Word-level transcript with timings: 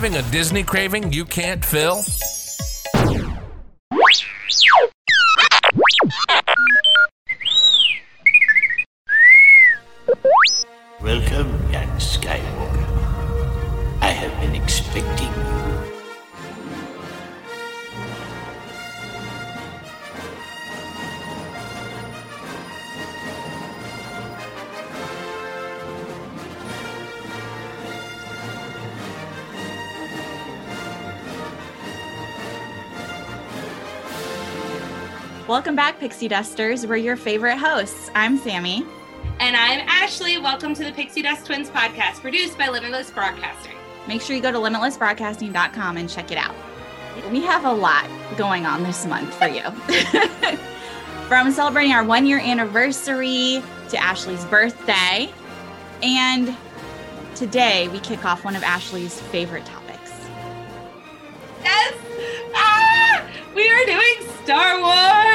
Having 0.00 0.16
a 0.16 0.30
Disney 0.30 0.62
craving 0.62 1.12
you 1.12 1.26
can't 1.26 1.62
fill? 1.62 2.02
Welcome 35.50 35.74
back, 35.74 35.98
Pixie 35.98 36.28
Dusters. 36.28 36.86
We're 36.86 36.94
your 36.94 37.16
favorite 37.16 37.56
hosts. 37.56 38.08
I'm 38.14 38.38
Sammy. 38.38 38.86
And 39.40 39.56
I'm 39.56 39.80
Ashley. 39.88 40.38
Welcome 40.38 40.74
to 40.74 40.84
the 40.84 40.92
Pixie 40.92 41.22
Dust 41.22 41.44
Twins 41.44 41.68
podcast, 41.70 42.20
produced 42.20 42.56
by 42.56 42.68
Limitless 42.68 43.10
Broadcasting. 43.10 43.74
Make 44.06 44.22
sure 44.22 44.36
you 44.36 44.42
go 44.42 44.52
to 44.52 44.58
limitlessbroadcasting.com 44.58 45.96
and 45.96 46.08
check 46.08 46.30
it 46.30 46.38
out. 46.38 46.54
We 47.32 47.40
have 47.40 47.64
a 47.64 47.72
lot 47.72 48.08
going 48.36 48.64
on 48.64 48.84
this 48.84 49.04
month 49.06 49.34
for 49.34 49.48
you. 49.48 49.62
From 51.26 51.50
celebrating 51.50 51.94
our 51.94 52.04
one 52.04 52.26
year 52.26 52.38
anniversary 52.38 53.60
to 53.88 53.98
Ashley's 53.98 54.44
birthday. 54.44 55.32
And 56.00 56.56
today 57.34 57.88
we 57.88 57.98
kick 57.98 58.24
off 58.24 58.44
one 58.44 58.54
of 58.54 58.62
Ashley's 58.62 59.20
favorite 59.20 59.66
topics. 59.66 60.12
Yes! 61.64 61.94
Ah! 62.54 63.26
We 63.52 63.68
are 63.68 63.84
doing 63.84 64.30
Star 64.44 64.80
Wars! 64.80 65.29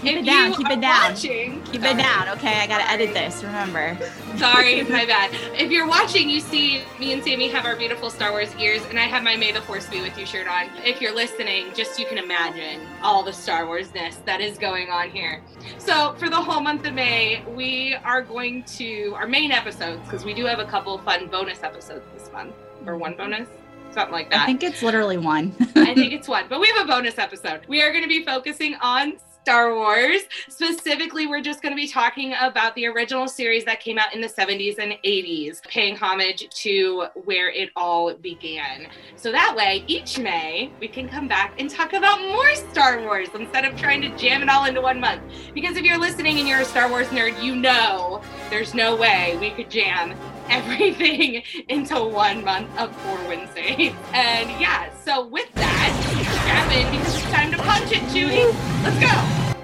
Keep 0.00 0.12
If 0.12 0.22
it 0.22 0.26
down, 0.26 0.54
keep 0.54 0.70
it 0.70 0.80
down. 0.80 1.10
Watching, 1.10 1.62
Keep 1.64 1.82
it 1.82 1.96
down, 1.96 2.28
okay? 2.28 2.60
I 2.60 2.66
gotta 2.68 2.88
edit 2.88 3.12
this, 3.12 3.42
remember. 3.42 3.98
Sorry, 4.36 4.82
my 4.84 5.04
bad. 5.04 5.32
If 5.56 5.72
you're 5.72 5.88
watching, 5.88 6.30
you 6.30 6.40
see 6.40 6.84
me 7.00 7.12
and 7.12 7.22
Sammy 7.24 7.48
have 7.48 7.64
our 7.66 7.74
beautiful 7.74 8.08
Star 8.08 8.30
Wars 8.30 8.54
ears, 8.60 8.80
and 8.90 8.98
I 8.98 9.04
have 9.04 9.24
my 9.24 9.36
May 9.36 9.50
the 9.50 9.60
Force 9.62 9.88
be 9.88 10.00
with 10.00 10.16
you 10.16 10.24
shirt 10.24 10.46
on. 10.46 10.68
If 10.84 11.00
you're 11.00 11.14
listening, 11.14 11.72
just 11.74 11.98
you 11.98 12.06
can 12.06 12.16
imagine 12.18 12.86
all 13.02 13.24
the 13.24 13.32
Star 13.32 13.64
Warsness 13.66 14.24
that 14.24 14.40
is 14.40 14.56
going 14.56 14.88
on 14.88 15.10
here. 15.10 15.42
So, 15.78 16.14
for 16.18 16.30
the 16.30 16.36
whole 16.40 16.60
month 16.60 16.86
of 16.86 16.94
May, 16.94 17.42
we 17.48 17.96
are 18.04 18.22
going 18.22 18.62
to 18.76 19.14
our 19.16 19.26
main 19.26 19.50
episodes 19.50 20.00
because 20.04 20.24
we 20.24 20.32
do 20.32 20.44
have 20.44 20.60
a 20.60 20.64
couple 20.64 20.96
fun 20.98 21.26
bonus 21.26 21.64
episodes 21.64 22.04
this 22.16 22.30
month, 22.32 22.54
or 22.86 22.96
one 22.96 23.14
bonus, 23.16 23.48
something 23.90 24.12
like 24.12 24.30
that. 24.30 24.42
I 24.42 24.46
think 24.46 24.62
it's 24.62 24.80
literally 24.80 25.18
one. 25.18 25.54
I 25.74 25.92
think 25.94 26.12
it's 26.12 26.28
one, 26.28 26.44
but 26.48 26.60
we 26.60 26.68
have 26.68 26.84
a 26.84 26.88
bonus 26.88 27.18
episode. 27.18 27.62
We 27.66 27.82
are 27.82 27.90
going 27.90 28.04
to 28.04 28.08
be 28.08 28.24
focusing 28.24 28.76
on 28.76 29.14
Star 29.42 29.74
Wars. 29.74 30.22
Specifically, 30.48 31.26
we're 31.26 31.40
just 31.40 31.62
going 31.62 31.72
to 31.72 31.76
be 31.76 31.88
talking 31.88 32.34
about 32.40 32.74
the 32.74 32.86
original 32.86 33.26
series 33.26 33.64
that 33.64 33.80
came 33.80 33.98
out 33.98 34.14
in 34.14 34.20
the 34.20 34.28
70s 34.28 34.78
and 34.78 34.92
80s, 35.04 35.62
paying 35.62 35.96
homage 35.96 36.48
to 36.50 37.06
where 37.24 37.50
it 37.50 37.70
all 37.74 38.12
began. 38.14 38.88
So 39.16 39.32
that 39.32 39.54
way, 39.56 39.84
each 39.86 40.18
May, 40.18 40.70
we 40.80 40.88
can 40.88 41.08
come 41.08 41.28
back 41.28 41.54
and 41.58 41.70
talk 41.70 41.92
about 41.94 42.20
more 42.20 42.54
Star 42.54 43.00
Wars 43.00 43.28
instead 43.34 43.64
of 43.64 43.74
trying 43.76 44.02
to 44.02 44.14
jam 44.16 44.42
it 44.42 44.48
all 44.48 44.66
into 44.66 44.80
one 44.80 45.00
month. 45.00 45.22
Because 45.54 45.76
if 45.76 45.82
you're 45.82 45.98
listening 45.98 46.38
and 46.38 46.46
you're 46.46 46.60
a 46.60 46.64
Star 46.64 46.88
Wars 46.90 47.06
nerd, 47.08 47.42
you 47.42 47.56
know 47.56 48.20
there's 48.50 48.74
no 48.74 48.96
way 48.96 49.36
we 49.40 49.50
could 49.50 49.70
jam 49.70 50.14
everything 50.50 51.42
into 51.68 51.94
one 52.02 52.44
month 52.44 52.68
of 52.78 52.94
four 52.96 53.18
Wednesdays. 53.28 53.94
And 54.12 54.50
yeah, 54.60 54.90
so 55.04 55.26
with 55.26 55.52
that, 55.54 56.17
strap 56.48 56.72
in 56.72 56.90
because 56.90 57.14
it's 57.14 57.30
time 57.30 57.50
to 57.52 57.58
punch 57.58 57.92
it, 57.92 58.02
Chewie. 58.04 58.54
Let's 58.82 58.98
go. 58.98 59.54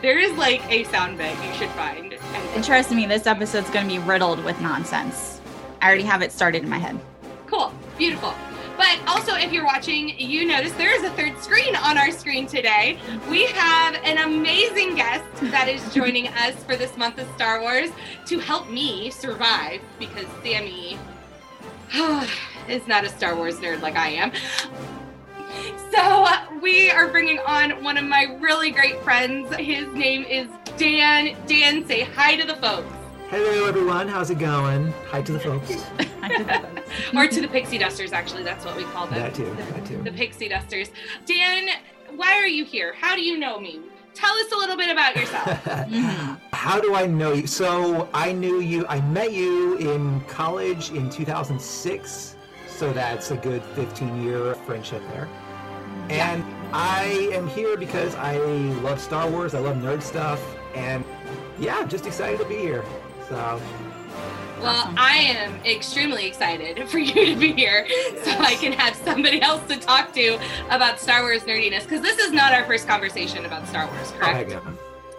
There 0.00 0.18
is 0.18 0.30
like 0.38 0.62
a 0.70 0.84
sound 0.84 1.18
bit 1.18 1.36
you 1.44 1.52
should 1.54 1.70
find. 1.70 2.12
And 2.12 2.48
And 2.54 2.64
trust 2.64 2.92
me, 2.92 3.06
this 3.06 3.26
episode's 3.26 3.68
gonna 3.70 3.88
be 3.88 3.98
riddled 3.98 4.44
with 4.44 4.60
nonsense. 4.60 5.40
I 5.82 5.86
already 5.86 6.04
have 6.04 6.22
it 6.22 6.30
started 6.30 6.62
in 6.62 6.68
my 6.68 6.78
head. 6.78 6.98
cool, 7.46 7.72
beautiful. 7.98 8.32
But 8.76 8.98
also, 9.06 9.34
if 9.34 9.52
you're 9.52 9.64
watching, 9.64 10.18
you 10.18 10.46
notice 10.46 10.72
there 10.72 10.94
is 10.94 11.04
a 11.04 11.10
third 11.10 11.40
screen 11.40 11.76
on 11.76 11.96
our 11.96 12.10
screen 12.10 12.46
today. 12.46 12.98
We 13.30 13.46
have 13.46 13.94
an 14.02 14.18
amazing 14.18 14.96
guest 14.96 15.24
that 15.42 15.68
is 15.68 15.94
joining 15.94 16.28
us 16.44 16.54
for 16.64 16.74
this 16.76 16.96
month 16.96 17.18
of 17.18 17.28
Star 17.36 17.60
Wars 17.60 17.90
to 18.26 18.38
help 18.40 18.68
me 18.68 19.10
survive 19.10 19.80
because 19.98 20.26
Sammy 20.42 20.98
is 22.68 22.86
not 22.88 23.04
a 23.04 23.08
Star 23.08 23.36
Wars 23.36 23.56
nerd 23.56 23.80
like 23.80 23.96
I 23.96 24.08
am. 24.08 24.32
So 25.94 26.00
uh, 26.24 26.46
we 26.60 26.90
are 26.90 27.08
bringing 27.08 27.38
on 27.40 27.82
one 27.84 27.96
of 27.96 28.04
my 28.04 28.36
really 28.40 28.70
great 28.70 29.00
friends. 29.02 29.54
His 29.56 29.86
name 29.94 30.24
is 30.24 30.48
Dan. 30.76 31.36
Dan, 31.46 31.86
say 31.86 32.00
hi 32.00 32.34
to 32.36 32.46
the 32.46 32.56
folks. 32.56 32.88
Hello, 33.28 33.66
everyone. 33.66 34.08
How's 34.08 34.30
it 34.30 34.38
going? 34.38 34.92
Hi 35.10 35.22
to 35.22 35.32
the 35.32 35.38
folks. 35.40 35.70
Hi 36.20 36.36
to 36.36 36.44
the 36.44 36.54
folks. 36.54 37.14
or 37.14 37.26
to 37.28 37.40
the 37.40 37.48
pixie 37.48 37.76
dusters 37.78 38.12
actually 38.12 38.42
that's 38.42 38.64
what 38.64 38.76
we 38.76 38.84
call 38.84 39.06
them 39.06 39.20
That 39.20 39.34
too, 39.34 39.44
that 39.54 39.84
too. 39.86 40.02
the 40.02 40.10
pixie 40.12 40.48
dusters 40.48 40.88
dan 41.26 41.68
why 42.16 42.32
are 42.34 42.46
you 42.46 42.64
here 42.64 42.94
how 42.98 43.14
do 43.14 43.20
you 43.22 43.36
know 43.38 43.60
me 43.60 43.80
tell 44.14 44.32
us 44.36 44.50
a 44.52 44.56
little 44.56 44.76
bit 44.76 44.90
about 44.90 45.14
yourself 45.16 45.48
How 46.52 46.80
do 46.80 46.94
I 46.94 47.06
know 47.06 47.32
you? 47.34 47.46
So 47.46 48.08
I 48.14 48.32
knew 48.32 48.60
you. 48.60 48.86
I 48.88 49.00
met 49.02 49.32
you 49.34 49.76
in 49.76 50.20
college 50.22 50.92
in 50.92 51.10
2006. 51.10 52.36
So 52.68 52.90
that's 52.94 53.30
a 53.32 53.36
good 53.36 53.62
15-year 53.74 54.54
friendship 54.54 55.02
there. 55.10 55.28
And 56.10 56.44
I 56.72 57.30
am 57.32 57.48
here 57.48 57.76
because 57.76 58.14
I 58.16 58.36
love 58.38 59.00
Star 59.00 59.28
Wars. 59.30 59.54
I 59.54 59.60
love 59.60 59.76
nerd 59.76 60.02
stuff, 60.02 60.40
and 60.74 61.04
yeah, 61.58 61.78
I'm 61.78 61.88
just 61.88 62.06
excited 62.06 62.38
to 62.40 62.44
be 62.46 62.56
here. 62.56 62.84
So 63.28 63.60
well 64.60 64.76
Awesome. 64.76 64.94
i 64.98 65.16
am 65.16 65.52
extremely 65.64 66.26
excited 66.26 66.88
for 66.88 66.98
you 66.98 67.26
to 67.26 67.36
be 67.36 67.52
here 67.52 67.86
so 68.22 68.30
i 68.38 68.54
can 68.54 68.72
have 68.72 68.94
somebody 68.94 69.42
else 69.42 69.66
to 69.66 69.76
talk 69.78 70.12
to 70.14 70.38
about 70.70 71.00
star 71.00 71.22
wars 71.22 71.42
nerdiness 71.42 71.82
because 71.82 72.00
this 72.00 72.18
is 72.18 72.30
not 72.30 72.52
our 72.54 72.64
first 72.64 72.86
conversation 72.86 73.44
about 73.46 73.66
star 73.66 73.86
wars 73.88 74.12
oh, 74.14 74.18
correct 74.20 74.50
no. 74.50 74.60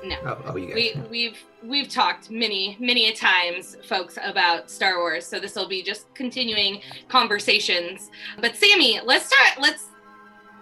no 0.05 0.15
Oh, 0.25 0.37
oh, 0.45 0.55
you 0.55 0.67
guys. 0.67 0.75
we 0.75 1.01
we've 1.09 1.43
we've 1.63 1.89
talked 1.89 2.29
many 2.31 2.77
many 2.79 3.09
a 3.09 3.13
times 3.13 3.75
folks 3.85 4.17
about 4.23 4.69
star 4.71 4.99
wars 4.99 5.25
so 5.25 5.37
this 5.39 5.55
will 5.55 5.67
be 5.67 5.83
just 5.83 6.11
continuing 6.13 6.79
conversations 7.09 8.09
but 8.39 8.55
sammy 8.55 9.01
let's 9.03 9.25
start 9.25 9.59
let's 9.59 9.87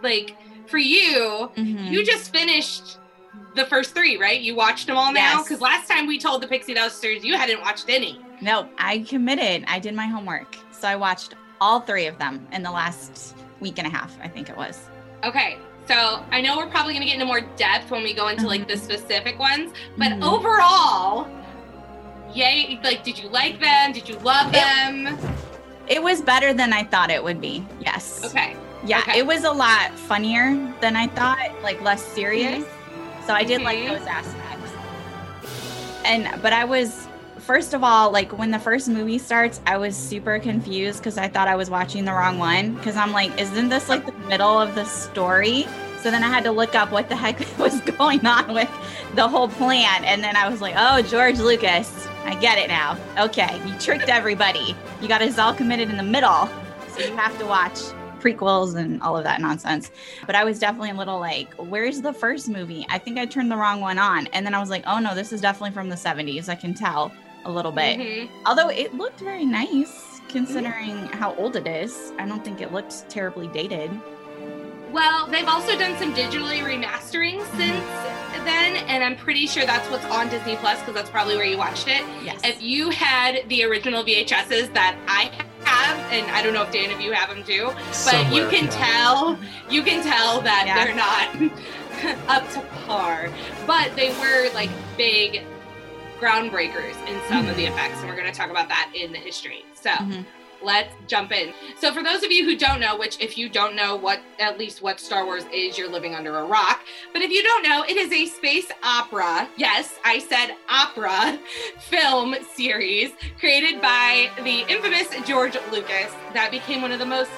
like 0.03 0.35
for 0.67 0.77
you 0.77 1.49
Mhm. 1.57 1.91
you 1.91 2.05
just 2.05 2.31
finished 2.31 2.97
the 3.55 3.65
first 3.65 3.93
three 3.95 4.17
right 4.17 4.39
you 4.41 4.55
watched 4.55 4.87
them 4.87 4.97
all 4.97 5.11
now 5.13 5.41
because 5.43 5.61
last 5.61 5.87
time 5.89 6.05
we 6.07 6.17
told 6.19 6.41
the 6.41 6.47
pixie 6.47 6.73
dusters 6.73 7.23
you 7.23 7.35
hadn't 7.37 7.61
watched 7.61 7.85
any 7.89 8.19
No, 8.41 8.67
I 8.77 8.99
committed. 9.07 9.63
I 9.67 9.79
did 9.79 9.93
my 9.95 10.05
homework. 10.07 10.57
So 10.71 10.85
I 10.89 10.97
watched 10.97 11.33
all 11.61 11.79
three 11.79 12.07
of 12.07 12.17
them 12.17 12.45
in 12.51 12.61
the 12.61 12.71
last 12.71 13.35
week 13.61 13.77
and 13.77 13.87
a 13.87 13.89
half, 13.89 14.11
I 14.21 14.27
think 14.27 14.49
it 14.49 14.57
was. 14.57 14.77
Okay. 15.23 15.57
So 15.87 16.25
I 16.29 16.41
know 16.41 16.57
we're 16.57 16.67
probably 16.69 16.91
going 16.93 17.03
to 17.03 17.05
get 17.05 17.13
into 17.13 17.25
more 17.25 17.39
depth 17.55 17.89
when 17.89 18.03
we 18.03 18.13
go 18.13 18.27
into 18.27 18.45
like 18.47 18.67
the 18.67 18.75
specific 18.75 19.39
ones, 19.39 19.71
but 19.97 20.09
Mhm. 20.11 20.23
overall, 20.33 21.27
yay! 22.33 22.79
Like, 22.83 23.03
did 23.05 23.17
you 23.17 23.29
like 23.29 23.61
them? 23.61 23.93
Did 23.93 24.09
you 24.09 24.17
love 24.19 24.51
them? 24.51 25.17
It 25.87 26.01
was 26.03 26.21
better 26.21 26.53
than 26.53 26.73
I 26.73 26.83
thought 26.83 27.11
it 27.11 27.23
would 27.23 27.39
be. 27.39 27.65
Yes. 27.79 28.21
Okay. 28.25 28.55
Yeah, 28.85 28.99
Okay. 28.99 29.19
it 29.19 29.25
was 29.25 29.43
a 29.45 29.51
lot 29.51 29.91
funnier 29.97 30.55
than 30.81 30.95
I 30.95 31.07
thought, 31.07 31.51
like 31.63 31.81
less 31.81 32.01
serious. 32.03 32.65
So 33.25 33.33
I 33.33 33.43
did 33.43 33.61
like 33.61 33.77
Mhm. 33.79 33.97
those 33.99 34.07
aspects. 34.07 34.71
And 36.05 36.29
but 36.41 36.53
I 36.53 36.65
was 36.65 37.07
first 37.39 37.73
of 37.73 37.83
all, 37.83 38.11
like 38.11 38.37
when 38.37 38.51
the 38.51 38.59
first 38.59 38.87
movie 38.87 39.17
starts, 39.17 39.59
I 39.65 39.77
was 39.77 39.95
super 39.97 40.39
confused 40.39 40.99
because 40.99 41.17
I 41.17 41.27
thought 41.27 41.47
I 41.47 41.55
was 41.55 41.69
watching 41.69 42.05
the 42.05 42.13
wrong 42.13 42.37
one. 42.39 42.73
Because 42.73 42.95
I'm 42.95 43.11
like, 43.11 43.39
isn't 43.39 43.69
this 43.69 43.89
like 43.89 44.05
the 44.05 44.13
middle 44.27 44.59
of 44.59 44.75
the 44.75 44.85
story? 44.85 45.67
So 46.01 46.11
then 46.11 46.21
I 46.23 46.27
had 46.27 46.43
to 46.43 46.51
look 46.51 46.75
up 46.75 46.91
what 46.91 47.07
the 47.07 47.15
heck 47.15 47.39
was 47.57 47.79
going 47.81 48.25
on 48.25 48.53
with 48.53 48.69
the 49.15 49.27
whole 49.27 49.47
plan. 49.47 50.03
And 50.03 50.21
then 50.23 50.35
I 50.35 50.49
was 50.49 50.59
like, 50.61 50.73
oh, 50.77 51.01
George 51.01 51.39
Lucas, 51.39 52.07
I 52.25 52.35
get 52.35 52.57
it 52.57 52.67
now. 52.67 52.97
Okay, 53.17 53.61
you 53.65 53.73
tricked 53.79 54.09
everybody. 54.09 54.75
You 55.01 55.07
got 55.07 55.21
us 55.21 55.37
all 55.37 55.53
committed 55.53 55.89
in 55.89 55.95
the 55.97 56.03
middle. 56.03 56.49
So 56.89 56.99
you 56.99 57.15
have 57.15 57.37
to 57.39 57.45
watch 57.45 57.79
prequels 58.23 58.75
and 58.75 59.01
all 59.01 59.17
of 59.17 59.23
that 59.25 59.41
nonsense. 59.41 59.91
But 60.25 60.35
I 60.35 60.43
was 60.43 60.59
definitely 60.59 60.91
a 60.91 60.95
little 60.95 61.19
like, 61.19 61.53
where's 61.55 62.01
the 62.01 62.13
first 62.13 62.47
movie? 62.47 62.85
I 62.89 62.97
think 62.97 63.17
I 63.17 63.25
turned 63.25 63.51
the 63.51 63.57
wrong 63.57 63.81
one 63.81 63.99
on. 63.99 64.27
And 64.27 64.45
then 64.45 64.53
I 64.55 64.59
was 64.59 64.69
like, 64.69 64.83
oh 64.87 64.99
no, 64.99 65.13
this 65.13 65.33
is 65.33 65.41
definitely 65.41 65.71
from 65.71 65.89
the 65.89 65.95
70s. 65.95 66.47
I 66.47 66.55
can 66.55 66.73
tell 66.73 67.11
a 67.45 67.51
little 67.51 67.71
bit. 67.71 67.99
Mhm. 67.99 68.29
Although 68.45 68.69
it 68.69 68.93
looked 68.95 69.19
very 69.19 69.45
nice 69.45 70.21
considering 70.29 71.05
how 71.07 71.35
old 71.35 71.55
it 71.55 71.67
is. 71.67 72.13
I 72.17 72.25
don't 72.25 72.43
think 72.43 72.61
it 72.61 72.71
looked 72.71 73.09
terribly 73.09 73.47
dated. 73.47 73.91
Well, 74.91 75.27
they've 75.27 75.47
also 75.47 75.77
done 75.77 75.97
some 75.97 76.13
digitally 76.13 76.59
remastering 76.59 77.43
since 77.57 77.85
then, 78.45 78.75
and 78.87 79.03
I'm 79.03 79.15
pretty 79.15 79.47
sure 79.47 79.65
that's 79.65 79.89
what's 79.89 80.05
on 80.05 80.29
Disney 80.29 80.55
Plus 80.57 80.79
because 80.79 80.93
that's 80.93 81.09
probably 81.09 81.35
where 81.35 81.45
you 81.45 81.57
watched 81.57 81.87
it. 81.87 82.03
Yes. 82.23 82.39
If 82.43 82.61
you 82.61 82.89
had 82.91 83.47
the 83.49 83.63
original 83.63 84.03
VHSs 84.03 84.71
that 84.73 84.95
I 85.07 85.31
have, 85.65 85.97
and 86.11 86.29
I 86.31 86.41
don't 86.41 86.53
know 86.53 86.63
if 86.63 86.71
Dan 86.71 86.91
of 86.91 86.99
you 87.01 87.11
have 87.13 87.29
them 87.29 87.43
too, 87.43 87.71
but 88.05 88.31
you 88.33 88.47
can 88.49 88.65
yeah. 88.65 88.69
tell, 88.71 89.39
you 89.69 89.83
can 89.83 90.03
tell 90.03 90.41
that 90.41 90.63
Yeah. 90.65 90.85
they're 90.85 90.95
not 90.95 92.27
up 92.29 92.49
to 92.51 92.61
par. 92.85 93.29
But 93.65 93.95
they 93.95 94.09
were 94.19 94.51
like 94.53 94.69
big 94.97 95.43
groundbreakers 96.19 96.95
in 97.07 97.19
some 97.27 97.47
of 97.49 97.55
the 97.57 97.65
effects, 97.65 97.99
and 97.99 98.09
we're 98.09 98.15
going 98.15 98.31
to 98.31 98.37
talk 98.37 98.49
about 98.49 98.69
that 98.69 98.91
in 98.95 99.11
the 99.11 99.17
history. 99.17 99.65
So 99.73 99.89
Mhm. 99.91 100.25
Let's 100.63 100.93
jump 101.07 101.31
in. 101.31 101.53
So 101.79 101.93
for 101.93 102.03
those 102.03 102.23
of 102.23 102.31
you 102.31 102.45
who 102.45 102.55
don't 102.55 102.79
know, 102.79 102.97
which 102.97 103.19
if 103.19 103.37
you 103.37 103.49
don't 103.49 103.75
know 103.75 103.95
what 103.95 104.21
at 104.39 104.57
least 104.57 104.81
what 104.81 104.99
Star 104.99 105.25
Wars 105.25 105.45
is, 105.53 105.77
you're 105.77 105.89
living 105.89 106.15
under 106.15 106.37
a 106.37 106.45
rock. 106.45 106.81
But 107.11 107.21
if 107.21 107.31
you 107.31 107.43
don't 107.43 107.63
know, 107.63 107.83
it 107.87 107.97
is 107.97 108.11
a 108.11 108.25
space 108.25 108.71
opera. 108.83 109.49
Yes, 109.57 109.99
I 110.03 110.19
said 110.19 110.55
opera 110.69 111.39
film 111.79 112.35
series 112.55 113.11
created 113.39 113.81
by 113.81 114.29
the 114.37 114.65
infamous 114.71 115.07
George 115.25 115.57
Lucas 115.71 116.11
that 116.33 116.49
became 116.51 116.81
one 116.81 116.91
of 116.91 116.99
the 116.99 117.05
most 117.05 117.31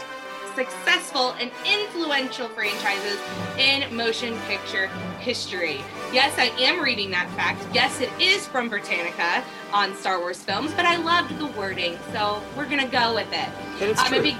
successful 0.56 1.31
and 1.33 1.51
influential 1.66 2.48
franchises 2.50 3.19
in 3.57 3.94
motion 3.95 4.38
picture 4.48 4.88
history. 5.19 5.81
Yes, 6.15 6.33
I 6.39 6.45
am 6.63 6.81
reading 6.81 7.12
that 7.12 7.29
fact. 7.31 7.62
Yes, 7.73 8.00
it 8.00 8.09
is 8.21 8.47
from 8.47 8.69
Britannica 8.69 9.44
on 9.73 9.94
Star 9.97 10.17
Wars 10.19 10.41
films, 10.41 10.71
but 10.73 10.85
I 10.85 10.95
loved 10.95 11.38
the 11.38 11.47
wording, 11.47 11.97
so 12.13 12.41
we're 12.56 12.69
gonna 12.69 12.88
go 12.88 13.13
with 13.13 13.27
it. 13.33 13.50
And 13.81 13.91
it's 13.91 14.00
Um, 14.00 14.07
true. 14.07 14.17
it, 14.19 14.23
be- 14.23 14.38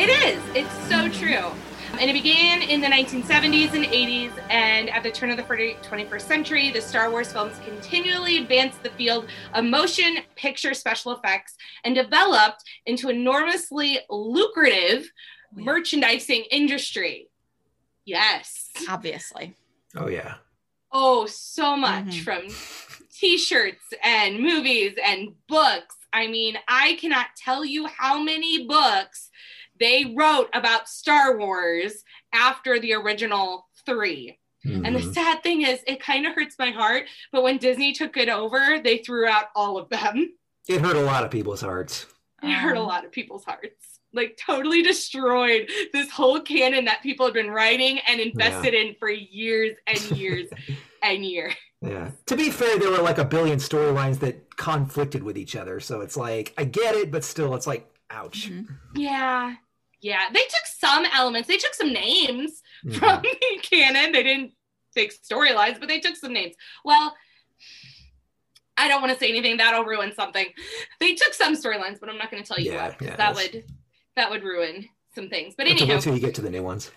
it 0.00 0.08
is. 0.10 0.40
It's 0.54 0.72
so 0.88 1.08
true. 1.08 1.50
And 1.98 2.08
it 2.08 2.12
began 2.12 2.62
in 2.62 2.80
the 2.80 2.86
1970s 2.86 3.74
and 3.74 3.84
80s, 3.86 4.30
and 4.48 4.88
at 4.90 5.02
the 5.02 5.10
turn 5.10 5.30
of 5.32 5.36
the 5.36 5.42
21st 5.42 6.28
century, 6.28 6.70
the 6.70 6.80
Star 6.80 7.10
Wars 7.10 7.32
films 7.32 7.56
continually 7.64 8.36
advanced 8.38 8.80
the 8.84 8.90
field 8.90 9.26
of 9.54 9.64
motion 9.64 10.18
picture 10.36 10.72
special 10.72 11.10
effects 11.10 11.56
and 11.82 11.96
developed 11.96 12.62
into 12.86 13.08
enormously 13.08 13.98
lucrative 14.08 15.10
merchandising 15.52 16.44
industry. 16.52 17.28
Yes. 18.04 18.70
Obviously. 18.88 19.56
oh 19.96 20.06
yeah. 20.06 20.34
Oh, 20.92 21.26
so 21.26 21.76
much 21.76 22.04
Mhm. 22.06 22.24
from 22.24 23.08
t-shirts 23.10 23.84
and 24.02 24.38
movies 24.40 24.94
and 25.02 25.34
books. 25.48 25.96
I 26.12 26.26
mean, 26.28 26.56
I 26.68 26.94
cannot 27.00 27.26
tell 27.36 27.64
you 27.64 27.86
how 27.86 28.22
many 28.22 28.66
books 28.66 29.30
they 29.78 30.14
wrote 30.16 30.48
about 30.54 30.88
Star 30.88 31.36
Wars 31.36 32.04
after 32.32 32.78
the 32.80 32.94
original 32.94 33.68
3. 33.86 34.38
And 34.64 34.94
the 34.94 35.00
Mhm. 35.00 35.14
sad 35.14 35.42
thing 35.42 35.62
is 35.62 35.82
it 35.86 36.00
kind 36.00 36.26
of 36.26 36.34
hurts 36.34 36.56
my 36.58 36.70
heart, 36.70 37.06
but 37.32 37.42
when 37.42 37.58
Disney 37.58 37.92
took 37.92 38.16
it 38.16 38.28
over, 38.28 38.80
they 38.82 38.98
threw 38.98 39.26
out 39.26 39.46
all 39.54 39.78
of 39.78 39.88
them. 39.88 40.34
it 40.68 40.82
hurt 40.82 40.96
a 40.96 41.00
lot 41.00 41.24
of 41.24 41.30
people's 41.30 41.62
hearts. 41.62 42.04
It 42.42 42.50
hurt 42.50 42.76
a 42.76 42.80
Um, 42.80 42.86
lot 42.86 43.04
of 43.06 43.10
people's 43.10 43.44
hearts. 43.46 43.97
Like 44.14 44.38
totally 44.44 44.82
destroyed 44.82 45.68
this 45.92 46.10
whole 46.10 46.40
canon 46.40 46.86
that 46.86 47.02
people 47.02 47.26
had 47.26 47.34
been 47.34 47.50
writing 47.50 47.98
and 48.06 48.20
invested 48.20 48.72
in 48.74 48.94
for 48.98 49.10
years 49.10 49.76
and 49.86 50.00
years 50.12 50.48
and 51.02 51.24
years. 51.24 51.52
Yeah. 51.82 52.10
To 52.26 52.36
be 52.36 52.50
fair, 52.50 52.78
there 52.78 52.90
were 52.90 52.98
like 53.02 53.18
a 53.18 53.24
billion 53.24 53.58
storylines 53.58 54.18
that 54.20 54.56
conflicted 54.56 55.22
with 55.22 55.36
each 55.36 55.54
other. 55.56 55.78
So 55.80 56.00
it's 56.00 56.16
like 56.16 56.54
I 56.56 56.64
get 56.64 56.94
it, 56.94 57.10
but 57.10 57.22
still, 57.22 57.54
it's 57.54 57.66
like 57.66 57.86
ouch. 58.10 58.50
Mhm. 58.50 58.66
Yeah. 58.94 59.54
Yeah. 60.00 60.24
They 60.32 60.40
took 60.40 60.66
some 60.78 61.04
elements. 61.14 61.46
They 61.46 61.58
took 61.58 61.74
some 61.74 61.92
names 61.92 62.62
Mhm. 62.86 62.94
from 62.98 63.22
the 63.22 63.58
canon. 63.62 64.12
They 64.12 64.22
didn't 64.22 64.52
take 64.96 65.12
storylines, 65.22 65.78
but 65.78 65.88
they 65.88 66.00
took 66.00 66.16
some 66.16 66.32
names. 66.32 66.54
Well, 66.84 67.14
I 68.76 68.88
don't 68.88 69.00
want 69.02 69.12
to 69.12 69.18
say 69.18 69.28
anything 69.28 69.56
that'll 69.56 69.84
ruin 69.84 70.12
something. 70.14 70.46
They 71.00 71.14
took 71.14 71.34
some 71.34 71.54
storylines, 71.56 71.98
but 72.00 72.08
I'm 72.08 72.16
not 72.16 72.30
going 72.30 72.42
to 72.42 72.48
tell 72.48 72.58
you 72.58 72.72
Yeah, 72.72 72.88
what. 72.88 73.02
yeah, 73.02 73.16
that 73.16 73.34
would 73.34 73.64
that 74.18 74.30
would 74.30 74.42
ruin 74.42 74.88
some 75.14 75.28
things. 75.28 75.54
But 75.56 75.66
anyhow, 75.66 75.94
until 75.94 76.14
you 76.14 76.20
get 76.20 76.34
to 76.34 76.42
the 76.42 76.50
new 76.50 76.62
ones. 76.62 76.90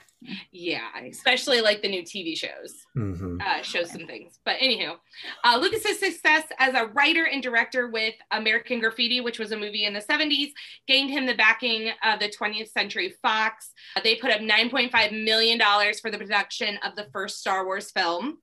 yeah, 0.52 0.90
especially 1.10 1.62
like 1.62 1.82
the 1.82 1.88
new 1.88 2.04
TV 2.04 2.38
shows. 2.38 2.86
hmm 2.94 3.38
uh, 3.46 3.62
shows 3.62 3.92
some 3.92 4.06
things. 4.06 4.40
But 4.46 4.58
anywho, 4.60 4.96
uh, 5.44 5.58
Lucas's 5.60 6.00
success 6.00 6.44
as 6.60 6.74
a 6.76 6.88
writer 6.88 7.26
and 7.26 7.42
director 7.42 7.90
with 7.90 8.14
American 8.32 8.80
Graffiti, 8.80 9.22
which 9.22 9.40
was 9.40 9.52
a 9.52 9.58
movie 9.58 9.86
in 9.86 9.94
the 9.94 10.02
70s, 10.02 10.50
gained 10.88 11.10
him 11.10 11.26
the 11.26 11.36
backing 11.36 11.92
of 12.04 12.20
the 12.20 12.30
20th 12.30 12.70
Century 12.70 13.14
Fox. 13.22 13.72
Uh, 13.96 14.02
they 14.04 14.16
put 14.16 14.32
up 14.32 14.42
$9.5 14.42 15.24
million 15.24 15.60
for 16.02 16.12
the 16.12 16.18
production 16.18 16.78
of 16.84 16.96
the 16.96 17.08
first 17.12 17.40
Star 17.40 17.66
Wars 17.66 17.92
film 17.92 18.38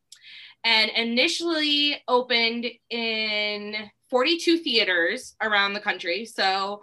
and 0.64 0.90
initially 0.96 2.02
opened 2.08 2.66
in 2.90 3.74
42 4.10 4.58
theaters 4.58 5.34
around 5.42 5.74
the 5.74 5.80
country. 5.80 6.24
So 6.24 6.80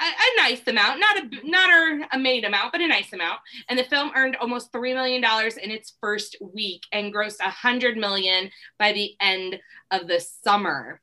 a, 0.00 0.04
a 0.04 0.42
nice 0.42 0.66
amount, 0.66 1.00
not 1.00 1.18
a 1.18 1.48
not 1.48 1.70
a, 1.70 2.16
a 2.16 2.18
made 2.18 2.44
amount, 2.44 2.72
but 2.72 2.80
a 2.80 2.86
nice 2.86 3.12
amount 3.12 3.40
and 3.68 3.78
the 3.78 3.84
film 3.84 4.10
earned 4.16 4.36
almost 4.36 4.72
three 4.72 4.94
million 4.94 5.20
dollars 5.20 5.56
in 5.56 5.70
its 5.70 5.94
first 6.00 6.36
week 6.40 6.82
and 6.92 7.12
grossed 7.12 7.40
a 7.40 7.50
hundred 7.50 7.96
million 7.96 8.50
by 8.78 8.92
the 8.92 9.14
end 9.20 9.58
of 9.90 10.06
the 10.08 10.20
summer. 10.20 11.00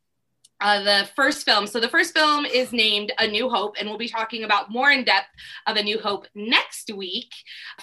Uh, 0.62 0.82
the 0.84 1.10
first 1.18 1.46
film, 1.46 1.68
so 1.68 1.82
the 1.82 1.90
first 1.90 2.14
film 2.14 2.46
is 2.46 2.72
named 2.72 3.12
A 3.20 3.28
New 3.28 3.50
Hope, 3.50 3.76
and 3.78 3.90
we'll 3.90 3.98
be 3.98 4.08
talking 4.08 4.46
about 4.46 4.72
more 4.72 4.90
in 4.90 5.04
depth 5.04 5.28
of 5.68 5.76
A 5.76 5.84
New 5.84 6.00
Hope 6.00 6.28
next 6.34 6.90
week 6.96 7.34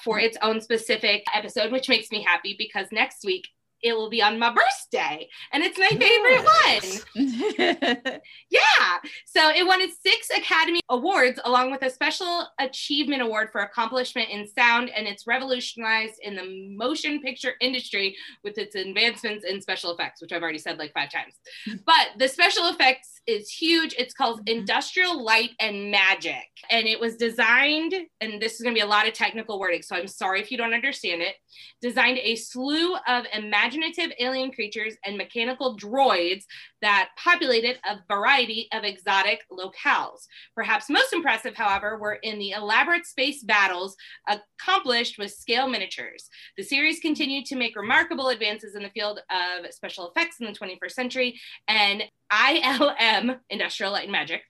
for 0.02 0.18
its 0.18 0.38
own 0.40 0.58
specific 0.58 1.22
episode, 1.34 1.70
which 1.70 1.90
makes 1.90 2.10
me 2.10 2.22
happy 2.22 2.56
because 2.58 2.86
next 2.90 3.24
week 3.26 3.46
it 3.82 3.96
will 3.96 4.10
be 4.10 4.22
on 4.22 4.38
my 4.38 4.52
birthday, 4.52 5.28
and 5.52 5.62
it's 5.62 5.78
my 5.78 5.88
favorite 5.88 6.44
one. 6.44 8.20
Yeah. 8.50 8.98
So 9.24 9.48
it 9.50 9.66
won 9.66 9.80
its 9.80 9.96
six 10.04 10.28
Academy 10.30 10.80
Awards, 10.90 11.40
along 11.44 11.70
with 11.70 11.82
a 11.82 11.90
Special 11.90 12.46
Achievement 12.58 13.22
Award 13.22 13.48
for 13.50 13.62
accomplishment 13.62 14.28
in 14.30 14.46
sound, 14.46 14.90
and 14.90 15.06
it's 15.06 15.26
revolutionized 15.26 16.16
in 16.22 16.36
the 16.36 16.74
motion 16.76 17.20
picture 17.20 17.52
industry 17.60 18.14
with 18.44 18.58
its 18.58 18.74
advancements 18.74 19.44
in 19.44 19.60
special 19.60 19.92
effects, 19.92 20.20
which 20.20 20.32
I've 20.32 20.42
already 20.42 20.58
said 20.58 20.78
like 20.78 20.92
five 20.92 21.10
times. 21.10 21.34
But 21.86 22.18
the 22.18 22.28
special 22.28 22.68
effects 22.68 23.11
is 23.26 23.50
huge. 23.50 23.94
It's 23.98 24.14
called 24.14 24.44
Mhm. 24.44 24.58
Industrial 24.58 25.22
Light 25.22 25.50
and 25.60 25.90
Magic, 25.90 26.48
and 26.70 26.86
it 26.86 26.98
was 26.98 27.16
designed, 27.16 27.94
and 28.20 28.40
this 28.40 28.54
is 28.54 28.62
going 28.62 28.74
to 28.74 28.78
be 28.78 28.84
a 28.84 28.86
lot 28.86 29.06
of 29.06 29.14
technical 29.14 29.60
wording, 29.60 29.82
so 29.82 29.96
I'm 29.96 30.08
sorry 30.08 30.40
if 30.40 30.50
you 30.50 30.58
don't 30.58 30.74
understand 30.74 31.22
it. 31.22 31.36
Designed 31.80 32.18
a 32.18 32.36
slew 32.36 32.96
of 33.06 33.26
imaginative 33.32 34.12
alien 34.18 34.52
creatures 34.52 34.96
and 35.04 35.16
mechanical 35.16 35.76
droids 35.76 36.44
that 36.80 37.10
populated 37.16 37.78
a 37.84 38.00
variety 38.08 38.68
of 38.72 38.84
exotic 38.84 39.44
locales. 39.50 40.26
Perhaps 40.54 40.90
most 40.90 41.12
impressive, 41.12 41.54
however, 41.56 41.98
were 41.98 42.14
in 42.14 42.38
the 42.38 42.50
elaborate 42.50 43.06
space 43.06 43.42
battles 43.42 43.96
accomplished 44.26 45.18
with 45.18 45.32
scale 45.32 45.68
miniatures. 45.68 46.28
The 46.56 46.64
series 46.64 47.00
continued 47.00 47.46
to 47.46 47.56
make 47.56 47.76
remarkable 47.76 48.28
advances 48.30 48.74
in 48.74 48.82
the 48.82 48.90
field 48.90 49.20
of 49.30 49.72
special 49.72 50.10
effects 50.10 50.40
in 50.40 50.46
the 50.46 50.52
21st 50.52 50.94
century, 50.94 51.40
and 51.68 52.02
ILM, 52.32 53.38
Industrial 53.50 53.92
Light 53.92 54.04
and 54.04 54.12
Magic, 54.12 54.42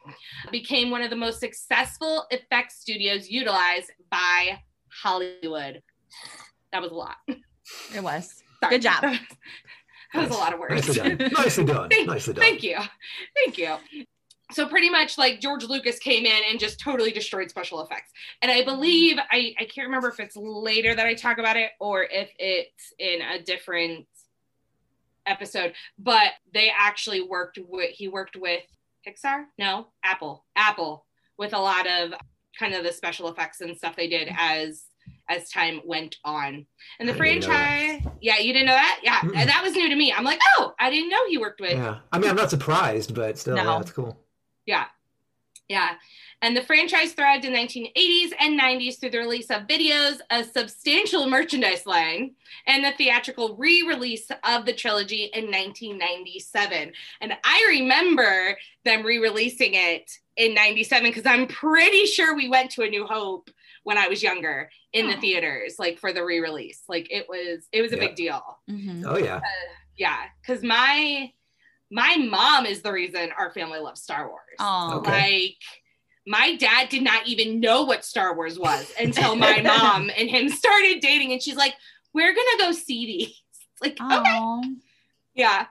became 0.51 0.91
one 0.91 1.03
of 1.03 1.11
the 1.11 1.17
most 1.17 1.41
successful 1.41 2.27
effects 2.31 2.81
studios 2.81 3.29
utilized 3.29 3.91
by 4.11 4.61
Hollywood. 5.03 5.83
That 6.73 6.81
was 6.83 6.93
a 6.93 6.95
lot. 6.95 7.17
It 7.27 8.03
was. 8.03 8.43
Sorry. 8.61 8.77
Good 8.77 8.83
job. 8.83 9.05
That 10.15 10.29
was 10.29 10.37
a 10.37 10.39
lot 10.39 10.53
of 10.53 10.61
words. 10.61 10.75
Nicely 10.75 10.95
done. 10.95 11.31
Nicely 11.33 11.65
done. 11.65 11.89
Thank, 11.89 12.07
Nicely 12.07 12.35
done. 12.35 12.43
thank 12.43 12.63
you. 12.63 12.77
Thank 13.35 13.57
you. 13.57 13.77
So 14.51 14.69
pretty 14.69 14.91
much 14.91 15.17
like 15.17 15.41
George 15.41 15.65
Lucas 15.65 15.99
came 15.99 16.27
in 16.27 16.43
and 16.51 16.61
just 16.61 16.79
totally 16.79 17.11
destroyed 17.13 17.49
special 17.49 17.81
effects. 17.81 18.13
And 18.43 18.53
I 18.53 18.63
believe 18.63 19.17
I, 19.31 19.55
I 19.59 19.65
can't 19.65 19.87
remember 19.87 20.11
if 20.11 20.21
it's 20.21 20.37
later 20.37 20.95
that 20.95 21.07
I 21.07 21.15
talk 21.15 21.39
about 21.39 21.57
it 21.57 21.71
or 21.81 22.03
if 22.05 22.29
it's 22.39 22.93
in 22.99 23.23
a 23.23 23.43
different 23.43 24.07
episode, 25.27 25.73
but 25.99 26.33
they 26.53 26.71
actually 26.77 27.21
worked 27.23 27.59
with 27.69 27.91
he 27.91 28.09
worked 28.09 28.37
with 28.37 28.63
Pixar? 29.07 29.45
No, 29.59 29.89
Apple. 30.05 30.45
Apple 30.57 31.05
with 31.39 31.53
a 31.55 31.59
lot 31.59 31.87
of 31.87 32.13
kind 32.59 32.75
of 32.75 32.85
the 32.85 32.93
special 32.93 33.29
effects 33.29 33.61
and 33.61 33.77
stuff 33.77 33.97
they 33.97 34.09
did 34.09 34.29
as 34.39 34.85
as 35.29 35.49
time 35.51 35.81
went 35.85 36.17
on. 36.25 36.67
And 37.01 37.09
the 37.09 37.15
I 37.15 37.19
didn't 37.19 37.41
know 37.43 37.49
that. 37.49 37.89
franchise, 37.99 38.13
yeah, 38.21 38.39
you 38.39 38.53
didn't 38.53 38.67
know 38.67 38.75
that? 38.75 39.01
Yeah, 39.03 39.21
Mm-mm. 39.21 39.33
that 39.47 39.63
was 39.65 39.73
new 39.73 39.89
to 39.89 39.97
me. 39.97 40.13
I'm 40.13 40.25
like, 40.25 40.39
oh, 40.59 40.73
I 40.79 40.91
didn't 40.91 41.09
know 41.11 41.19
he 41.29 41.39
worked 41.39 41.61
with 41.61 41.73
Yeah. 41.73 41.99
I 42.13 42.19
mean, 42.19 42.31
I'm 42.31 42.37
not 42.37 42.51
surprised, 42.51 43.15
but 43.15 43.39
still, 43.39 43.57
No. 43.57 43.63
yeah, 43.65 43.79
that's 43.79 43.93
cool. 43.93 44.19
yeah. 44.67 44.85
Yeah. 45.69 45.93
And 46.43 46.57
the 46.57 46.63
franchise 46.63 47.13
thrived 47.13 47.45
in 47.45 47.53
the 47.53 47.59
1980s 47.59 48.33
and 48.41 48.59
90s 48.61 48.99
through 48.99 49.11
the 49.11 49.19
release 49.19 49.49
of 49.49 49.63
videos, 49.69 50.19
a 50.31 50.43
substantial 50.43 51.31
merchandise 51.31 51.87
line, 51.87 52.33
and 52.67 52.85
the 52.85 52.91
theatrical 52.99 53.57
re-release 53.57 54.29
of 54.43 54.67
the 54.67 54.73
trilogy 54.73 55.31
in 55.35 55.45
1997. 55.45 56.93
And 57.21 57.33
I 57.45 57.67
remember 57.69 58.59
them 58.85 59.05
re-releasing 59.07 59.75
it 59.75 60.11
in 60.37 60.53
97 60.53 61.09
because 61.11 61.27
I'm 61.27 61.47
pretty 61.47 62.07
sure 62.07 62.35
we 62.35 62.49
went 62.49 62.73
to 62.73 62.83
A 62.83 62.89
New 62.91 63.07
Hope 63.07 63.49
when 63.85 63.97
I 63.97 64.09
was 64.09 64.21
younger 64.23 64.69
in 64.93 65.09
the 65.09 65.17
theaters, 65.19 65.77
like 65.79 65.99
for 65.99 66.13
the 66.13 66.25
re-release. 66.25 66.83
Like 66.89 67.07
it 67.13 67.27
was 67.29 67.69
it 67.73 67.83
was 67.83 67.93
a 67.93 67.97
Yeah. 67.97 68.01
big 68.07 68.17
deal. 68.17 68.43
Mhm. 68.69 69.05
Oh 69.07 69.17
yeah. 69.19 69.41
Yeah. 69.97 70.25
Cause 70.47 70.63
my 70.63 71.31
my 71.91 72.17
mom 72.17 72.65
is 72.67 72.81
the 72.83 72.91
reason 72.93 73.31
our 73.39 73.53
family 73.53 73.79
loves 73.79 74.01
Star 74.03 74.29
Wars. 74.29 74.41
Oh, 74.59 74.99
Okay. 74.99 75.11
Like 75.11 75.57
my 76.27 76.57
dad 76.57 76.89
did 76.89 77.03
not 77.03 77.27
even 77.27 77.59
know 77.61 77.83
what 77.83 78.05
Star 78.05 78.35
Wars 78.37 78.59
was 78.59 78.93
until 79.01 79.35
my 79.37 79.61
mom 79.63 80.11
and 80.17 80.29
him 80.31 80.49
started 80.49 81.01
dating, 81.01 81.33
and 81.33 81.43
she's 81.43 81.57
like, 81.57 81.75
"We're 82.15 82.35
gonna 82.35 82.59
go 82.59 82.73
see 82.73 83.07
these." 83.07 83.35
Like, 83.83 83.93
okay, 84.01 84.01
oh, 84.01 84.63
yeah, 85.35 85.67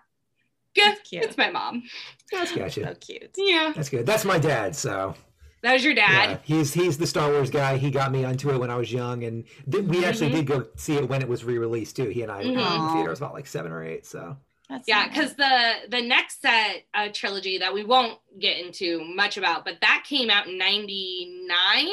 good. 0.75 0.83
That's 0.97 1.09
cute. 1.09 1.23
It's 1.23 1.37
my 1.37 1.49
mom. 1.49 1.83
That's 2.29 2.51
gotcha. 2.53 2.83
so 2.83 2.93
cute. 2.95 3.31
Yeah, 3.37 3.71
That's 3.73 3.87
good. 3.87 4.05
That's 4.05 4.25
my 4.25 4.37
dad. 4.37 4.75
So 4.75 5.15
that 5.63 5.71
was 5.71 5.83
your 5.85 5.93
yeah, 5.93 6.27
dad. 6.27 6.39
he's 6.43 6.73
he's 6.73 6.97
the 6.97 7.07
Star 7.07 7.31
Wars 7.31 7.49
guy. 7.49 7.77
He 7.77 7.89
got 7.89 8.11
me 8.11 8.25
onto 8.25 8.49
it 8.51 8.57
when 8.59 8.69
I 8.69 8.75
was 8.75 8.91
young, 8.91 9.23
and 9.23 9.45
th- 9.71 9.85
we 9.85 10.03
actually 10.03 10.31
Mhm. 10.31 10.33
did 10.35 10.45
go 10.47 10.67
see 10.75 10.95
it 10.97 11.07
when 11.07 11.21
it 11.21 11.29
was 11.29 11.45
re-released 11.45 11.95
too. 11.95 12.09
He 12.09 12.21
and 12.23 12.29
I 12.31 12.37
went 12.39 12.47
in 12.49 12.55
the 12.57 12.89
theater. 12.93 13.07
I 13.07 13.11
was 13.11 13.19
about 13.19 13.33
like 13.33 13.47
seven 13.47 13.71
or 13.71 13.81
eight. 13.81 14.05
So 14.05 14.35
That's 14.71 14.87
Yeah, 14.87 15.01
nice. 15.05 15.09
because 15.09 15.33
the 15.35 15.73
the 15.89 16.01
next 16.01 16.41
set 16.41 16.85
uh, 16.93 17.09
trilogy 17.13 17.57
that 17.57 17.73
we 17.73 17.83
won't 17.83 18.17
get 18.39 18.57
into 18.57 19.03
much 19.03 19.35
about, 19.37 19.65
but 19.65 19.81
that 19.81 20.05
came 20.07 20.29
out 20.29 20.47
in 20.47 20.57
'99. 20.57 21.87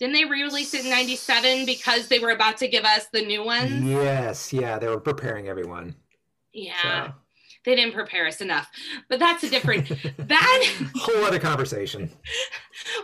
Didn't 0.00 0.12
they 0.12 0.24
re-release 0.24 0.74
it 0.74 0.82
in 0.84 0.90
'97 0.90 1.66
because 1.66 2.08
they 2.08 2.18
were 2.18 2.30
about 2.30 2.56
to 2.58 2.68
give 2.68 2.84
us 2.84 3.06
the 3.12 3.22
new 3.24 3.44
ones? 3.44 3.84
yes, 3.84 4.52
yeah, 4.52 4.76
they 4.78 4.88
were 4.88 4.98
preparing 5.00 5.46
everyone. 5.48 5.94
Yeah, 6.52 7.06
So. 7.06 7.14
They 7.64 7.74
didn't 7.76 7.94
prepare 7.94 8.26
us 8.26 8.40
enough. 8.40 8.70
But 9.08 9.18
that's 9.18 9.42
a 9.44 9.50
different. 9.50 9.88
that 10.18 10.72
whole 10.96 11.24
other 11.24 11.38
conversation. 11.38 12.10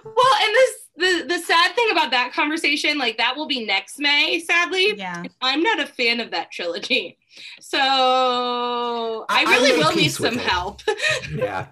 well, 0.05 0.35
and 0.43 0.55
this 0.55 0.75
the 0.97 1.25
the 1.29 1.39
sad 1.39 1.75
thing 1.75 1.91
about 1.93 2.11
that 2.11 2.33
conversation, 2.33 2.99
like 2.99 3.17
that 3.19 3.37
will 3.37 3.47
be 3.47 3.65
next 3.65 3.99
May. 3.99 4.41
Sadly, 4.41 4.95
yeah. 4.97 5.23
I'm 5.41 5.63
not 5.63 5.81
a 5.81 5.87
fan 5.87 6.21
of 6.21 6.31
that 6.33 6.51
trilogy, 6.51 7.17
so 7.61 7.79
I, 9.29 9.45
I- 9.45 9.45
I 9.47 9.55
really 9.57 9.73
made 9.73 9.79
will 9.85 9.97
need 9.97 10.09
some 10.11 10.35
it. 10.35 10.41
help. 10.41 10.83
Yeah. 11.35 11.67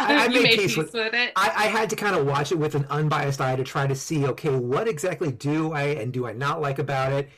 I, 0.00 0.24
I 0.24 0.28
made 0.28 0.42
made 0.42 0.58
peace 0.58 0.60
peace 0.74 0.76
with. 0.76 0.92
with 0.92 1.14
it. 1.14 1.32
I, 1.36 1.52
I 1.56 1.66
had 1.68 1.88
to 1.90 1.96
kind 1.96 2.16
of 2.16 2.26
watch 2.26 2.50
it 2.50 2.58
with 2.58 2.74
an 2.74 2.84
unbiased 2.90 3.40
eye 3.40 3.54
to 3.54 3.62
try 3.62 3.86
to 3.86 3.94
see, 3.94 4.26
okay, 4.26 4.50
what 4.54 4.88
exactly 4.88 5.30
do 5.30 5.72
I 5.72 5.82
and 5.84 6.12
do 6.12 6.26
I 6.26 6.32
not 6.32 6.60
like 6.60 6.80
about 6.80 7.12
it? 7.12 7.30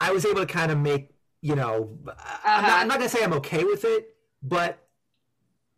I 0.00 0.12
was 0.12 0.26
able 0.26 0.40
to 0.40 0.46
kind 0.46 0.70
of 0.70 0.76
make, 0.78 1.08
you 1.40 1.56
know, 1.56 1.96
I'm, 2.04 2.04
not, 2.04 2.16
Uh-huh. 2.44 2.76
I'm 2.76 2.88
not 2.88 2.98
gonna 2.98 3.08
say 3.08 3.24
I'm 3.24 3.32
okay 3.32 3.64
with 3.64 3.86
it, 3.86 4.13
but 4.44 4.78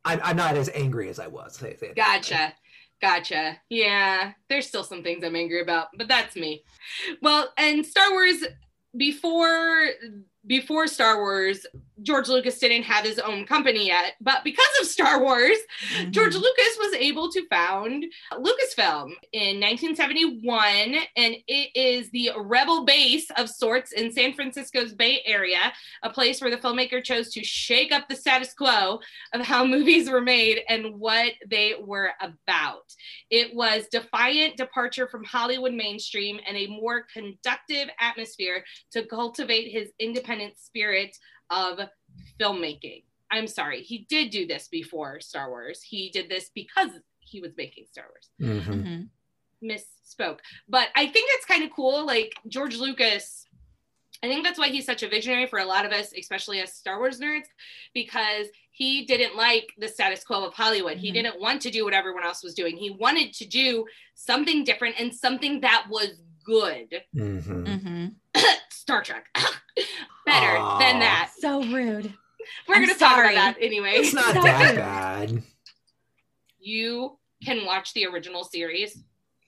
I'm, 0.05 0.21
I'm 0.23 0.37
not 0.37 0.57
as 0.57 0.69
angry 0.75 1.09
as 1.09 1.19
I 1.19 1.29
was. 1.29 1.57
Say, 1.57 1.77
say 1.77 1.89
it 1.89 1.97
that 1.97 2.07
way. 2.09 2.17
Gotcha. 2.17 2.53
Gotcha. 3.01 3.59
Yeah, 3.69 4.33
there's 4.49 4.67
still 4.67 4.85
some 4.85 5.03
things 5.03 5.23
I'm 5.23 5.37
angry 5.37 5.61
about, 5.61 5.89
but 5.97 6.09
that's 6.09 6.35
me. 6.37 6.65
Well, 7.23 7.53
and 7.59 7.85
Star 7.85 8.11
Wars 8.11 8.45
before 8.97 9.89
before 10.47 10.87
Star 10.87 11.19
Wars, 11.19 11.67
George 12.03 12.29
Lucas 12.29 12.59
didn't 12.59 12.83
have 12.83 13.05
his 13.05 13.19
own 13.19 13.47
company 13.47 13.87
yet, 13.87 14.15
but 14.21 14.45
because 14.45 14.67
of 14.81 14.87
Star 14.87 15.23
Wars, 15.23 15.57
Mhm. 15.95 16.11
George 16.11 16.35
Lucas 16.35 16.77
was 16.79 16.95
able 16.95 17.33
to 17.33 17.47
found 17.49 18.05
Lucasfilm 18.33 19.15
in 19.33 19.59
1971, 19.59 20.95
and 21.17 21.37
it 21.47 21.71
is 21.75 22.11
the 22.11 22.31
rebel 22.37 22.85
base 22.85 23.31
of 23.37 23.49
sorts 23.49 23.93
in 23.93 24.13
San 24.13 24.35
Francisco's 24.35 24.93
Bay 24.93 25.23
Area, 25.25 25.73
a 26.03 26.11
place 26.11 26.41
where 26.41 26.51
the 26.51 26.59
filmmaker 26.59 27.03
chose 27.03 27.31
to 27.33 27.43
shake 27.43 27.93
up 27.93 28.09
the 28.09 28.15
status 28.17 28.53
quo 28.53 29.01
of 29.33 29.41
how 29.41 29.65
movies 29.77 30.11
were 30.11 30.21
made 30.21 30.63
and 30.69 31.01
what 31.01 31.33
they 31.47 31.75
were 31.81 32.13
about. 32.21 32.95
It 33.31 33.55
was 33.55 33.87
defiant 33.91 34.57
departure 34.59 35.09
from 35.09 35.25
Hollywood 35.25 35.73
mainstream 35.73 36.41
and 36.47 36.57
a 36.57 36.67
more 36.67 37.03
conductive 37.13 37.89
atmosphere 37.99 38.65
to 38.93 39.05
cultivate 39.07 39.71
his 39.71 39.93
independent 39.99 40.36
spirit 40.57 41.17
of 41.51 41.79
filmmaking. 42.41 43.05
I'm 43.31 43.47
sorry, 43.47 43.83
he 43.83 44.07
did 44.09 44.31
do 44.31 44.47
this 44.47 44.69
before 44.69 45.21
Star 45.21 45.51
Wars. 45.51 45.83
He 45.83 46.11
did 46.11 46.29
this 46.29 46.51
because 46.55 46.91
he 47.21 47.41
was 47.41 47.53
making 47.57 47.87
Star 47.91 48.05
Wars. 48.09 48.31
Mhm. 48.41 48.85
Mhm. 48.85 49.09
Misspoke. 49.63 50.39
But 50.69 50.89
I 50.95 51.07
think 51.07 51.29
it's 51.33 51.45
kind 51.47 51.65
of 51.65 51.71
cool. 51.71 52.05
Like 52.07 52.35
George 52.47 52.77
Lucas, 52.77 53.47
I 54.23 54.29
think 54.29 54.45
that's 54.45 54.59
why 54.59 54.69
he's 54.69 54.87
such 54.87 55.03
a 55.03 55.09
visionary 55.09 55.47
for 55.47 55.59
a 55.59 55.65
lot 55.65 55.85
of 55.85 55.93
us, 55.93 56.13
especially 56.17 56.61
as 56.61 56.73
Star 56.73 56.99
Wars 56.99 57.21
nerds, 57.21 57.47
because 57.95 58.47
he 58.71 59.05
didn't 59.07 59.37
like 59.37 59.73
the 59.79 59.89
status 59.89 60.23
quo 60.25 60.45
of 60.45 60.55
Hollywood. 60.55 60.99
He 60.99 61.11
Mhm. 61.11 61.15
didn't 61.15 61.41
want 61.41 61.63
to 61.63 61.71
do 61.71 61.85
what 61.85 61.95
everyone 61.95 62.25
else 62.25 62.43
was 62.43 62.55
doing. 62.55 62.77
He 62.77 62.91
wanted 62.91 63.33
to 63.35 63.47
do 63.47 63.87
something 64.15 64.65
different 64.65 65.01
and 65.01 65.15
something 65.15 65.61
that 65.61 65.87
was 65.89 66.21
good. 66.47 67.03
Mhm. 67.15 67.67
Mhm. 67.67 68.15
Star 68.71 69.03
Trek. 69.03 69.27
Better 70.27 70.57
Aw. 70.57 70.79
than 70.79 71.01
that. 71.01 71.31
So 71.39 71.63
rude. 71.65 72.15
We're 72.69 72.77
I'm 72.77 72.83
going 72.83 72.95
to 72.95 72.99
talk 72.99 73.19
about 73.19 73.35
that 73.35 73.57
anyway. 73.61 73.95
It's 73.97 74.13
not 74.15 74.33
that 74.35 74.77
bad. 74.77 75.43
You 76.59 77.19
can 77.45 77.65
watch 77.65 77.93
the 77.95 78.07
original 78.07 78.45
series. 78.45 78.99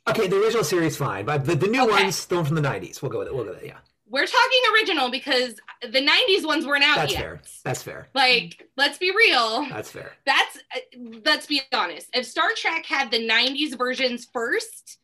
Okay, 0.09 0.27
the 0.27 0.41
original 0.41 0.65
series 0.65 0.97
fine, 0.97 1.25
but 1.25 1.45
the, 1.45 1.55
the 1.55 1.67
new 1.67 1.83
Okay. 1.85 1.91
ones, 2.05 2.27
the 2.27 2.37
one 2.37 2.45
from 2.45 2.57
the 2.57 2.63
'90s, 2.63 3.03
we'll 3.03 3.11
go 3.11 3.19
with 3.19 3.29
it. 3.29 3.35
We'll 3.35 3.45
go 3.45 3.51
with 3.51 3.63
it. 3.63 3.67
Yeah, 3.67 3.79
We're 4.09 4.27
talking 4.27 4.61
original 4.75 5.11
because 5.11 5.55
the 5.83 6.01
90s 6.07 6.47
ones 6.47 6.67
weren't 6.67 6.83
out 6.85 6.97
yet. 6.97 6.97
that's 6.97 7.13
yet. 7.13 7.21
fair. 7.21 7.41
That's 7.65 7.83
fair. 7.83 8.09
Like, 8.15 8.69
let's 8.77 8.97
be 8.99 9.11
real. 9.15 9.67
That's 9.69 9.91
fair. 9.91 10.13
That's 10.25 10.57
uh, 10.75 10.81
let's 11.25 11.47
be 11.47 11.61
honest. 11.75 12.09
If 12.15 12.25
Star 12.25 12.49
Trek 12.57 12.87
had 12.87 13.11
the 13.11 13.29
90s 13.29 13.77
versions 13.77 14.27
first, 14.33 14.99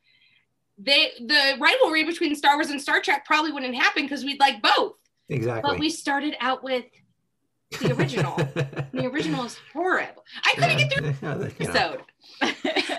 they 0.78 1.12
the 1.20 1.56
rivalry 1.60 2.04
between 2.04 2.34
Star 2.34 2.56
Wars 2.56 2.70
and 2.70 2.80
Star 2.80 3.00
Trek 3.00 3.24
probably 3.24 3.52
wouldn't 3.52 3.74
happen 3.74 4.04
because 4.04 4.24
we'd 4.24 4.40
like 4.40 4.62
both. 4.62 4.94
Exactly. 5.28 5.70
But 5.70 5.78
we 5.78 5.90
started 5.90 6.36
out 6.40 6.62
with 6.62 6.84
the 7.80 7.92
original. 7.94 8.36
the 8.92 9.06
original 9.06 9.44
is 9.44 9.58
horrible. 9.72 10.24
I 10.44 10.54
couldn't 10.54 10.76
get 10.76 10.92
through 10.92 11.14
Yeah, 11.28 11.34
the 11.34 11.46
episode. 11.46 12.98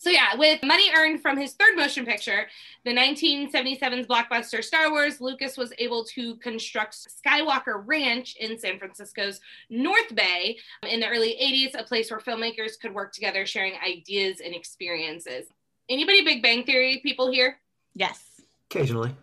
So 0.00 0.10
yeah, 0.10 0.36
with 0.36 0.62
money 0.62 0.90
earned 0.96 1.20
from 1.22 1.36
his 1.36 1.54
third 1.54 1.76
motion 1.76 2.06
picture, 2.06 2.46
the 2.84 2.92
1977's 2.92 4.06
blockbuster 4.06 4.62
Star 4.62 4.92
Wars, 4.92 5.20
Lucas 5.20 5.56
was 5.56 5.72
able 5.78 6.04
to 6.14 6.36
construct 6.36 6.96
Skywalker 6.96 7.82
Ranch 7.84 8.36
in 8.38 8.56
San 8.60 8.78
Francisco's 8.78 9.40
North 9.70 10.14
Bay 10.14 10.56
in 10.88 11.00
the 11.00 11.08
early 11.08 11.36
80s, 11.42 11.78
a 11.78 11.82
place 11.82 12.12
where 12.12 12.20
filmmakers 12.20 12.78
could 12.80 12.94
work 12.94 13.12
together 13.12 13.44
sharing 13.44 13.74
ideas 13.84 14.40
and 14.40 14.54
experiences. 14.54 15.48
Anybody 15.88 16.22
Big 16.24 16.42
Bang 16.42 16.64
Theory 16.64 17.00
people 17.02 17.30
here? 17.30 17.58
Yes. 17.94 18.22
Occasionally. 18.70 19.14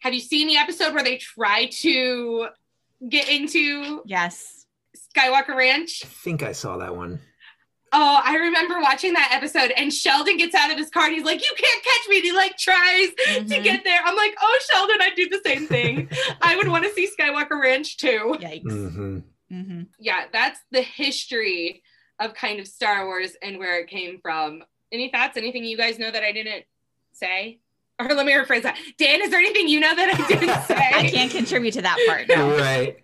Have 0.00 0.14
you 0.14 0.20
seen 0.20 0.48
the 0.48 0.56
episode 0.56 0.94
where 0.94 1.04
they 1.04 1.16
try 1.16 1.66
to 1.80 2.48
get 3.08 3.28
into 3.28 4.02
Yes. 4.04 4.66
Skywalker 5.16 5.54
Ranch? 5.56 6.02
I 6.04 6.08
think 6.08 6.42
I 6.42 6.52
saw 6.52 6.78
that 6.78 6.96
one. 6.96 7.20
Oh, 7.94 8.20
I 8.24 8.36
remember 8.36 8.80
watching 8.80 9.12
that 9.12 9.30
episode, 9.32 9.70
and 9.76 9.92
Sheldon 9.92 10.38
gets 10.38 10.54
out 10.54 10.70
of 10.72 10.78
his 10.78 10.88
car 10.88 11.04
and 11.04 11.14
he's 11.14 11.24
like, 11.24 11.42
"You 11.42 11.54
can't 11.56 11.84
catch 11.84 12.08
me." 12.08 12.16
And 12.16 12.24
he 12.24 12.32
like 12.32 12.56
tries 12.56 13.08
to 13.10 13.40
Mhm. 13.58 13.62
get 13.62 13.84
there. 13.84 14.00
I'm 14.02 14.16
like, 14.16 14.34
"Oh, 14.40 14.58
Sheldon, 14.70 15.02
I'd 15.02 15.14
do 15.14 15.28
the 15.28 15.42
same 15.44 15.66
thing. 15.68 16.08
I 16.40 16.56
would 16.56 16.68
want 16.68 16.84
to 16.84 16.90
see 16.94 17.06
Skywalker 17.06 17.60
Ranch 17.60 17.98
too." 17.98 18.34
Yikes. 18.40 18.62
hmm 18.62 19.18
hmm 19.50 19.82
Yeah, 20.00 20.24
that's 20.32 20.58
the 20.70 20.80
history 20.80 21.82
of 22.18 22.32
kind 22.34 22.60
of 22.60 22.66
Star 22.66 23.04
Wars 23.04 23.36
and 23.42 23.58
where 23.58 23.78
it 23.80 23.88
came 23.88 24.20
from. 24.22 24.64
Any 24.92 25.08
thoughts? 25.10 25.36
Anything 25.36 25.64
you 25.64 25.76
guys 25.76 25.98
know 25.98 26.10
that 26.10 26.22
I 26.22 26.32
didn't 26.32 26.64
say? 27.12 27.58
Or 27.98 28.08
let 28.08 28.26
me 28.26 28.32
rephrase 28.32 28.62
that. 28.62 28.78
Dan, 28.98 29.22
is 29.22 29.30
there 29.30 29.38
anything 29.40 29.68
you 29.68 29.80
know 29.80 29.94
that 29.94 30.14
I 30.18 30.26
didn't 30.28 30.62
say? 30.66 30.90
I 30.94 31.08
can't 31.08 31.30
contribute 31.30 31.72
to 31.74 31.82
that 31.82 31.98
part. 32.06 32.28
No. 32.28 32.56
right. 32.58 32.96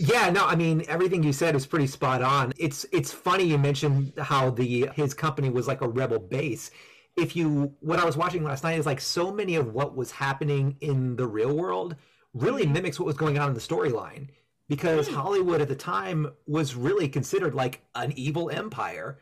Yeah, 0.00 0.30
no, 0.30 0.46
I 0.46 0.54
mean 0.54 0.84
everything 0.86 1.24
you 1.24 1.32
said 1.32 1.56
is 1.56 1.66
pretty 1.66 1.88
spot 1.88 2.22
on. 2.22 2.52
It's 2.56 2.86
it's 2.92 3.12
funny 3.12 3.44
you 3.44 3.58
mentioned 3.58 4.12
how 4.18 4.50
the 4.50 4.88
his 4.94 5.12
company 5.12 5.50
was 5.50 5.66
like 5.66 5.80
a 5.80 5.88
rebel 5.88 6.20
base. 6.20 6.70
If 7.16 7.34
you 7.34 7.74
what 7.80 7.98
I 7.98 8.04
was 8.04 8.16
watching 8.16 8.44
last 8.44 8.62
night 8.62 8.78
is 8.78 8.86
like 8.86 9.00
so 9.00 9.32
many 9.32 9.56
of 9.56 9.74
what 9.74 9.96
was 9.96 10.12
happening 10.12 10.76
in 10.80 11.16
the 11.16 11.26
real 11.26 11.52
world 11.56 11.96
really 12.32 12.64
Mhm. 12.64 12.74
mimics 12.74 13.00
what 13.00 13.06
was 13.06 13.16
going 13.16 13.38
on 13.40 13.48
in 13.48 13.54
the 13.54 13.60
storyline 13.60 14.28
because 14.68 15.08
Hmm. 15.08 15.14
Hollywood 15.14 15.60
at 15.60 15.66
the 15.68 15.74
time 15.74 16.30
was 16.46 16.76
really 16.76 17.08
considered 17.08 17.54
like 17.56 17.80
an 17.96 18.12
evil 18.14 18.50
empire 18.50 19.18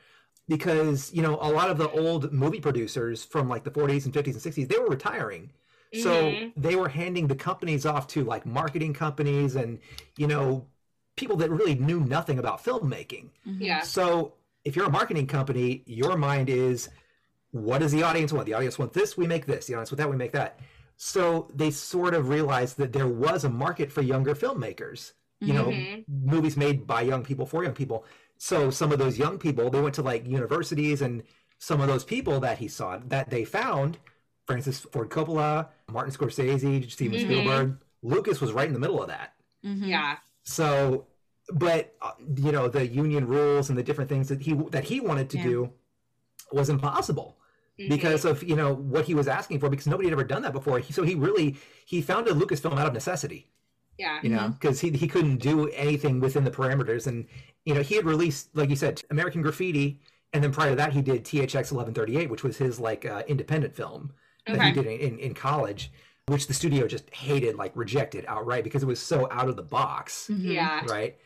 because 0.48 1.12
you 1.12 1.22
know 1.22 1.36
a 1.40 1.50
lot 1.50 1.70
of 1.70 1.78
the 1.78 1.90
old 1.90 2.32
movie 2.32 2.60
producers 2.60 3.24
from 3.24 3.48
like 3.48 3.64
the 3.64 3.70
40s 3.70 4.04
and 4.04 4.14
50s 4.14 4.26
and 4.34 4.36
60s 4.54 4.68
they 4.68 4.78
were 4.78 4.88
retiring 4.88 5.50
so 5.94 6.10
Mhm. 6.32 6.52
they 6.56 6.76
were 6.76 6.88
handing 6.88 7.26
the 7.26 7.34
companies 7.36 7.86
off 7.86 8.06
to 8.08 8.24
like 8.24 8.44
marketing 8.46 8.92
companies 8.92 9.56
and 9.56 9.78
you 10.16 10.26
know 10.26 10.66
people 11.16 11.36
that 11.36 11.50
really 11.50 11.74
knew 11.74 12.00
nothing 12.00 12.38
about 12.38 12.62
filmmaking 12.62 13.30
Mhm. 13.46 13.60
Yeah. 13.60 13.80
so 13.82 14.34
if 14.64 14.76
you're 14.76 14.86
a 14.86 14.90
marketing 14.90 15.26
company 15.26 15.82
your 15.86 16.16
mind 16.16 16.48
is 16.48 16.88
what 17.52 17.78
does 17.78 17.92
the 17.92 18.02
audience 18.02 18.32
want 18.32 18.46
the 18.46 18.52
audience 18.54 18.78
want 18.78 18.92
this 18.92 19.16
we 19.16 19.26
make 19.26 19.46
this 19.46 19.66
the 19.66 19.74
audience 19.74 19.90
want 19.90 19.98
that 19.98 20.10
we 20.10 20.16
make 20.16 20.32
that 20.32 20.58
so 20.96 21.48
they 21.54 21.70
sort 21.70 22.14
of 22.14 22.28
realized 22.28 22.76
that 22.78 22.92
there 22.92 23.06
was 23.08 23.44
a 23.44 23.48
market 23.50 23.90
for 23.90 24.02
younger 24.02 24.34
filmmakers 24.34 25.12
you 25.40 25.52
know 25.52 25.66
Mhm. 25.70 26.04
movies 26.08 26.56
made 26.56 26.86
by 26.86 27.00
young 27.02 27.22
people 27.24 27.46
for 27.46 27.62
young 27.64 27.74
people 27.74 28.04
so 28.38 28.71
some 28.71 28.93
of 28.93 28.99
those 28.99 29.19
young 29.19 29.38
people 29.38 29.71
they 29.71 29.81
went 29.81 29.95
to 29.95 30.02
like 30.02 30.26
universities 30.26 31.02
and 31.02 31.23
some 31.59 31.81
of 31.81 31.88
those 31.88 32.05
people 32.05 32.38
that 32.40 32.59
he 32.59 32.69
saw 32.69 32.99
that 33.07 33.31
they 33.31 33.45
found 33.45 33.99
francis 34.47 34.81
ford 34.81 35.09
coppola 35.11 35.69
martin 35.90 36.12
scorsese 36.12 36.90
steven 36.90 37.19
Mhm. 37.19 37.23
spielberg 37.25 37.78
lucas 38.02 38.40
was 38.40 38.52
right 38.52 38.69
in 38.69 38.75
the 38.75 38.81
middle 38.81 39.00
of 39.02 39.09
that 39.09 39.35
Mhm. 39.64 39.87
Yeah. 39.88 40.16
so 40.43 41.07
but 41.52 41.95
uh, 42.02 42.12
you 42.37 42.52
know 42.52 42.69
the 42.69 42.87
union 42.87 43.26
rules 43.26 43.69
and 43.71 43.78
the 43.78 43.83
different 43.83 44.09
things 44.11 44.28
that 44.28 44.43
he 44.43 44.52
that 44.71 44.85
he 44.85 45.00
wanted 45.00 45.31
to 45.31 45.38
Yeah. 45.38 45.45
do 45.45 45.73
was 46.52 46.69
impossible 46.69 47.38
Mhm. 47.78 47.88
because 47.88 48.25
of 48.25 48.43
you 48.43 48.55
know 48.57 48.75
what 48.75 49.05
he 49.07 49.14
was 49.14 49.28
asking 49.28 49.61
for 49.61 49.69
because 49.71 49.87
nobody 49.87 50.09
had 50.09 50.12
ever 50.12 50.25
done 50.25 50.43
that 50.43 50.52
before 50.52 50.78
He- 50.78 50.93
so 50.93 51.02
he 51.05 51.14
really 51.14 51.57
he 51.87 52.00
founded 52.02 52.35
lucasfilm 52.35 52.78
out 52.78 52.87
of 52.87 52.93
necessity 52.93 53.49
yeah. 53.99 54.21
you 54.23 54.28
know 54.28 54.49
because 54.50 54.81
he, 54.81 54.90
he 54.90 55.09
couldn't 55.09 55.38
do 55.38 55.69
anything 55.71 56.21
within 56.21 56.45
the 56.45 56.50
parameters 56.50 57.07
and 57.07 57.26
you 57.66 57.75
know 57.75 57.82
he 57.82 57.96
had 57.96 58.06
released 58.06 58.49
like 58.54 58.70
you 58.70 58.76
said 58.76 59.02
american 59.11 59.42
graffiti 59.42 60.00
and 60.32 60.42
then 60.42 60.52
prior 60.52 60.70
to 60.70 60.76
that 60.76 60.92
he 60.94 61.02
did 61.02 61.25
thx 61.25 61.70
1138 61.73 62.30
which 62.30 62.42
was 62.42 62.56
his 62.56 62.80
like 62.80 63.04
uh, 63.04 63.23
independent 63.28 63.75
film 63.76 64.12
that 64.46 64.62
he 64.62 64.73
did 64.73 64.87
in, 64.87 65.18
in 65.18 65.35
college 65.35 65.90
which 66.28 66.46
the 66.46 66.54
studio 66.54 66.87
just 66.88 67.12
hated 67.14 67.56
like 67.56 67.73
rejected 67.76 68.25
outright 68.28 68.64
because 68.64 68.82
it 68.82 68.87
was 68.87 69.00
so 69.00 69.28
out 69.30 69.49
of 69.49 69.56
the 69.56 69.62
box 69.62 70.28
Mhm. 70.32 70.54
Yeah. 70.54 70.85
right 70.87 71.16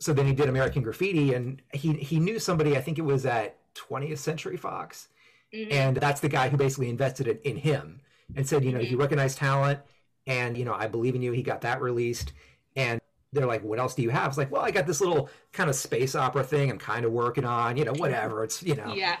so 0.00 0.12
then 0.12 0.26
he 0.26 0.32
did 0.32 0.48
american 0.48 0.82
graffiti 0.82 1.34
and 1.34 1.60
he 1.72 1.92
he 1.94 2.18
knew 2.20 2.38
somebody 2.38 2.76
i 2.76 2.80
think 2.80 2.98
it 2.98 3.02
was 3.14 3.26
at 3.26 3.56
20th 3.74 4.18
century 4.18 4.56
fox 4.56 5.08
Mhm. 5.54 5.72
and 5.72 5.96
that's 5.96 6.20
the 6.20 6.28
guy 6.28 6.48
who 6.48 6.56
basically 6.56 6.88
invested 6.90 7.26
in, 7.26 7.38
in 7.50 7.56
him 7.56 8.00
and 8.36 8.46
said 8.48 8.64
you 8.64 8.72
know 8.72 8.80
you 8.80 8.96
Mhm. 8.96 9.00
recognize 9.00 9.34
talent 9.34 9.80
and 10.26 10.56
you 10.58 10.64
know 10.64 10.74
i 10.74 10.86
believe 10.86 11.14
in 11.16 11.22
you 11.22 11.32
he 11.32 11.42
got 11.42 11.62
that 11.62 11.80
released 11.80 12.32
and 12.76 13.00
they're 13.32 13.46
like 13.46 13.62
what 13.62 13.78
else 13.78 13.94
do 13.94 14.02
you 14.02 14.10
have 14.10 14.28
it's 14.28 14.38
like 14.38 14.50
well 14.50 14.62
i 14.62 14.70
got 14.70 14.86
this 14.86 15.00
little 15.00 15.28
kind 15.52 15.68
of 15.68 15.76
space 15.76 16.14
opera 16.14 16.42
thing 16.42 16.70
i'm 16.70 16.78
kind 16.78 17.04
of 17.04 17.12
working 17.12 17.44
on 17.44 17.76
you 17.76 17.84
know 17.84 17.92
whatever 17.94 18.42
it's 18.44 18.62
you 18.62 18.74
know 18.74 18.94
Yeah. 18.94 19.16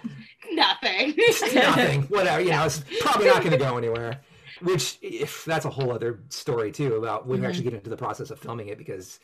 Nothing. 0.52 1.14
nothing 1.54 2.02
whatever 2.04 2.40
you 2.40 2.50
know 2.50 2.64
it's 2.64 2.82
probably 3.00 3.26
not 3.26 3.40
going 3.42 3.52
to 3.52 3.58
go 3.58 3.76
anywhere 3.76 4.20
which 4.62 4.98
if 5.02 5.44
that's 5.44 5.66
a 5.66 5.70
whole 5.70 5.92
other 5.92 6.20
story 6.30 6.72
too 6.72 6.94
about 6.96 7.26
when 7.26 7.40
we 7.40 7.46
Mhm. 7.46 7.48
actually 7.50 7.64
get 7.64 7.74
into 7.74 7.90
the 7.90 7.96
process 7.96 8.30
of 8.30 8.38
filming 8.38 8.68
it 8.68 8.78
because 8.78 9.20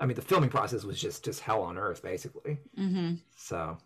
i 0.00 0.06
mean 0.06 0.14
the 0.16 0.22
filming 0.22 0.50
process 0.50 0.82
was 0.84 0.98
just 1.00 1.24
just 1.24 1.40
hell 1.40 1.60
on 1.62 1.76
earth 1.76 2.02
basically 2.02 2.58
Mhm. 2.78 3.20
so 3.36 3.76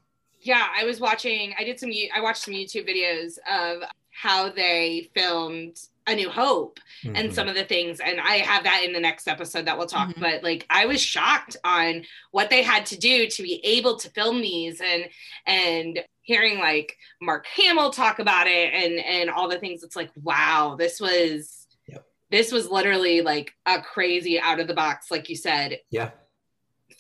yeah, 0.43 0.69
I 0.75 0.85
was 0.87 1.01
watching. 1.01 1.53
I 1.59 1.65
did 1.65 1.79
some. 1.79 1.91
I 2.17 2.23
watched 2.23 2.41
some 2.45 2.55
YouTube 2.55 2.89
videos 2.89 3.37
of 3.47 3.83
how 4.11 4.49
they 4.49 5.11
filmed 5.15 5.79
A 6.07 6.15
New 6.15 6.31
Hope 6.31 6.81
and 7.05 7.17
mhm. 7.31 7.33
some 7.35 7.49
of 7.49 7.55
the 7.55 7.65
things 7.65 7.99
and 8.01 8.21
i 8.21 8.35
have 8.37 8.65
that 8.65 8.83
in 8.85 8.93
the 8.93 9.01
next 9.01 9.27
episode 9.27 9.65
that 9.65 9.79
we'll 9.79 9.87
talk 9.87 10.09
Mhm. 10.11 10.21
but 10.21 10.43
like 10.43 10.67
i 10.69 10.85
was 10.85 11.01
shocked 11.01 11.57
on 11.65 12.05
what 12.31 12.51
they 12.51 12.63
had 12.63 12.85
to 12.87 12.99
do 12.99 13.27
to 13.27 13.43
be 13.43 13.65
able 13.65 13.97
to 13.97 14.11
film 14.11 14.43
these 14.43 14.81
and 14.83 15.09
and 15.47 16.01
hearing 16.21 16.59
like 16.59 16.97
mark 17.23 17.47
hamill 17.47 17.91
talk 17.91 18.19
about 18.19 18.47
it 18.47 18.75
and 18.75 18.99
and 18.99 19.31
all 19.31 19.49
the 19.49 19.59
things 19.59 19.83
it's 19.83 19.97
like 19.97 20.11
wow 20.23 20.77
this 20.79 21.01
was 21.01 21.67
Yep. 21.87 22.05
this 22.31 22.53
was 22.53 22.69
literally 22.69 23.23
like 23.23 23.55
a 23.65 23.81
crazy 23.81 24.39
out 24.39 24.61
of 24.61 24.67
the 24.69 24.75
box 24.75 25.11
like 25.11 25.29
you 25.31 25.37
said 25.37 25.79
yeah 25.91 26.11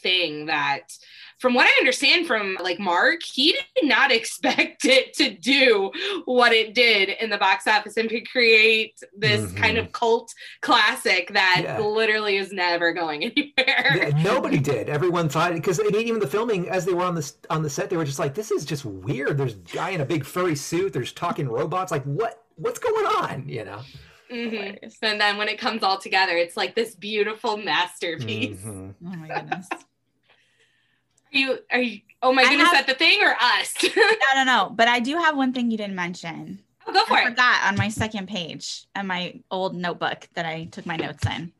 thing 0.02 0.46
that 0.46 0.92
from 1.40 1.54
what 1.54 1.66
i 1.66 1.72
understand 1.78 2.26
from 2.26 2.56
like 2.62 2.78
mark 2.78 3.20
he 3.22 3.52
did 3.52 3.88
not 3.88 4.12
expect 4.18 4.84
it 4.84 5.12
to 5.14 5.30
do 5.30 5.90
what 6.26 6.52
it 6.52 6.74
did 6.74 7.08
in 7.08 7.30
the 7.30 7.38
box 7.38 7.66
office 7.66 7.96
and 7.96 8.08
to 8.08 8.20
create 8.20 8.94
this 9.16 9.50
Mhm. 9.52 9.56
kind 9.56 9.78
of 9.78 9.90
cult 9.92 10.32
classic 10.60 11.32
that 11.32 11.60
Yeah. 11.64 11.78
literally 11.80 12.36
is 12.36 12.52
never 12.52 12.92
going 12.92 13.24
anywhere 13.36 13.96
Yeah, 13.96 14.22
Nobody 14.22 14.58
did. 14.58 14.88
Everyone 14.88 15.28
thought 15.28 15.52
because 15.54 15.80
I 15.80 15.84
mean, 15.84 15.94
even 16.06 16.20
the 16.20 16.26
filming 16.26 16.68
as 16.68 16.84
they 16.84 16.92
were 16.92 17.04
on 17.04 17.14
the 17.14 17.32
on 17.48 17.62
the 17.62 17.70
set, 17.70 17.90
they 17.90 17.96
were 17.96 18.04
just 18.04 18.18
like, 18.18 18.34
"This 18.34 18.50
is 18.50 18.64
just 18.64 18.84
weird." 18.84 19.38
There's 19.38 19.54
a 19.54 19.56
guy 19.74 19.90
in 19.90 20.00
a 20.00 20.04
big 20.04 20.24
furry 20.24 20.54
suit. 20.56 20.92
There's 20.92 21.12
talking 21.12 21.48
robots. 21.48 21.90
Like, 21.90 22.04
what? 22.04 22.42
What's 22.56 22.78
going 22.78 23.06
on? 23.06 23.48
You 23.48 23.64
know? 23.64 23.80
Mhm. 24.30 24.78
And 25.02 25.20
then 25.20 25.36
when 25.38 25.48
it 25.48 25.58
comes 25.58 25.82
all 25.82 25.98
together 25.98 26.36
it's 26.36 26.56
like 26.56 26.74
this 26.76 26.94
beautiful 26.94 27.56
masterpiece 27.56 28.58
Mhm. 28.60 28.94
Oh 29.04 29.16
my 29.16 29.28
goodness. 29.28 29.66
Are 31.32 31.38
you 31.38 31.58
are 31.70 31.80
you 31.80 32.00
oh 32.22 32.32
my 32.32 32.42
I 32.42 32.48
goodness 32.50 32.68
have- 32.68 32.80
at 32.80 32.86
the 32.86 32.94
thing 32.94 33.20
or 33.22 33.34
us 33.40 33.74
No, 33.96 34.04
no, 34.36 34.44
no. 34.44 34.70
But 34.74 34.88
I 34.88 35.00
do 35.00 35.16
have 35.16 35.36
one 35.36 35.52
thing 35.52 35.70
you 35.70 35.76
didn't 35.76 35.94
mention. 35.96 36.60
oh, 36.86 36.92
go 36.92 37.04
for 37.04 37.14
I 37.14 37.22
it 37.22 37.24
forgot 37.30 37.66
on 37.66 37.76
my 37.76 37.88
second 37.88 38.28
page 38.28 38.84
of 38.96 39.06
my 39.06 39.40
old 39.50 39.74
notebook 39.74 40.28
that 40.34 40.46
I 40.46 40.64
took 40.64 40.86
my 40.86 40.96
notes 40.96 41.24
in. 41.26 41.52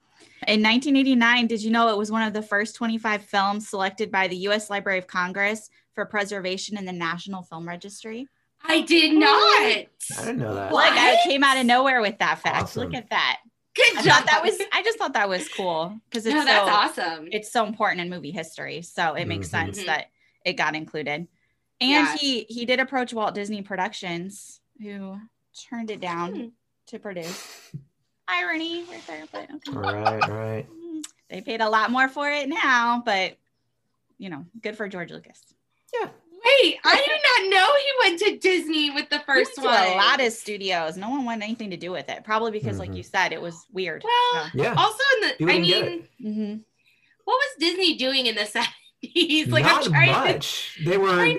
In 0.49 0.63
1989, 0.63 1.47
did 1.49 1.63
you 1.63 1.71
know 1.71 1.89
it 1.89 1.99
was 1.99 2.11
one 2.11 2.23
of 2.23 2.33
the 2.33 2.43
first 2.43 2.75
25 2.77 3.23
films 3.25 3.69
selected 3.69 4.11
by 4.11 4.27
the 4.27 4.37
U.S. 4.49 4.71
Library 4.71 4.99
of 4.99 5.07
Congress 5.07 5.69
for 5.95 6.07
preservation 6.07 6.79
in 6.79 6.87
the 6.87 6.93
National 6.93 7.43
Film 7.43 7.69
Registry? 7.69 8.27
i 8.65 8.81
did 8.83 9.13
not 9.15 9.29
I 9.31 9.87
didn't 10.19 10.39
know 10.39 10.55
that. 10.55 10.73
What? 10.73 10.93
Like 10.93 10.99
I 10.99 11.17
came 11.25 11.43
out 11.45 11.59
of 11.59 11.67
nowhere 11.67 12.01
with 12.01 12.19
that 12.19 12.39
fact. 12.41 12.63
Awesome. 12.63 12.85
Look 12.85 12.95
at 12.95 13.11
that. 13.11 13.39
Good 13.75 13.95
job 14.05 14.05
thought 14.05 14.27
that 14.27 14.43
was. 14.43 14.61
I 14.73 14.83
just 14.83 14.99
thought 14.99 15.13
that 15.15 15.29
was 15.29 15.49
cool 15.49 15.99
because 16.09 16.27
it's 16.27 16.35
no 16.35 16.45
that's 16.45 16.97
so 16.97 17.03
awesome 17.03 17.29
it's 17.31 17.53
so 17.53 17.65
important 17.67 18.01
in 18.01 18.11
movie 18.11 18.31
history. 18.31 18.83
So 18.83 19.15
it 19.15 19.27
makes 19.27 19.49
Mhm. 19.49 19.51
sense 19.51 19.83
Mhm. 19.83 19.87
that 19.87 20.11
it 20.45 20.55
got 20.55 20.75
included. 20.75 21.29
And 21.81 22.07
Yeah. 22.07 22.17
he 22.17 22.45
he 22.49 22.65
did 22.67 22.81
approach 22.81 23.13
Walt 23.13 23.35
Disney 23.35 23.63
Productions, 23.63 24.61
who 24.81 25.19
turned 25.69 25.91
it 25.91 26.01
down 26.01 26.35
Hmm. 26.35 26.49
to 26.87 26.99
produce. 26.99 27.73
Irony 28.29 28.85
right 28.85 29.05
there, 29.07 29.25
but 29.33 29.51
okay. 29.51 29.73
Right, 29.73 30.29
right. 30.29 30.67
They 31.29 31.41
paid 31.41 31.61
a 31.61 31.69
lot 31.69 31.91
more 31.91 32.09
for 32.09 32.31
it 32.31 32.49
now, 32.49 33.03
but 33.05 33.37
you 34.19 34.29
know, 34.31 34.45
good 34.61 34.77
for 34.77 34.89
George 34.89 35.11
Lucas. 35.11 35.43
Wait, 36.45 36.79
I 36.85 36.97
did 36.97 37.51
not 37.51 37.51
know 37.59 37.67
he 37.77 38.09
went 38.09 38.19
to 38.21 38.39
Disney 38.39 38.91
with 38.91 39.09
the 39.11 39.19
He 39.19 39.25
first 39.25 39.59
went 39.59 39.69
one. 39.71 39.89
a 39.89 39.95
lot 39.97 40.21
of 40.21 40.33
studios. 40.33 40.97
No 40.97 41.11
one 41.11 41.25
wanted 41.25 41.45
anything 41.45 41.71
to 41.71 41.77
do 41.77 41.91
with 41.91 42.09
it. 42.09 42.25
Probably 42.25 42.51
because, 42.51 42.79
like 42.79 42.91
Mhm. 42.93 42.97
you 42.97 43.03
said, 43.03 43.33
it 43.33 43.41
was 43.43 43.67
weird. 43.73 44.03
well, 44.05 44.51
Yeah. 44.55 44.75
also 44.77 45.03
in 45.17 45.29
the, 45.47 45.53
I 45.53 45.59
mean, 45.59 45.85
it. 45.85 46.11
hmm 46.35 46.55
what 47.25 47.35
was 47.37 47.49
Disney 47.61 47.97
doing 47.97 48.27
in 48.27 48.35
the 48.35 48.47
seventies? 49.03 49.49
Like, 49.49 49.63
Not 49.65 49.85
I'm 49.87 49.93
trying 49.93 50.11
much. 50.11 50.79
They 50.85 50.97
were, 50.99 51.09
Trying, 51.15 51.39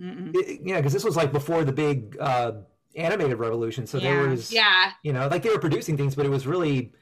Mm-mm. 0.00 0.34
it- 0.34 0.60
yeah, 0.64 0.76
because 0.76 0.92
this 0.92 1.04
was 1.04 1.16
like 1.16 1.32
before 1.32 1.64
the 1.64 1.72
big 1.72 2.16
uh, 2.20 2.52
animated 2.96 3.38
revolution. 3.38 3.86
So 3.86 3.98
there 3.98 4.28
was, 4.28 4.52
yeah, 4.52 4.92
you 5.02 5.12
know, 5.12 5.26
like 5.28 5.42
they 5.42 5.50
were 5.50 5.58
producing 5.58 5.96
things, 5.96 6.14
but 6.14 6.24
it 6.24 6.30
was 6.30 6.46
really 6.46 6.92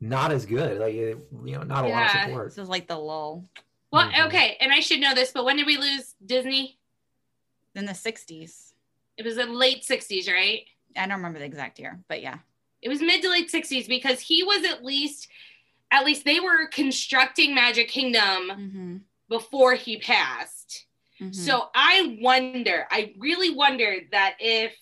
not 0.00 0.30
as 0.30 0.46
good. 0.46 0.78
Like, 0.78 0.94
you 0.94 1.18
know, 1.32 1.62
not 1.64 1.84
a 1.84 1.88
lot 1.88 2.04
of 2.14 2.22
support. 2.22 2.48
This 2.50 2.56
was 2.58 2.68
like 2.68 2.86
the 2.86 2.96
lull 2.96 3.44
well, 3.92 4.10
Mhm. 4.10 4.26
okay, 4.26 4.56
and 4.60 4.72
I 4.72 4.80
should 4.80 5.00
know 5.00 5.14
this, 5.14 5.30
but 5.32 5.44
when 5.44 5.56
did 5.56 5.64
we 5.66 5.76
lose 5.78 6.14
Disney? 6.24 6.75
In 7.76 7.86
the 7.86 7.92
60s. 7.92 8.72
It 9.16 9.24
was 9.24 9.36
the 9.36 9.46
late 9.46 9.84
sixties, 9.84 10.28
right? 10.28 10.64
I 10.96 11.06
don't 11.06 11.16
remember 11.18 11.38
the 11.38 11.44
exact 11.44 11.78
year, 11.78 12.00
but 12.08 12.22
yeah. 12.22 12.38
It 12.82 12.88
was 12.88 13.00
mid 13.00 13.22
to 13.22 13.30
late 13.30 13.50
sixties 13.50 13.86
because 13.88 14.20
he 14.20 14.42
was 14.42 14.64
at 14.64 14.84
least, 14.84 15.28
at 15.90 16.04
least 16.04 16.24
they 16.24 16.40
were 16.40 16.66
constructing 16.68 17.54
Magic 17.54 17.88
Kingdom 17.88 18.50
Mm-hmm. 18.50 18.96
before 19.28 19.74
he 19.74 19.98
passed. 19.98 20.86
Mhm. 21.20 21.34
So 21.34 21.68
I 21.74 22.18
wonder, 22.20 22.86
I 22.90 23.14
really 23.18 23.50
wonder 23.54 23.96
that 24.12 24.36
if 24.38 24.74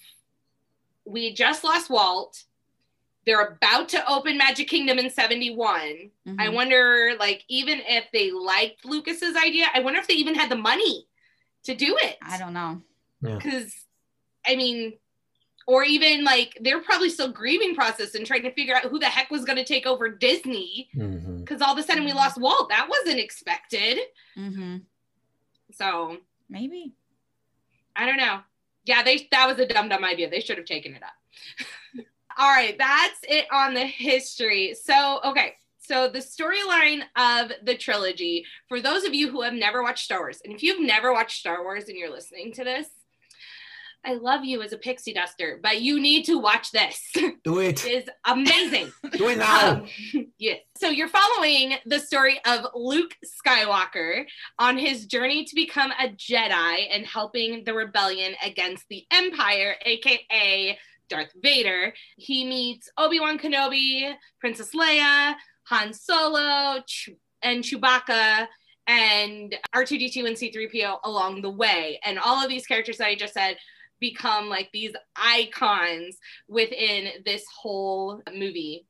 we 1.05 1.33
just 1.33 1.63
lost 1.65 1.91
Walt, 1.91 2.45
they're 3.27 3.47
about 3.47 3.89
to 3.91 4.07
open 4.11 4.37
Magic 4.37 4.69
Kingdom 4.69 4.99
in 4.99 5.09
71. 5.11 6.11
I 6.27 6.47
Mhm. 6.49 6.55
wonder, 6.55 7.17
like, 7.19 7.45
even 7.49 7.81
if 7.87 8.05
they 8.13 8.31
liked 8.33 8.85
Lucas's 8.85 9.37
idea, 9.37 9.67
I 9.73 9.81
wonder 9.81 10.01
if 10.01 10.07
they 10.09 10.15
even 10.15 10.35
had 10.35 10.51
the 10.51 10.57
money 10.57 11.07
to 11.65 11.75
do 11.75 11.97
it. 12.03 12.17
I 12.23 12.39
don't 12.39 12.53
know. 12.53 12.81
because 13.23 13.73
I 14.47 14.57
mean, 14.57 14.95
or 15.67 15.83
even 15.85 16.25
like 16.25 16.59
they're 16.61 16.83
probably 16.83 17.09
still 17.09 17.33
grieving 17.33 17.75
process 17.75 18.15
and 18.15 18.27
trying 18.27 18.43
to 18.43 18.53
figure 18.53 18.75
out 18.77 18.85
who 18.85 18.99
the 18.99 19.07
heck 19.07 19.31
was 19.31 19.45
going 19.47 19.57
to 19.57 19.65
take 19.65 19.87
over 19.87 20.09
Disney 20.11 20.91
Mhm. 20.95 21.39
because 21.41 21.63
all 21.63 21.73
of 21.73 21.79
a 21.79 21.83
sudden 21.83 22.05
we 22.05 22.13
lost 22.13 22.39
Walt. 22.39 22.69
That 22.69 22.89
wasn't 22.89 23.19
expected. 23.21 23.99
hmm 24.35 24.77
So 25.73 26.19
Maybe. 26.51 26.93
I 27.97 28.05
don't 28.07 28.19
know. 28.19 28.41
Yeah, 28.85 29.03
they 29.03 29.27
that 29.31 29.47
was 29.49 29.59
a 29.59 29.67
dumb 29.67 29.89
dumb 29.89 30.05
idea. 30.05 30.29
They 30.29 30.41
should 30.41 30.59
have 30.59 30.67
taken 30.67 30.95
it 30.95 31.03
up. 31.03 32.05
all 32.39 32.51
right, 32.51 32.77
that's 32.77 33.21
it 33.23 33.47
on 33.51 33.73
the 33.73 33.87
history. 33.87 34.75
So 34.75 35.21
okay. 35.25 35.55
So 35.87 36.09
the 36.09 36.21
storyline 36.21 37.03
of 37.15 37.53
the 37.63 37.77
trilogy, 37.77 38.47
for 38.69 38.81
those 38.81 39.05
of 39.05 39.13
you 39.13 39.31
who 39.31 39.43
have 39.43 39.53
never 39.53 39.83
watched 39.83 40.05
Star 40.05 40.21
Wars, 40.21 40.41
and 40.43 40.55
if 40.55 40.63
you've 40.63 40.81
never 40.81 41.13
watched 41.13 41.39
Star 41.39 41.63
Wars 41.63 41.89
and 41.89 41.99
you're 41.99 42.11
listening 42.11 42.53
to 42.55 42.65
this, 42.65 42.89
I 44.07 44.15
love 44.15 44.45
you 44.45 44.63
as 44.63 44.73
a 44.73 44.79
pixie 44.79 45.15
duster, 45.15 45.59
but 45.63 45.81
you 45.81 45.99
need 46.01 46.25
to 46.25 46.39
watch 46.39 46.73
this. 46.73 47.01
Do 47.45 47.59
it. 47.59 47.85
It 47.85 48.05
is 48.05 48.09
amazing. 48.27 48.93
Do 49.13 49.29
it 49.29 49.39
now. 49.39 49.83
Um, 50.15 50.27
yes. 50.39 50.61
So 50.77 50.89
you're 50.89 51.09
following 51.09 51.77
the 51.87 51.99
story 51.99 52.39
of 52.47 52.67
Luke 52.75 53.17
Skywalker 53.25 54.25
on 54.59 54.77
his 54.77 55.07
journey 55.07 55.45
to 55.45 55.55
become 55.55 55.91
a 55.93 56.09
Jedi 56.09 56.87
and 56.91 57.07
helping 57.07 57.65
the 57.65 57.75
rebellion 57.75 58.35
against 58.45 58.85
the 58.89 59.05
Empire, 59.11 59.77
aka 59.85 60.79
Darth 61.09 61.33
Vader. 61.43 61.93
He 62.17 62.45
meets 62.45 62.91
Obi-Wan 62.99 63.39
Kenobi, 63.39 64.15
Princess 64.41 64.75
Leia, 64.75 65.35
Han 65.65 65.93
Solo, 65.93 66.83
and 67.43 67.63
Chewbacca 67.63 68.47
and 68.87 69.55
R2D2 69.75 70.27
and 70.27 70.37
C3PO 70.37 70.99
along 71.05 71.43
the 71.43 71.51
way. 71.51 72.01
And 72.05 72.19
all 72.19 72.43
of 72.43 72.49
these 72.49 72.67
characters 72.67 72.99
that 72.99 73.09
I 73.09 73.15
just 73.15 73.35
said 73.35 73.57
become 74.01 74.49
like 74.49 74.71
these 74.73 74.93
icons 75.17 76.19
within 76.49 77.23
this 77.25 77.45
whole 77.55 78.23
movie. 78.35 78.87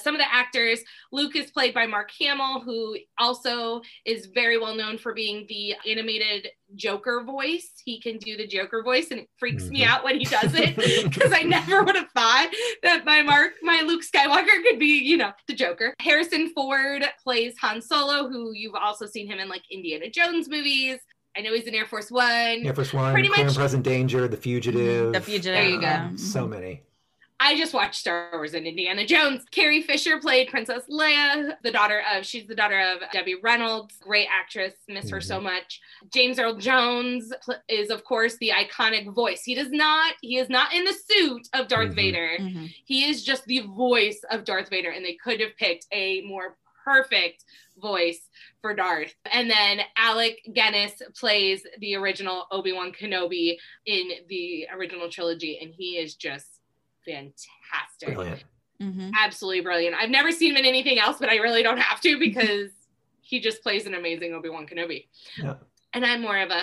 Some 0.00 0.14
of 0.14 0.20
the 0.20 0.32
actors, 0.32 0.80
Luke 1.12 1.36
is 1.36 1.50
played 1.50 1.74
by 1.74 1.86
Mark 1.86 2.10
Hamill, 2.18 2.60
who 2.60 2.96
also 3.18 3.82
is 4.04 4.26
very 4.26 4.58
well 4.58 4.74
known 4.74 4.98
for 4.98 5.12
being 5.14 5.46
the 5.48 5.74
animated 5.86 6.48
Joker 6.74 7.22
voice. 7.24 7.70
He 7.84 8.00
can 8.00 8.18
do 8.18 8.36
the 8.36 8.46
Joker 8.46 8.82
voice, 8.82 9.10
and 9.10 9.20
it 9.20 9.28
freaks 9.38 9.64
me 9.68 9.80
Mhm. 9.80 9.86
out 9.86 10.04
when 10.04 10.18
he 10.18 10.24
does 10.24 10.54
it 10.54 10.76
because 11.04 11.32
I 11.32 11.42
never 11.42 11.82
would 11.82 11.96
have 11.96 12.10
thought 12.12 12.50
that 12.82 13.04
my 13.04 13.22
Mark, 13.22 13.52
my 13.62 13.82
Luke 13.86 14.02
Skywalker 14.02 14.62
could 14.62 14.78
be, 14.78 14.98
you 14.98 15.16
know, 15.16 15.32
the 15.46 15.54
Joker. 15.54 15.94
Harrison 16.00 16.50
Ford 16.54 17.04
plays 17.22 17.54
Han 17.60 17.80
Solo, 17.80 18.28
who 18.28 18.52
you've 18.52 18.74
also 18.74 19.06
seen 19.06 19.26
him 19.26 19.38
in 19.38 19.48
like 19.48 19.62
Indiana 19.70 20.10
Jones 20.10 20.48
movies. 20.48 20.98
I 21.36 21.40
know 21.40 21.52
he's 21.54 21.64
in 21.68 21.74
Air 21.74 21.86
Force 21.86 22.10
One. 22.10 22.26
Air 22.66 22.74
Force 22.74 22.92
One, 22.92 23.12
Pretty 23.12 23.28
Clear 23.28 23.40
and 23.40 23.48
much- 23.48 23.56
Present 23.56 23.84
Danger, 23.84 24.26
The 24.26 24.36
Fugitive. 24.36 25.12
The 25.12 25.20
Fugitive. 25.20 25.54
There 25.54 25.68
you 25.68 25.76
go. 25.80 25.82
yeah. 25.86 26.10
So 26.16 26.46
many. 26.48 26.82
I 27.40 27.56
just 27.56 27.72
watched 27.72 28.00
Star 28.00 28.30
Wars 28.32 28.54
and 28.54 28.66
Indiana 28.66 29.06
Jones. 29.06 29.44
Carrie 29.52 29.82
Fisher 29.82 30.18
played 30.18 30.48
Princess 30.48 30.82
Leia, 30.90 31.52
the 31.62 31.70
daughter 31.70 32.02
of, 32.12 32.26
she's 32.26 32.46
the 32.46 32.54
daughter 32.54 32.80
of 32.80 32.98
Debbie 33.12 33.36
Reynolds, 33.40 33.96
great 34.00 34.26
actress, 34.28 34.74
miss 34.88 35.08
her 35.10 35.20
so 35.20 35.40
much. 35.40 35.80
James 36.12 36.38
Earl 36.40 36.56
Jones 36.56 37.32
is, 37.68 37.90
of 37.90 38.04
course, 38.04 38.36
the 38.38 38.50
iconic 38.50 39.14
voice. 39.14 39.44
He 39.44 39.54
does 39.54 39.70
not, 39.70 40.14
he 40.20 40.38
is 40.38 40.48
not 40.48 40.74
in 40.74 40.84
the 40.84 40.92
suit 40.92 41.48
of 41.54 41.68
Darth 41.68 41.92
Mhm. 41.92 41.94
Vader. 41.94 42.36
Mhm. 42.40 42.74
He 42.84 43.08
is 43.08 43.22
just 43.24 43.44
the 43.44 43.60
voice 43.60 44.20
of 44.30 44.44
Darth 44.44 44.68
Vader, 44.68 44.90
and 44.90 45.04
they 45.04 45.14
could 45.14 45.38
have 45.40 45.56
picked 45.56 45.86
a 45.92 46.22
more 46.22 46.58
perfect 46.84 47.44
voice 47.76 48.28
for 48.62 48.74
Darth. 48.74 49.14
And 49.26 49.48
then 49.48 49.82
Alec 49.96 50.40
Guinness 50.54 51.00
plays 51.16 51.64
the 51.78 51.94
original 51.94 52.46
Obi 52.50 52.72
Wan 52.72 52.92
Kenobi 52.92 53.58
in 53.86 54.10
the 54.28 54.66
original 54.72 55.08
trilogy, 55.08 55.58
and 55.60 55.72
he 55.72 55.98
is 55.98 56.16
just 56.16 56.57
fantastic. 57.08 58.14
Brilliant. 58.14 58.44
Mhm. 58.80 59.10
Absolutely 59.18 59.60
brilliant. 59.60 59.96
I've 59.96 60.10
never 60.10 60.30
seen 60.30 60.50
him 60.52 60.56
in 60.56 60.64
anything 60.64 60.98
else, 60.98 61.16
but 61.18 61.28
I 61.28 61.36
really 61.36 61.62
don't 61.62 61.78
have 61.78 62.00
to 62.02 62.18
because 62.18 62.70
he 63.20 63.40
just 63.40 63.62
plays 63.62 63.86
an 63.86 63.94
amazing 63.94 64.32
Obi 64.34 64.48
Wan 64.48 64.66
Kenobi. 64.66 65.06
Yeah. 65.36 65.56
And 65.94 66.04
I'm 66.06 66.22
more 66.22 66.38
of 66.38 66.50
a 66.50 66.62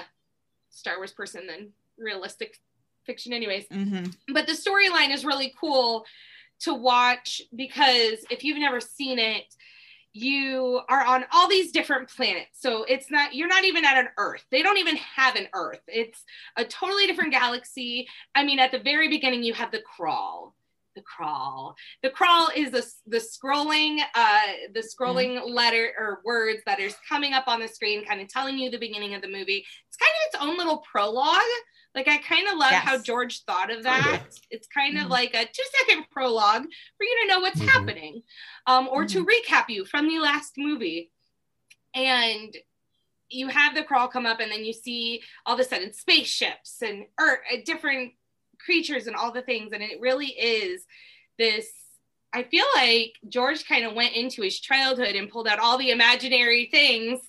Star 0.69 0.97
Wars 0.97 1.11
person 1.11 1.45
than 1.47 1.71
realistic 1.97 2.59
fiction, 3.05 3.33
anyways 3.33 3.67
Mhm. 3.67 4.15
but 4.29 4.47
the 4.47 4.53
storyline 4.53 5.13
is 5.13 5.23
really 5.23 5.53
cool 5.59 6.05
to 6.59 6.73
watch 6.73 7.39
because 7.55 8.25
if 8.31 8.43
you've 8.43 8.57
never 8.57 8.81
seen 8.81 9.19
it 9.19 9.55
you 10.15 10.79
are 10.87 11.05
on 11.05 11.25
all 11.33 11.49
these 11.49 11.73
different 11.73 12.07
planets. 12.07 12.61
So 12.61 12.85
it's 12.85 13.11
not 13.11 13.35
you're 13.35 13.49
not 13.49 13.65
even 13.65 13.83
at 13.83 13.97
an 13.97 14.07
earth. 14.17 14.45
They 14.49 14.63
don't 14.63 14.77
even 14.77 14.95
have 14.95 15.35
an 15.35 15.47
earth. 15.53 15.81
It's 15.87 16.23
a 16.55 16.63
totally 16.63 17.05
different 17.05 17.31
galaxy. 17.31 18.07
I 18.33 18.45
mean 18.45 18.57
at 18.59 18.71
the 18.71 18.79
very 18.79 19.09
beginning 19.09 19.43
you 19.43 19.53
have 19.53 19.71
the 19.71 19.81
crawl 19.81 20.55
the 20.95 21.01
crawl. 21.01 21.75
The 22.01 22.09
crawl 22.09 22.47
is 22.55 22.71
the, 22.71 22.85
the 23.05 23.17
scrolling 23.17 23.99
uh 24.15 24.39
the 24.73 24.81
scrolling 24.81 25.41
letter 25.49 25.91
or 25.99 26.21
words 26.23 26.61
that 26.65 26.79
is 26.79 26.95
coming 27.09 27.33
up 27.33 27.49
on 27.49 27.59
the 27.59 27.67
screen 27.67 28.05
kind 28.05 28.21
of 28.21 28.29
telling 28.29 28.57
you 28.57 28.71
the 28.71 28.77
beginning 28.77 29.15
of 29.15 29.21
the 29.21 29.27
movie. 29.27 29.65
It's 29.89 29.97
kind 29.97 30.11
of 30.11 30.33
its 30.33 30.43
own 30.45 30.57
little 30.57 30.77
prologue 30.89 31.41
like 31.95 32.07
I 32.09 32.17
kind 32.17 32.47
of 32.49 32.57
love 32.57 32.71
Yes. 32.71 32.83
how 32.83 32.97
George 33.01 33.43
thought 33.45 33.71
of 33.71 33.83
that. 33.83 34.03
Kinda. 34.03 34.29
It's 34.51 34.67
kind 34.67 34.97
of 34.97 35.05
Mhm. 35.05 35.09
like 35.11 35.33
a 35.33 35.45
two 35.45 35.63
second 35.79 36.09
prologue 36.11 36.63
for 36.97 37.03
you 37.03 37.21
to 37.21 37.27
know 37.27 37.39
what's 37.39 37.59
Mhm. 37.61 37.69
happening, 37.69 38.23
um, 38.67 38.87
or 38.89 39.05
to 39.05 39.25
recap 39.25 39.69
you 39.69 39.85
from 39.85 40.07
the 40.07 40.19
last 40.19 40.53
movie. 40.57 41.11
And 41.93 42.55
you 43.29 43.47
have 43.47 43.73
the 43.73 43.83
crawl 43.83 44.07
come 44.09 44.25
up, 44.25 44.39
and 44.41 44.51
then 44.51 44.65
you 44.65 44.73
see 44.73 45.23
all 45.45 45.53
of 45.55 45.59
a 45.59 45.63
sudden 45.63 45.93
spaceships 45.93 46.81
and 46.81 47.07
er, 47.19 47.43
uh, 47.51 47.57
different 47.63 48.13
creatures 48.59 49.07
and 49.07 49.15
all 49.15 49.31
the 49.31 49.41
things. 49.41 49.71
And 49.71 49.81
it 49.81 49.99
really 50.01 50.27
is 50.37 50.85
this. 51.37 51.71
I 52.35 52.43
feel 52.43 52.65
like 52.75 53.13
George 53.29 53.65
kind 53.65 53.85
of 53.85 53.93
went 53.93 54.13
into 54.13 54.41
his 54.41 54.59
childhood 54.59 55.15
and 55.15 55.29
pulled 55.29 55.47
out 55.47 55.59
all 55.59 55.77
the 55.77 55.91
imaginary 55.91 56.67
things, 56.69 57.19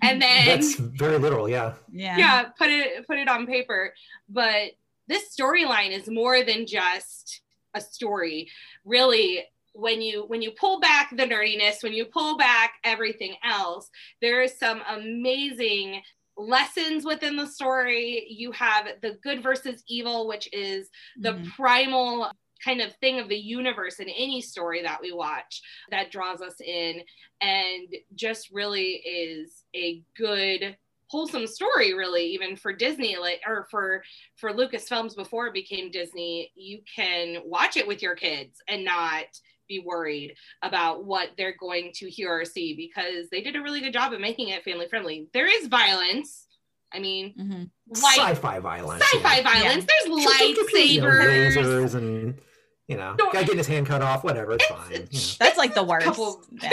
and 0.00 0.22
then 0.26 0.46
That's 0.46 0.76
very 0.76 1.18
literal, 1.18 1.48
yeah. 1.48 1.74
Yeah. 1.90 2.16
yeah 2.16 2.42
put 2.56 2.70
it 2.70 3.06
put 3.06 3.18
it 3.18 3.28
on 3.28 3.46
paper 3.46 3.92
but 4.28 4.70
this 5.08 5.34
storyline 5.36 5.90
is 5.90 6.08
more 6.08 6.42
than 6.44 6.66
just 6.66 7.40
a 7.74 7.80
story 7.80 8.48
really 8.84 9.44
when 9.74 10.00
you 10.00 10.24
when 10.28 10.42
you 10.42 10.52
pull 10.52 10.78
back 10.80 11.10
the 11.16 11.24
nerdiness 11.24 11.82
when 11.82 11.92
you 11.92 12.04
pull 12.04 12.36
back 12.38 12.74
everything 12.84 13.34
else 13.44 13.90
there 14.20 14.42
is 14.42 14.56
some 14.58 14.80
amazing 14.88 16.00
lessons 16.36 17.04
within 17.04 17.36
the 17.36 17.46
story 17.46 18.26
you 18.28 18.52
have 18.52 18.86
the 19.02 19.18
good 19.22 19.42
versus 19.42 19.82
evil 19.88 20.28
which 20.28 20.48
is 20.52 20.88
the 21.18 21.32
Mhm. 21.34 21.50
primal 21.56 22.30
kind 22.64 22.80
of 22.80 22.94
thing 22.96 23.18
of 23.18 23.28
the 23.28 23.36
universe 23.36 23.98
in 24.00 24.08
any 24.08 24.40
story 24.40 24.82
that 24.82 25.00
we 25.02 25.12
watch 25.12 25.60
that 25.90 26.10
draws 26.10 26.40
us 26.40 26.54
in 26.64 27.00
and 27.40 27.88
just 28.14 28.50
really 28.52 28.92
is 29.04 29.64
a 29.74 30.02
good 30.16 30.76
wholesome 31.08 31.46
story 31.46 31.92
really 31.92 32.24
even 32.24 32.56
for 32.56 32.72
disney 32.72 33.16
like 33.18 33.40
or 33.46 33.66
for 33.70 34.02
for 34.36 34.50
lucasfilms 34.50 35.14
before 35.14 35.46
it 35.46 35.52
became 35.52 35.90
disney 35.90 36.50
you 36.54 36.80
can 36.96 37.36
watch 37.44 37.76
it 37.76 37.86
with 37.86 38.00
your 38.00 38.14
kids 38.14 38.60
and 38.68 38.82
not 38.84 39.24
be 39.68 39.78
worried 39.84 40.34
about 40.62 41.04
what 41.04 41.28
they're 41.36 41.56
going 41.60 41.90
to 41.94 42.08
hear 42.08 42.32
or 42.40 42.44
see 42.46 42.74
because 42.74 43.28
they 43.30 43.42
did 43.42 43.56
a 43.56 43.60
really 43.60 43.80
good 43.80 43.92
job 43.92 44.12
of 44.14 44.20
making 44.20 44.48
it 44.48 44.64
family 44.64 44.86
friendly 44.88 45.26
there 45.34 45.46
is 45.46 45.66
violence 45.68 46.46
i 46.94 46.98
mean 46.98 47.34
Mhm. 47.38 47.70
light 48.02 48.16
Sci-fi 48.16 48.58
violence. 48.60 49.02
sci-fi 49.04 49.36
yeah. 49.36 49.42
violence 49.42 49.84
there's 49.84 50.06
You 50.06 51.00
know, 51.02 51.08
lightsabers 51.08 51.56
lasers 51.56 51.94
and 51.94 52.40
you 52.88 52.96
know, 52.96 53.14
No, 53.18 53.30
guy 53.32 53.42
getting 53.42 53.58
his 53.58 53.66
hand 53.66 53.86
cut 53.86 54.02
off, 54.02 54.24
whatever, 54.24 54.52
it's 54.52 54.66
fine. 54.66 55.06
you 55.10 55.20
That's 55.38 55.56
like 55.58 55.74
the 55.74 55.82
worst. 55.84 56.04
couple- 56.06 56.44
Yeah. 56.62 56.70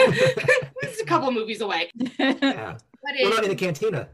this 0.82 0.94
is 0.94 1.00
a 1.00 1.04
couple 1.04 1.30
movies 1.30 1.60
away 1.60 1.90
know. 1.94 2.10
Yeah. 2.18 2.34
but 2.42 2.78
What 3.00 3.14
it, 3.16 3.26
about 3.32 3.44
in 3.44 3.50
the 3.50 3.56
cantina? 3.56 4.08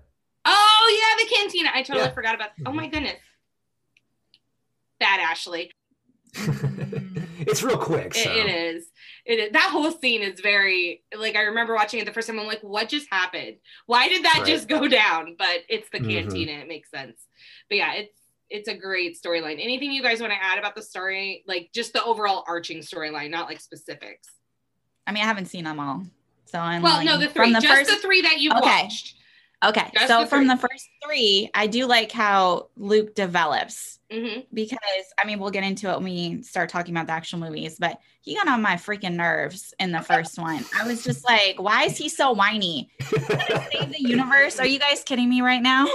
oh 0.45 1.01
yeah 1.01 1.25
the 1.25 1.35
cantina 1.35 1.71
i 1.75 1.83
totally 1.83 2.07
Yeah. 2.07 2.13
forgot 2.15 2.35
about 2.37 2.51
That. 2.57 2.69
oh 2.69 2.71
Mhm. 2.71 2.75
my 2.77 2.87
goodness 2.89 3.19
bad 5.01 5.21
ashley 5.21 5.73
it's 7.39 7.63
real 7.63 7.79
quick. 7.79 8.15
It- 8.17 8.27
it 8.27 8.47
is. 8.47 8.87
It 9.25 9.39
is. 9.39 9.53
That 9.53 9.71
whole 9.71 9.91
scene 9.91 10.21
is 10.23 10.41
very 10.41 11.03
like 11.17 11.35
I 11.37 11.43
remember 11.43 11.75
watching 11.75 11.99
it 12.01 12.05
the 12.07 12.13
first 12.13 12.29
time. 12.29 12.39
I'm 12.39 12.47
like, 12.47 12.63
what 12.63 12.89
just 12.89 13.07
happened? 13.11 13.57
Why 13.87 14.09
did 14.09 14.25
that 14.25 14.39
Right. 14.39 14.47
just 14.47 14.69
go 14.69 14.87
down? 14.89 15.37
But 15.39 15.65
it's 15.69 15.89
the 15.91 15.99
Mhm. 15.99 16.11
cantina. 16.11 16.53
It 16.53 16.69
makes 16.69 16.91
sense. 16.91 17.19
But 17.71 17.77
yeah, 17.79 17.93
it's 17.95 18.19
it's 18.51 18.69
a 18.69 18.75
great 18.75 19.19
storyline. 19.21 19.63
Anything 19.63 19.93
you 19.93 20.03
guys 20.03 20.21
want 20.21 20.33
to 20.33 20.43
add 20.43 20.59
about 20.59 20.75
the 20.75 20.83
story? 20.83 21.45
Like 21.47 21.71
just 21.75 21.93
the 21.93 22.03
overall 22.05 22.45
arching 22.47 22.79
storyline, 22.79 23.31
not 23.31 23.49
like 23.49 23.61
specifics. 23.61 24.29
I 25.07 25.13
mean, 25.13 25.23
I 25.23 25.27
haven't 25.27 25.47
seen 25.47 25.65
them 25.65 25.81
all. 25.81 26.05
So 26.47 26.59
I'm 26.59 26.83
Well, 26.83 26.97
like, 26.99 27.07
no, 27.07 27.19
the 27.19 27.29
from 27.29 27.47
three, 27.47 27.53
the 27.55 27.61
just 27.61 27.75
first 27.75 27.91
the 27.91 27.97
three 27.97 28.23
that 28.23 28.41
you 28.41 28.51
Okay. 28.53 28.61
watched. 28.83 29.15
Okay. 29.65 29.91
Just 29.95 30.09
so 30.09 30.21
the 30.21 30.27
from 30.27 30.47
the 30.47 30.57
first 30.57 30.89
three, 31.05 31.51
I 31.55 31.67
do 31.67 31.87
like 31.87 32.13
how 32.13 32.69
Luke 32.77 33.15
develops 33.15 33.99
hmm 34.11 34.41
because 34.55 34.79
I 35.19 35.27
mean, 35.27 35.41
we'll 35.41 35.51
get 35.51 35.65
into 35.65 35.91
it 35.91 35.97
when 35.97 36.05
we 36.05 36.43
start 36.43 36.69
talking 36.69 36.95
about 36.95 37.09
the 37.09 37.13
actual 37.13 37.41
movies, 37.41 37.77
but 37.79 37.99
he 38.21 38.37
got 38.37 38.47
on 38.47 38.63
my 38.63 38.75
freaking 38.77 39.15
nerves 39.15 39.75
in 39.81 39.91
the 39.91 40.01
first 40.01 40.39
one. 40.39 40.65
I 40.81 40.87
was 40.87 41.03
just 41.03 41.29
like, 41.29 41.61
why 41.61 41.85
is 41.85 41.97
he 41.97 42.09
so 42.09 42.33
whiny? 42.33 42.89
Save 43.01 43.93
the 43.93 44.01
universe. 44.01 44.61
Are 44.61 44.67
you 44.67 44.79
guys 44.79 45.03
kidding 45.05 45.29
me 45.29 45.41
right 45.41 45.63
now? 45.63 45.89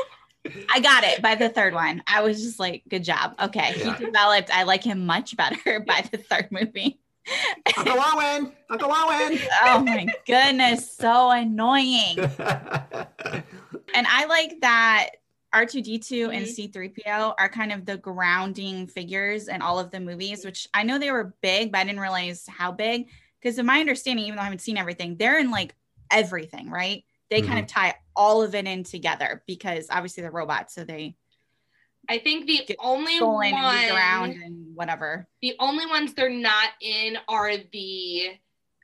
I 0.73 0.79
got 0.79 1.03
it 1.03 1.21
by 1.21 1.35
the 1.35 1.49
third 1.49 1.73
one. 1.73 2.01
I 2.07 2.21
was 2.21 2.41
just 2.41 2.59
like, 2.59 2.83
good 2.89 3.03
job. 3.03 3.35
Okay. 3.39 3.73
Yeah. 3.77 3.95
He 3.95 4.05
developed, 4.05 4.49
I 4.51 4.63
like 4.63 4.83
him 4.83 5.05
much 5.05 5.37
better 5.37 5.79
by 5.87 6.03
the 6.11 6.17
third 6.17 6.47
movie. 6.51 6.99
Uncle 7.77 7.99
Owen, 7.99 8.51
Uncle 8.69 8.91
Owen. 8.91 9.39
Oh 9.63 9.79
my 9.79 10.07
goodness. 10.25 10.91
So 10.91 11.29
annoying. 11.29 12.17
And 13.93 14.07
I 14.07 14.25
like 14.25 14.61
that 14.61 15.09
R2D2 15.53 16.33
and 16.33 16.45
mm-hmm. 16.45 16.79
C3PO 16.79 17.33
are 17.37 17.49
kind 17.49 17.71
of 17.71 17.85
the 17.85 17.97
grounding 17.97 18.87
figures 18.87 19.47
in 19.47 19.61
all 19.61 19.79
of 19.79 19.91
the 19.91 19.99
movies, 19.99 20.45
which 20.45 20.67
I 20.73 20.83
know 20.83 20.97
they 20.97 21.11
were 21.11 21.35
big, 21.41 21.71
but 21.71 21.79
I 21.79 21.83
didn't 21.83 21.99
realize 21.99 22.45
how 22.47 22.71
big. 22.71 23.09
Because, 23.39 23.57
in 23.57 23.65
my 23.65 23.79
understanding, 23.79 24.25
even 24.25 24.35
though 24.35 24.43
I 24.43 24.45
haven't 24.45 24.61
seen 24.61 24.77
everything, 24.77 25.17
they're 25.17 25.39
in 25.39 25.51
like 25.51 25.75
everything, 26.11 26.69
right? 26.69 27.03
They 27.29 27.41
kind 27.41 27.59
of 27.59 27.65
mm-hmm. 27.65 27.79
tie 27.79 27.95
all 28.15 28.41
of 28.43 28.53
it 28.55 28.65
in 28.65 28.83
together 28.83 29.43
because 29.47 29.87
obviously 29.89 30.21
they're 30.21 30.31
robots. 30.31 30.73
So 30.75 30.83
they 30.83 31.15
I 32.09 32.17
think 32.17 32.47
the 32.47 32.61
Get 32.67 32.77
only 32.79 33.17
stolen 33.17 33.53
and 33.53 33.91
around 33.95 34.29
one, 34.31 34.41
and 34.43 34.75
whatever. 34.75 35.27
the 35.41 35.55
only 35.59 35.85
ones 35.85 36.13
they're 36.15 36.29
not 36.31 36.69
in 36.81 37.17
are 37.27 37.51
the 37.71 38.31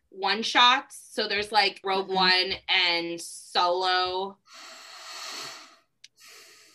one 0.10 0.44
shots. 0.44 1.00
So 1.12 1.28
there's 1.28 1.52
like 1.52 1.82
Rogue 1.84 2.10
Mhm. 2.10 2.14
One 2.16 2.52
and 2.70 3.20
Solo, 3.20 4.38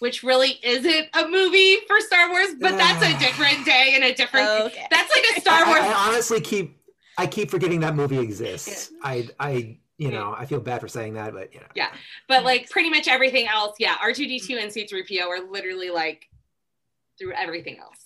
which 0.01 0.23
really 0.25 0.59
isn't 0.65 1.09
a 1.15 1.29
movie 1.29 1.77
for 1.87 2.01
Star 2.01 2.29
Wars, 2.31 2.49
but 2.61 2.77
that's 2.77 3.05
a 3.05 3.19
different 3.25 3.65
day 3.65 3.93
and 3.95 4.03
a 4.05 4.13
different. 4.13 4.49
Okay. 4.49 4.87
That's 4.91 5.15
like 5.15 5.37
a 5.37 5.41
Star 5.41 5.65
I, 5.65 5.69
Wars. 5.69 5.81
I 5.81 6.09
honestly 6.09 6.41
keep 6.41 6.77
I 7.19 7.27
keep 7.27 7.51
forgetting 7.51 7.81
that 7.81 7.95
movie 7.95 8.19
exists. 8.19 8.91
I 9.03 9.29
I 9.39 9.79
you 10.03 10.11
know 10.11 10.35
I 10.37 10.47
feel 10.47 10.61
bad 10.61 10.81
for 10.81 10.89
saying 10.89 11.15
that, 11.15 11.33
but 11.33 11.53
you 11.55 11.61
know. 11.61 11.67
Yeah. 11.75 11.91
But 12.29 12.45
like 12.45 12.69
pretty 12.71 12.91
much 12.91 13.09
everything 13.09 13.47
else, 13.49 13.77
yeah, 13.79 13.97
R2D2 14.03 14.61
and 14.63 14.71
C3PO 14.73 15.27
are 15.27 15.41
literally 15.51 15.91
like 15.91 16.29
through 17.19 17.33
everything 17.35 17.79
else. 17.79 17.99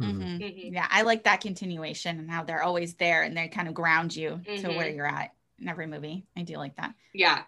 Mhm. 0.00 0.18
Mhm. 0.18 0.38
Mhm. 0.40 0.72
Yeah, 0.72 0.86
I 0.90 1.02
like 1.02 1.24
that 1.24 1.40
continuation 1.40 2.18
and 2.18 2.30
how 2.30 2.44
they're 2.44 2.62
always 2.62 2.94
there 2.94 3.22
and 3.24 3.36
they 3.36 3.48
kind 3.48 3.68
of 3.68 3.74
ground 3.74 4.14
you 4.14 4.40
to 4.46 4.50
Mhm. 4.50 4.76
where 4.76 4.88
you're 4.88 5.06
at 5.06 5.34
in 5.58 5.68
every 5.68 5.86
movie. 5.86 6.24
I 6.36 6.42
do 6.42 6.56
like 6.56 6.76
that. 6.76 6.94
Yeah. 7.12 7.42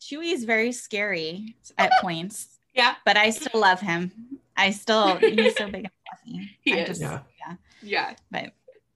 Chewie 0.00 0.32
is 0.32 0.44
very 0.44 0.72
scary 0.72 1.54
at 1.78 1.92
points, 2.00 2.58
Yeah. 2.74 2.96
but 3.04 3.16
I 3.16 3.30
still 3.30 3.60
love 3.60 3.80
him. 3.80 4.10
I 4.56 4.72
still 4.72 5.16
he's 5.18 5.56
so 5.56 5.66
big 5.70 5.84
and 5.84 5.92
fluffy. 6.04 6.56
He 6.62 6.72
I 6.74 6.78
is. 6.78 7.00
Yeah. 7.00 7.20
yeah, 7.38 7.56
Yeah. 7.82 8.14
but 8.30 8.52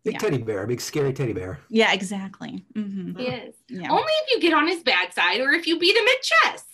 Big 0.07 0.15
Yeah. 0.15 0.19
teddy 0.21 0.39
bear, 0.39 0.67
big 0.69 0.81
scary 0.81 1.13
teddy 1.13 1.33
bear. 1.33 1.59
yeah, 1.69 1.93
exactly. 1.93 2.65
hmm 2.75 3.17
He 3.19 3.27
is. 3.27 3.55
Yeah. 3.69 3.91
Only 3.91 4.13
if 4.23 4.31
you 4.35 4.41
get 4.41 4.55
on 4.55 4.67
his 4.69 4.83
bad 4.83 5.13
side 5.13 5.41
or 5.41 5.51
if 5.53 5.67
you 5.67 5.79
beat 5.79 5.97
him 5.97 6.05
at 6.07 6.23
chess. 6.23 6.65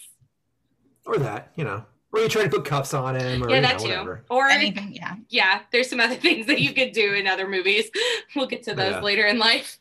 Or 1.06 1.16
that, 1.16 1.50
you 1.56 1.64
know. 1.64 1.84
Or 2.12 2.20
you 2.20 2.28
try 2.28 2.42
to 2.44 2.50
put 2.50 2.66
cuffs 2.66 2.92
on 2.92 3.16
him 3.16 3.42
or 3.42 3.48
yeah, 3.48 3.56
you 3.56 3.62
that 3.62 3.72
know, 3.78 3.84
too. 3.84 3.88
whatever. 3.88 4.24
Or 4.28 4.46
Anything, 4.48 4.92
yeah. 4.92 5.14
yeah, 5.30 5.60
there's 5.72 5.88
some 5.88 5.98
other 5.98 6.14
things 6.26 6.44
that 6.46 6.60
you 6.60 6.74
could 6.74 6.92
do 6.92 7.14
in 7.14 7.26
other 7.26 7.48
movies. 7.48 7.90
We'll 8.36 8.46
get 8.46 8.62
to 8.64 8.74
those 8.74 8.92
Yeah. 8.92 9.00
later 9.00 9.24
in 9.26 9.38
life. 9.38 9.78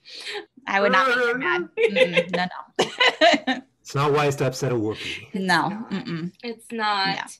I 0.65 0.79
would 0.81 0.93
not 0.93 1.07
make 1.09 1.27
him 1.27 1.39
mad. 1.47 1.69
Mm-mm, 1.77 2.31
no, 2.31 2.45
no. 3.57 3.61
It's 3.81 3.95
not 3.95 4.13
wise 4.13 4.35
to 4.37 4.47
upset 4.47 4.71
a 4.71 4.75
Wookiee. 4.75 5.33
no. 5.33 5.69
not. 5.69 6.31
It's 6.43 6.71
not. 6.71 7.37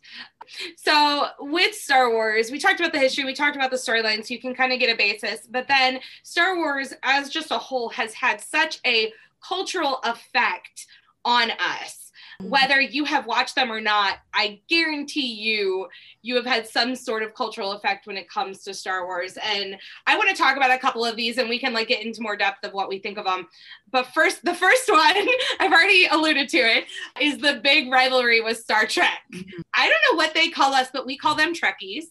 So 0.76 1.28
with 1.40 1.76
Star 1.76 2.12
Wars, 2.12 2.52
we 2.52 2.60
talked 2.60 2.80
about 2.80 2.92
the 2.92 3.00
history, 3.00 3.24
we 3.24 3.34
talked 3.34 3.56
about 3.56 3.72
the 3.72 3.78
storyline, 3.78 4.26
so 4.26 4.34
you 4.34 4.42
can 4.42 4.54
kind 4.56 4.74
of 4.74 4.80
get 4.80 4.94
a 4.94 4.98
basis. 4.98 5.48
But 5.50 5.68
then 5.68 6.00
Star 6.24 6.56
Wars, 6.56 6.94
as 7.04 7.30
just 7.30 7.52
a 7.52 7.58
whole, 7.58 7.90
has 7.90 8.14
had 8.14 8.42
such 8.42 8.80
a 8.86 9.14
cultural 9.42 10.00
effect 10.04 10.88
on 11.24 11.52
us. 11.52 12.01
Whether 12.50 12.82
you 12.82 13.06
have 13.06 13.26
watched 13.26 13.56
them 13.56 13.72
or 13.72 13.82
not, 13.82 14.18
I 14.34 14.62
guarantee 14.68 15.34
you, 15.34 15.88
you 16.22 16.36
have 16.36 16.46
had 16.46 16.68
some 16.68 16.96
sort 16.96 17.24
of 17.24 17.34
cultural 17.34 17.74
effect 17.74 18.08
when 18.08 18.18
it 18.18 18.30
comes 18.30 18.64
to 18.64 18.74
Star 18.74 19.06
Wars. 19.06 19.38
And 19.44 19.78
I 20.08 20.18
want 20.18 20.30
to 20.30 20.36
talk 20.36 20.58
about 20.58 20.72
a 20.72 20.78
couple 20.78 21.06
of 21.06 21.16
these, 21.16 21.38
and 21.38 21.50
we 21.50 21.60
can 21.60 21.74
like 21.74 21.88
get 21.88 22.06
into 22.06 22.22
more 22.22 22.36
depth 22.36 22.64
of 22.64 22.74
what 22.74 22.90
we 22.90 23.00
think 23.00 23.18
of 23.18 23.26
them. 23.26 23.48
But 23.92 24.08
first, 24.08 24.44
the 24.44 24.54
first 24.54 24.90
one 24.90 25.16
I've 25.60 25.72
already 25.72 26.08
alluded 26.08 26.50
to 26.50 26.58
it 26.58 26.86
is 27.20 27.38
the 27.38 27.60
big 27.64 27.92
rivalry 27.92 28.42
with 28.42 28.58
Star 28.58 28.86
Trek. 28.86 29.20
Mm-hmm. 29.34 29.62
I 29.74 29.90
don't 29.90 30.12
know 30.12 30.18
what 30.18 30.34
they 30.34 30.50
call 30.50 30.74
us, 30.74 30.90
but 30.92 31.06
we 31.06 31.18
call 31.18 31.36
them 31.36 31.54
Trekkies. 31.54 32.06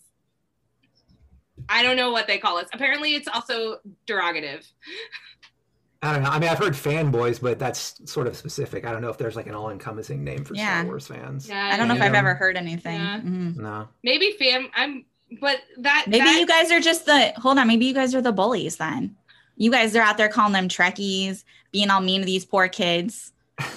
I 1.69 1.83
don't 1.83 1.97
know 1.97 2.11
what 2.11 2.27
they 2.27 2.39
call 2.39 2.57
us. 2.57 2.67
Apparently, 2.73 3.15
it's 3.15 3.29
also 3.29 3.79
derogative. 4.07 4.67
I 6.03 6.15
don't 6.15 6.23
know. 6.23 6.31
I 6.31 6.39
mean, 6.39 6.49
I've 6.49 6.59
heard 6.59 6.73
fanboys, 6.73 7.41
but 7.43 7.59
that's 7.59 8.01
sort 8.11 8.27
of 8.27 8.35
specific. 8.37 8.87
I 8.87 8.93
don't 8.93 9.03
know 9.03 9.11
if 9.11 9.19
there's 9.19 9.37
like 9.37 9.47
an 9.47 9.55
all-encompassing 9.55 10.25
name 10.25 10.45
for 10.45 10.55
Yeah. 10.55 10.79
Star 10.81 10.87
Wars 10.87 11.07
fans. 11.07 11.47
Yeah, 11.49 11.71
I 11.73 11.77
don't 11.77 11.89
know 11.89 11.95
if 11.95 12.01
I've 12.01 12.15
ever 12.15 12.35
heard 12.35 12.57
anything. 12.57 12.99
Yeah. 12.99 13.21
Mhm. 13.21 13.57
No. 13.57 13.89
Maybe 14.03 14.33
fam. 14.39 14.69
I'm, 14.75 15.05
but 15.43 15.59
that 15.79 16.07
Maybe 16.09 16.25
that- 16.25 16.41
you 16.41 16.47
guys 16.47 16.71
are 16.73 16.81
just 16.81 17.05
the 17.05 17.35
hold 17.37 17.59
on. 17.59 17.67
Maybe 17.69 17.85
you 17.85 17.93
guys 17.95 18.15
are 18.15 18.23
the 18.23 18.33
bullies 18.33 18.77
then. 18.77 19.15
You 19.57 19.71
guys 19.71 19.95
are 19.95 20.01
out 20.01 20.17
there 20.17 20.31
calling 20.31 20.55
them 20.55 20.69
Trekkies, 20.69 21.45
being 21.71 21.91
all 21.91 22.01
mean 22.01 22.21
to 22.23 22.27
these 22.27 22.47
poor 22.47 22.67
kids. 22.69 23.33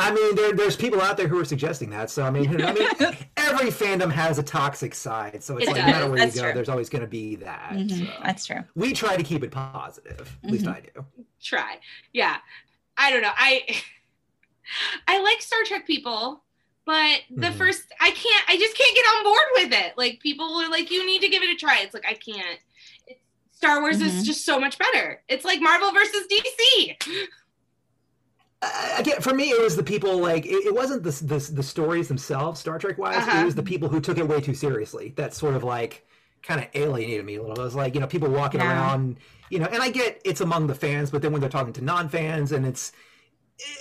I 0.00 0.12
mean, 0.12 0.34
there, 0.34 0.52
there's 0.52 0.76
people 0.76 1.00
out 1.00 1.16
there 1.16 1.28
who 1.28 1.38
are 1.38 1.44
suggesting 1.44 1.90
that. 1.90 2.10
So 2.10 2.22
I 2.24 2.30
mean, 2.30 2.60
I 2.62 2.72
mean, 2.72 2.88
every 3.36 3.70
fandom 3.70 4.10
has 4.10 4.38
a 4.38 4.42
toxic 4.42 4.94
side. 4.94 5.42
So 5.42 5.56
it's 5.58 5.66
It 5.68 5.72
like 5.74 5.86
no 5.86 5.92
matter 5.92 6.08
where 6.10 6.18
That's 6.18 6.34
you 6.34 6.40
go, 6.42 6.46
true. 6.48 6.54
there's 6.54 6.68
always 6.68 6.88
going 6.88 7.02
to 7.02 7.08
be 7.08 7.36
that. 7.36 7.70
Mhm. 7.72 8.06
So. 8.06 8.12
That's 8.24 8.46
true. 8.46 8.64
We 8.74 8.92
try 8.92 9.16
to 9.16 9.22
keep 9.22 9.42
it 9.44 9.50
positive. 9.50 10.36
At 10.44 10.50
least 10.50 10.64
Mhm. 10.64 10.74
I 10.76 10.80
do. 10.80 11.04
try. 11.42 11.78
Yeah. 12.12 12.36
I 12.96 13.10
don't 13.10 13.22
know. 13.22 13.32
I 13.36 13.82
I 15.08 15.20
like 15.20 15.40
Star 15.42 15.58
Trek 15.64 15.86
people, 15.86 16.42
but 16.84 17.20
the 17.34 17.48
Mhm. 17.48 17.54
first 17.54 17.82
I 18.00 18.10
can't 18.10 18.44
I 18.48 18.56
just 18.56 18.76
can't 18.76 18.94
get 18.94 19.02
on 19.04 19.24
board 19.24 19.46
with 19.56 19.72
it. 19.72 19.98
Like 19.98 20.20
people 20.20 20.46
are 20.56 20.68
like 20.70 20.90
you 20.90 21.04
need 21.06 21.20
to 21.22 21.28
give 21.28 21.42
it 21.42 21.50
a 21.50 21.56
try. 21.56 21.80
It's 21.80 21.94
like 21.94 22.06
I 22.08 22.14
can't. 22.14 22.58
Star 23.52 23.80
Wars 23.82 24.00
is 24.00 24.12
Mhm. 24.22 24.24
just 24.24 24.44
so 24.46 24.58
much 24.58 24.78
better. 24.78 25.22
It's 25.28 25.44
like 25.44 25.60
Marvel 25.60 25.92
versus 25.92 26.26
DC. 26.30 26.96
Again, 28.98 29.22
for 29.22 29.32
me, 29.32 29.50
it 29.50 29.60
was 29.60 29.74
the 29.74 29.82
people 29.82 30.18
like 30.18 30.44
it, 30.44 30.66
it 30.66 30.74
wasn't 30.74 31.02
the, 31.02 31.10
the 31.24 31.52
the 31.54 31.62
stories 31.62 32.08
themselves, 32.08 32.60
Star 32.60 32.78
Trek 32.78 32.98
wise. 32.98 33.16
Uh-huh. 33.16 33.40
It 33.40 33.44
was 33.46 33.54
the 33.54 33.62
people 33.62 33.88
who 33.88 34.00
took 34.00 34.18
it 34.18 34.28
way 34.28 34.40
too 34.40 34.52
seriously. 34.54 35.14
That 35.16 35.32
sort 35.32 35.54
of 35.54 35.64
like 35.64 36.06
kind 36.42 36.60
of 36.60 36.66
alienated 36.74 37.24
me 37.24 37.36
a 37.36 37.40
little. 37.40 37.58
It 37.58 37.64
was 37.64 37.74
like 37.74 37.94
you 37.94 38.00
know 38.00 38.06
people 38.06 38.28
walking 38.28 38.60
Yeah. 38.60 38.70
around, 38.70 39.16
you 39.48 39.60
know, 39.60 39.66
and 39.66 39.82
I 39.82 39.90
get 39.90 40.20
it's 40.26 40.42
among 40.42 40.66
the 40.66 40.74
fans, 40.74 41.10
but 41.10 41.22
then 41.22 41.32
when 41.32 41.40
they're 41.40 41.48
talking 41.48 41.72
to 41.74 41.80
non-fans, 41.84 42.52
and 42.52 42.66
it's 42.66 42.92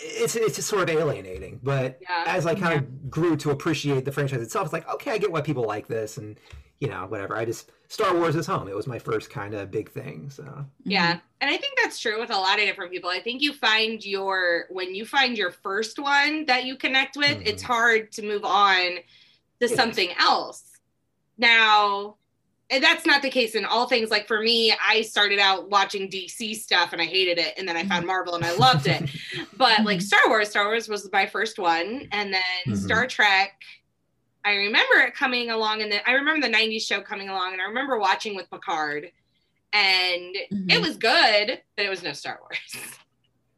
it's 0.02 0.36
it's 0.36 0.56
just 0.56 0.68
sort 0.68 0.90
of 0.90 0.96
alienating. 0.96 1.60
But 1.64 2.00
Yeah. 2.02 2.24
as 2.28 2.46
I 2.46 2.56
kind 2.56 2.74
of 2.80 3.10
grew 3.10 3.36
to 3.38 3.52
appreciate 3.52 4.06
the 4.06 4.12
franchise 4.12 4.42
itself, 4.42 4.66
it's 4.66 4.74
like 4.74 4.88
okay, 4.90 5.12
I 5.12 5.18
get 5.18 5.32
why 5.32 5.42
people 5.42 5.64
like 5.64 5.88
this, 5.88 6.18
and 6.18 6.40
you 6.80 6.88
know 6.88 7.06
whatever. 7.08 7.36
I 7.36 7.46
just 7.46 7.72
Star 7.88 8.14
Wars 8.16 8.36
is 8.36 8.46
home. 8.46 8.68
It 8.68 8.76
was 8.76 8.88
my 8.88 9.00
first 9.00 9.30
kind 9.30 9.54
of 9.54 9.72
big 9.72 9.90
thing. 9.92 10.30
So 10.30 10.66
Yeah. 10.84 11.20
And 11.42 11.50
I 11.50 11.58
think 11.58 11.74
that's 11.82 12.00
true 12.00 12.20
with 12.20 12.30
a 12.30 12.38
lot 12.38 12.60
of 12.60 12.66
different 12.66 12.92
people. 12.92 13.10
I 13.10 13.22
think 13.22 13.42
you 13.42 13.54
find 13.54 14.06
your 14.06 14.66
when 14.70 14.94
you 14.94 15.06
find 15.06 15.38
your 15.38 15.52
first 15.52 15.98
one 16.00 16.46
that 16.46 16.66
you 16.66 16.76
connect 16.76 17.16
with, 17.18 17.38
Mhm. 17.40 17.48
it's 17.48 17.64
hard 17.64 18.12
to 18.14 18.22
move 18.22 18.44
on 18.46 18.98
to 19.60 19.66
is. 19.66 19.74
something 19.76 20.10
else. 20.20 20.64
Now, 21.38 22.16
and 22.72 22.84
that's 22.84 23.06
not 23.06 23.22
the 23.22 23.30
case 23.30 23.56
in 23.56 23.66
all 23.66 23.88
things. 23.88 24.10
Like 24.12 24.28
for 24.28 24.42
me, 24.42 24.74
I 24.86 25.02
started 25.02 25.40
out 25.40 25.70
watching 25.70 26.10
DC 26.10 26.56
stuff 26.56 26.94
and 26.94 27.02
I 27.02 27.06
hated 27.06 27.38
it. 27.40 27.56
And 27.58 27.68
then 27.68 27.76
I 27.76 27.84
found 27.86 28.06
Marvel 28.06 28.36
and 28.36 28.46
I 28.46 28.52
loved 28.56 28.86
it. 28.88 29.10
But 29.58 29.84
like 29.84 30.00
Mhm. 30.00 30.04
Star 30.04 30.28
Wars, 30.30 30.50
Star 30.50 30.66
Wars 30.68 30.88
was 30.88 31.10
my 31.12 31.26
first 31.26 31.60
one. 31.60 32.08
And 32.12 32.34
then 32.34 32.42
Mhm. 32.68 32.78
Star 32.78 33.08
Trek, 33.08 33.54
I 34.46 34.52
remember 34.54 35.00
it 35.00 35.16
coming 35.16 35.50
along 35.50 35.82
and 35.82 35.92
then 35.92 36.02
I 36.06 36.12
remember 36.14 36.46
the 36.48 36.54
90s 36.54 36.86
show 36.86 37.02
coming 37.02 37.28
along 37.30 37.54
and 37.54 37.62
I 37.62 37.66
remember 37.66 37.98
watching 38.00 38.36
with 38.36 38.50
Picard. 38.50 39.12
And 39.74 40.36
it 40.36 40.50
Mhm. 40.54 40.82
was 40.82 40.98
good, 40.98 41.62
but 41.76 41.86
it 41.86 41.90
was 41.90 42.04
no 42.04 42.14
Star 42.14 42.40
Wars. 42.42 42.60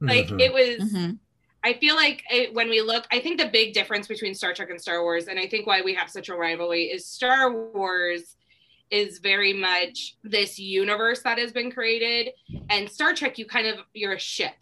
like 0.02 0.28
Mhm. 0.28 0.42
it 0.42 0.54
was 0.54 0.92
Mhm. 0.94 1.20
I 1.64 1.74
feel 1.74 1.96
like 1.96 2.24
it, 2.32 2.54
when 2.56 2.70
we 2.72 2.82
look, 2.82 3.06
I 3.12 3.20
think 3.20 3.40
the 3.40 3.48
big 3.48 3.74
difference 3.74 4.08
between 4.08 4.34
Star 4.34 4.52
Trek 4.54 4.72
and 4.72 4.82
Star 4.82 5.04
Wars, 5.04 5.28
and 5.28 5.38
I 5.38 5.46
think 5.48 5.68
why 5.68 5.82
we 5.82 5.94
have 5.94 6.10
such 6.10 6.30
a 6.30 6.36
rivalry, 6.36 6.86
is 6.86 7.06
Star 7.06 7.52
Wars 7.54 8.36
is 8.92 9.20
very 9.20 9.54
much 9.54 10.16
this 10.24 10.60
universe 10.60 11.22
that 11.24 11.38
has 11.40 11.52
been 11.52 11.72
created, 11.72 12.34
and 12.70 12.90
Star 12.90 13.14
Trek, 13.14 13.38
you 13.38 13.46
kind 13.46 13.66
of 13.68 13.80
you're 13.94 14.14
a 14.14 14.20
ship, 14.20 14.54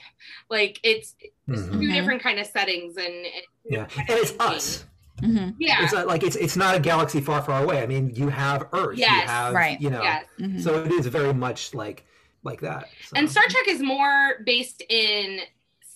like 0.50 0.80
it's 0.84 1.16
Mhm. 1.48 1.72
two 1.82 1.92
different 1.92 2.22
kind 2.22 2.40
of 2.40 2.46
settings, 2.46 2.96
and 2.98 3.08
it- 3.08 3.46
yeah, 3.66 3.88
and 3.98 4.10
it's 4.10 4.34
us. 4.40 4.86
Mhm. 5.22 5.56
yeah, 5.60 5.84
It's 5.84 5.92
not 5.94 6.08
like 6.08 6.24
it's 6.24 6.36
it's 6.38 6.56
not 6.56 6.76
a 6.76 6.80
galaxy 6.80 7.20
far, 7.20 7.42
far 7.42 7.64
away. 7.64 7.82
I 7.82 7.88
mean, 7.88 8.14
you 8.16 8.30
have 8.30 8.68
Earth. 8.72 8.98
You 8.98 9.06
have, 9.06 9.54
right. 9.54 9.82
You 9.82 9.90
know, 9.90 10.02
yes. 10.02 10.26
Mhm. 10.40 10.62
so 10.64 10.84
it 10.84 10.92
is 10.94 11.08
very 11.08 11.34
much 11.34 11.74
like 11.74 12.06
like 12.44 12.62
that. 12.62 12.88
so. 13.06 13.18
And 13.18 13.30
Star 13.30 13.44
Trek 13.50 13.68
is 13.68 13.82
more 13.82 14.40
based 14.46 14.82
in 14.90 15.42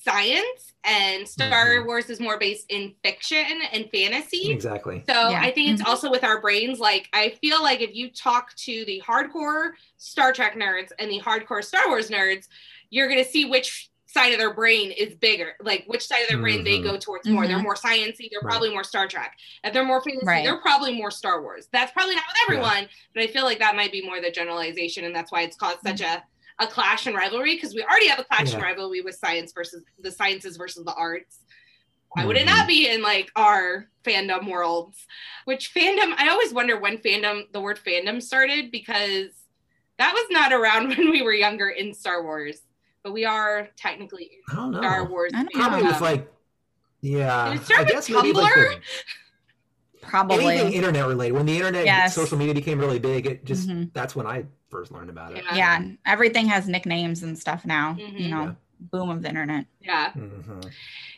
science, 0.04 0.74
and 0.84 1.28
Star 1.28 1.78
Mhm. 1.78 1.86
Wars 1.86 2.10
is 2.10 2.20
more 2.20 2.38
based 2.38 2.66
in 2.70 2.94
fiction 3.04 3.62
and 3.72 3.90
fantasy. 3.92 4.52
exactly. 4.52 5.04
So 5.08 5.30
Yeah. 5.30 5.40
I 5.42 5.52
think 5.52 5.70
it's 5.72 5.82
Mhm. 5.82 5.88
also 5.88 6.12
with 6.12 6.24
our 6.24 6.42
brains. 6.42 6.80
Like 6.80 7.08
I 7.14 7.30
feel 7.42 7.62
like 7.64 7.80
if 7.82 7.96
you 7.96 8.10
talk 8.10 8.54
to 8.58 8.84
the 8.86 9.02
hardcore 9.06 9.74
Star 9.98 10.34
Trek 10.34 10.56
nerds 10.56 10.92
and 11.00 11.10
the 11.10 11.22
hardcore 11.22 11.64
Star 11.64 11.88
Wars 11.88 12.10
nerds, 12.10 12.48
you're 12.90 13.08
gonna 13.08 13.24
see 13.24 13.46
which 13.46 13.90
side 14.06 14.32
of 14.34 14.38
their 14.38 14.54
brain 14.54 14.92
is 14.92 15.16
bigger, 15.16 15.56
like 15.62 15.86
which 15.88 16.06
side 16.06 16.22
of 16.22 16.28
their 16.30 16.38
brain 16.38 16.64
they 16.64 16.78
Mhm. 16.78 16.84
go 16.84 16.98
towards 16.98 17.28
more. 17.28 17.48
They're 17.48 17.58
Mhm. 17.58 17.64
more 17.64 17.74
sciencey, 17.76 18.30
they're 18.30 18.42
Right. 18.44 18.52
probably 18.52 18.70
more 18.70 18.84
Star 18.84 19.08
Trek. 19.08 19.36
If 19.64 19.74
they're 19.74 19.84
more 19.84 20.02
fantasy, 20.04 20.24
Right. 20.26 20.44
they're 20.44 20.58
probably 20.62 20.94
more 20.94 21.10
Star 21.10 21.42
Wars. 21.42 21.68
That's 21.72 21.92
probably 21.94 22.14
not 22.14 22.26
with 22.28 22.36
everyone, 22.44 22.90
but 23.16 23.24
I 23.24 23.28
feel 23.28 23.44
like 23.44 23.58
that 23.60 23.76
might 23.76 23.92
be 23.92 24.04
more 24.04 24.22
the 24.22 24.30
generalization, 24.30 25.04
and 25.06 25.16
that's 25.16 25.32
why 25.32 25.42
it's 25.42 25.56
caused 25.56 25.80
such 25.84 26.02
a 26.02 26.24
a 26.60 26.68
clash 26.68 27.08
and 27.08 27.16
rivalry 27.16 27.56
because 27.56 27.74
we 27.74 27.84
already 27.84 28.08
have 28.08 28.20
a 28.20 28.24
clash 28.24 28.54
and 28.54 28.62
rivalry 28.62 29.02
with 29.02 29.16
science 29.16 29.52
versus 29.54 29.84
the 30.00 30.12
sciences 30.12 30.58
versus 30.58 30.84
the 30.86 30.94
arts. 30.94 31.40
Why 32.10 32.26
would 32.26 32.38
it 32.38 32.44
Mhm. 32.44 32.56
not 32.58 32.68
be 32.68 32.88
in 32.90 33.02
like 33.02 33.32
our 33.36 33.90
fandom 34.06 34.48
worlds? 34.50 35.08
Which 35.46 35.74
fandom? 35.74 36.14
I 36.18 36.30
always 36.30 36.54
wonder 36.54 36.78
when 36.80 37.00
fandom, 37.00 37.52
the 37.52 37.60
word 37.62 37.80
fandom 37.84 38.22
started 38.22 38.70
because 38.72 39.30
that 39.98 40.14
was 40.14 40.26
not 40.30 40.54
around 40.54 40.90
when 40.98 41.10
we 41.10 41.22
were 41.24 41.34
younger 41.34 41.70
in 41.70 41.94
Star 41.94 42.22
Wars, 42.24 42.62
but 43.04 43.14
we 43.14 43.26
are 43.26 43.70
technically 43.76 44.30
I 44.52 44.56
don't 44.56 44.72
know. 44.72 44.80
Star 44.80 45.06
Wars. 45.06 45.32
I 45.34 45.38
don't 45.44 45.54
Probably 45.54 45.82
Yeah. 45.82 45.88
with 45.92 46.02
like, 46.02 46.32
yeah. 47.02 47.50
Did 47.54 47.62
it 47.62 47.66
start 47.66 47.80
I 47.80 47.84
with 47.84 47.92
guess 47.94 48.10
maybe 48.10 48.32
like 48.34 48.54
Tumblr? 48.54 48.76
the- 48.76 48.82
Probably. 50.04 50.46
anything 50.46 50.74
internet 50.74 51.08
related. 51.08 51.34
When 51.34 51.46
the 51.46 51.56
internet, 51.56 51.86
Yes. 51.86 52.14
social 52.16 52.38
media 52.38 52.54
became 52.54 52.80
really 52.80 53.00
big, 53.00 53.26
it 53.26 53.46
just 53.46 53.68
Mhm. 53.68 53.92
that's 53.94 54.16
when 54.16 54.28
I 54.28 54.46
first 54.70 54.92
learned 54.92 55.10
about 55.10 55.34
it. 55.36 55.44
Yeah. 55.52 55.56
yeah, 55.56 55.82
everything 56.06 56.48
has 56.48 56.68
nicknames 56.68 57.24
and 57.24 57.38
stuff 57.38 57.66
now. 57.66 57.94
Mhm. 58.00 58.20
You 58.20 58.30
know, 58.30 58.44
Yeah. 58.44 58.52
boom 58.92 59.10
of 59.10 59.22
the 59.22 59.30
internet. 59.30 59.66
Yeah. 59.82 60.12
Mhm. 60.14 60.72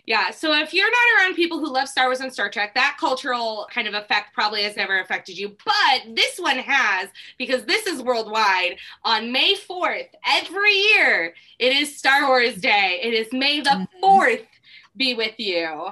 Yeah. 0.06 0.30
So 0.30 0.54
if 0.54 0.72
you're 0.74 0.90
not 0.92 1.24
around 1.24 1.34
people 1.36 1.58
who 1.60 1.68
love 1.72 1.88
Star 1.90 2.06
Wars 2.06 2.20
and 2.20 2.32
Star 2.32 2.48
Trek, 2.50 2.76
that 2.76 2.96
cultural 3.00 3.68
kind 3.74 3.88
of 3.88 3.96
effect 3.96 4.34
probably 4.36 4.62
has 4.64 4.76
never 4.76 5.00
affected 5.00 5.36
you. 5.38 5.56
But 5.66 6.16
this 6.16 6.38
one 6.38 6.60
has, 6.60 7.10
because 7.40 7.66
this 7.66 7.88
is 7.88 8.04
worldwide. 8.04 8.78
On 9.04 9.32
May 9.32 9.56
4th, 9.56 10.10
every 10.28 10.74
year, 10.74 11.34
it 11.58 11.74
is 11.76 11.98
Star 11.98 12.28
Wars 12.28 12.56
Day. 12.56 13.00
It 13.02 13.14
is 13.16 13.34
May 13.34 13.62
the 13.62 13.70
Mhm. 13.72 13.88
4th 14.00 14.46
be 14.96 15.16
with 15.16 15.40
you. 15.40 15.88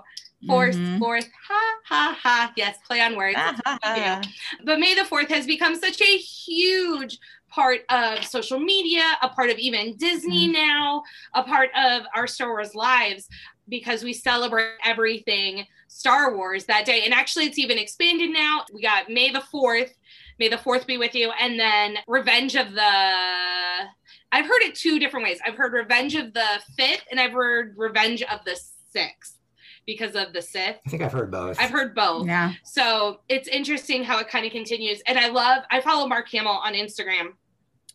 Fourth, 0.47 0.75
Mhm. 0.75 0.99
fourth, 0.99 1.29
ha 1.47 1.75
ha 1.85 2.17
ha. 2.21 2.53
Yes, 2.57 2.77
play 2.85 3.01
on 3.01 3.15
words. 3.15 3.35
That's 3.35 3.59
what 3.65 3.79
we 3.95 4.01
do. 4.01 4.05
ah, 4.07 4.21
but 4.63 4.79
May 4.79 4.93
the 4.93 5.05
4th 5.05 5.29
has 5.29 5.45
become 5.45 5.75
such 5.75 6.01
a 6.01 6.17
huge 6.17 7.17
part 7.49 7.81
of 7.89 8.25
social 8.25 8.59
media, 8.59 9.03
a 9.21 9.29
part 9.29 9.49
of 9.49 9.57
even 9.59 9.95
Disney 9.97 10.45
Mm-hmm. 10.47 10.53
now, 10.53 11.03
a 11.35 11.43
part 11.43 11.69
of 11.75 12.03
our 12.15 12.25
Star 12.27 12.49
Wars 12.49 12.73
lives 12.75 13.27
because 13.69 14.03
we 14.03 14.11
celebrate 14.11 14.73
everything 14.83 15.65
Star 15.87 16.35
Wars 16.35 16.65
that 16.65 16.85
day. 16.85 17.05
And 17.05 17.13
actually, 17.13 17.45
it's 17.45 17.59
even 17.59 17.77
expanded 17.77 18.31
now. 18.31 18.65
We 18.73 18.81
got 18.81 19.09
May 19.09 19.29
the 19.29 19.41
4th. 19.53 19.91
May 20.39 20.49
the 20.49 20.57
4th 20.57 20.87
be 20.87 20.97
with 20.97 21.13
you. 21.15 21.31
And 21.39 21.59
then 21.59 21.99
Revenge 22.07 22.55
of 22.55 22.73
the. 22.73 22.81
I've 24.31 24.45
heard 24.45 24.63
it 24.63 24.73
two 24.75 24.97
different 24.99 25.23
ways. 25.25 25.39
I've 25.45 25.55
heard 25.55 25.73
Revenge 25.73 26.15
of 26.15 26.33
the 26.33 26.59
5th 26.77 27.03
and 27.11 27.19
I've 27.19 27.33
heard 27.33 27.75
Revenge 27.77 28.23
of 28.23 28.43
the 28.45 28.59
6th 28.95 29.37
because 29.85 30.15
of 30.15 30.33
the 30.33 30.41
Sith. 30.41 30.77
I 30.85 30.89
think 30.89 31.03
I've 31.03 31.11
heard 31.11 31.31
both. 31.31 31.59
I've 31.59 31.69
heard 31.69 31.93
both. 31.95 32.27
yeah. 32.27 32.53
So 32.63 33.19
it's 33.29 33.47
interesting 33.47 34.03
how 34.03 34.19
it 34.19 34.27
kind 34.29 34.45
of 34.45 34.51
continues. 34.51 35.01
And 35.07 35.17
I 35.19 35.29
love, 35.29 35.63
I 35.71 35.81
follow 35.81 36.07
Mark 36.07 36.29
Hamill 36.29 36.51
on 36.63 36.73
Instagram. 36.73 37.33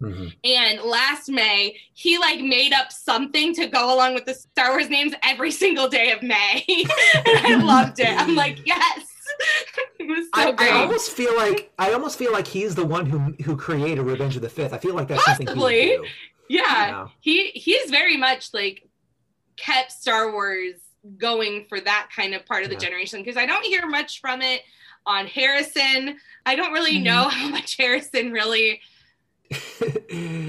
Mhm. 0.03 0.33
And 0.45 0.81
last 0.83 1.29
May, 1.29 1.77
he 1.95 2.19
like 2.19 2.41
made 2.41 2.73
up 2.73 2.93
something 2.93 3.53
to 3.55 3.67
go 3.67 3.93
along 3.93 4.15
with 4.15 4.27
the 4.27 4.35
Star 4.35 4.71
Wars 4.71 4.89
names 4.89 5.13
every 5.25 5.51
single 5.51 5.89
day 5.89 6.13
of 6.13 6.23
May. 6.23 6.65
and 7.15 7.47
I 7.47 7.57
loved 7.57 7.99
it. 7.99 8.09
I'm 8.09 8.37
like, 8.37 8.65
yes. 8.65 9.07
it 9.99 10.07
was 10.09 10.27
so 10.35 10.51
I, 10.51 10.53
great. 10.53 10.73
I 10.73 10.83
almost 10.83 11.11
feel 11.11 11.37
like 11.37 11.73
I 11.79 11.93
almost 11.93 12.17
feel 12.17 12.33
like 12.33 12.47
he's 12.47 12.75
the 12.77 12.87
one 12.87 13.07
who 13.07 13.19
who 13.43 13.57
created 13.57 14.03
Revenge 14.03 14.37
of 14.37 14.43
the 14.43 14.49
Fifth. 14.49 14.73
I 14.73 14.79
feel 14.79 14.95
like 14.95 15.09
that's 15.09 15.25
something 15.25 15.47
Possibly. 15.47 15.83
he 15.83 15.99
would 15.99 16.09
yeah. 16.49 16.87
you 16.87 16.93
know? 16.93 17.11
He 17.21 17.47
he's 17.49 17.91
very 17.91 18.17
much 18.17 18.55
like 18.55 18.89
kept 19.57 19.93
Star 19.93 20.33
Wars 20.33 20.75
going 21.17 21.65
for 21.69 21.81
that 21.81 22.09
kind 22.15 22.35
of 22.35 22.45
part 22.47 22.63
of 22.65 22.69
the 22.71 22.75
Yeah. 22.75 22.81
generation 22.81 23.21
because 23.23 23.37
I 23.37 23.47
don't 23.47 23.65
hear 23.65 23.87
much 23.87 24.21
from 24.21 24.43
it 24.43 24.63
on 25.07 25.27
Harrison. 25.27 26.19
I 26.45 26.55
don't 26.57 26.73
really 26.73 26.97
Mhm. 26.97 27.03
know 27.05 27.29
how 27.29 27.49
much 27.49 27.77
Harrison 27.77 28.33
really 28.33 28.81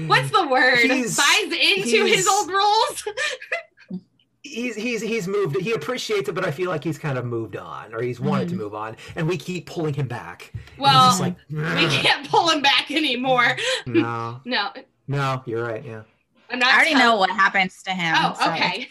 what's 0.06 0.30
the 0.30 0.46
word 0.50 0.78
He's- 0.80 1.16
buys 1.16 1.52
into 1.52 2.04
his 2.04 2.26
old 2.28 2.50
roles. 2.50 3.08
he's 4.42 4.74
he's 4.74 5.00
he's 5.00 5.28
moved. 5.28 5.56
He 5.60 5.72
appreciates 5.72 6.28
it, 6.28 6.32
but 6.34 6.44
I 6.44 6.50
feel 6.50 6.68
like 6.70 6.82
he's 6.84 6.98
kind 6.98 7.16
of 7.16 7.24
moved 7.24 7.56
on, 7.56 7.94
or 7.94 8.02
he's 8.02 8.20
wanted 8.20 8.48
to 8.50 8.54
Mhm. 8.54 8.58
move 8.58 8.74
on, 8.74 8.96
and 9.16 9.28
we 9.28 9.36
keep 9.36 9.66
pulling 9.66 9.94
him 9.94 10.08
back. 10.08 10.52
Well, 10.76 11.16
like, 11.20 11.36
we 11.48 11.88
can't 11.88 12.28
pull 12.28 12.48
him 12.50 12.60
back 12.60 12.90
anymore. 12.90 13.56
no, 13.86 14.40
No, 14.44 14.70
no, 15.08 15.42
you're 15.46 15.64
right. 15.64 15.84
Yeah, 15.84 16.02
I'm 16.50 16.58
not. 16.58 16.70
I 16.70 16.74
already 16.74 16.90
tell- 16.94 16.98
know 17.12 17.16
what 17.16 17.30
happens 17.30 17.82
to 17.84 17.92
him. 17.92 18.14
Oh, 18.18 18.36
so 18.42 18.50
okay. 18.52 18.88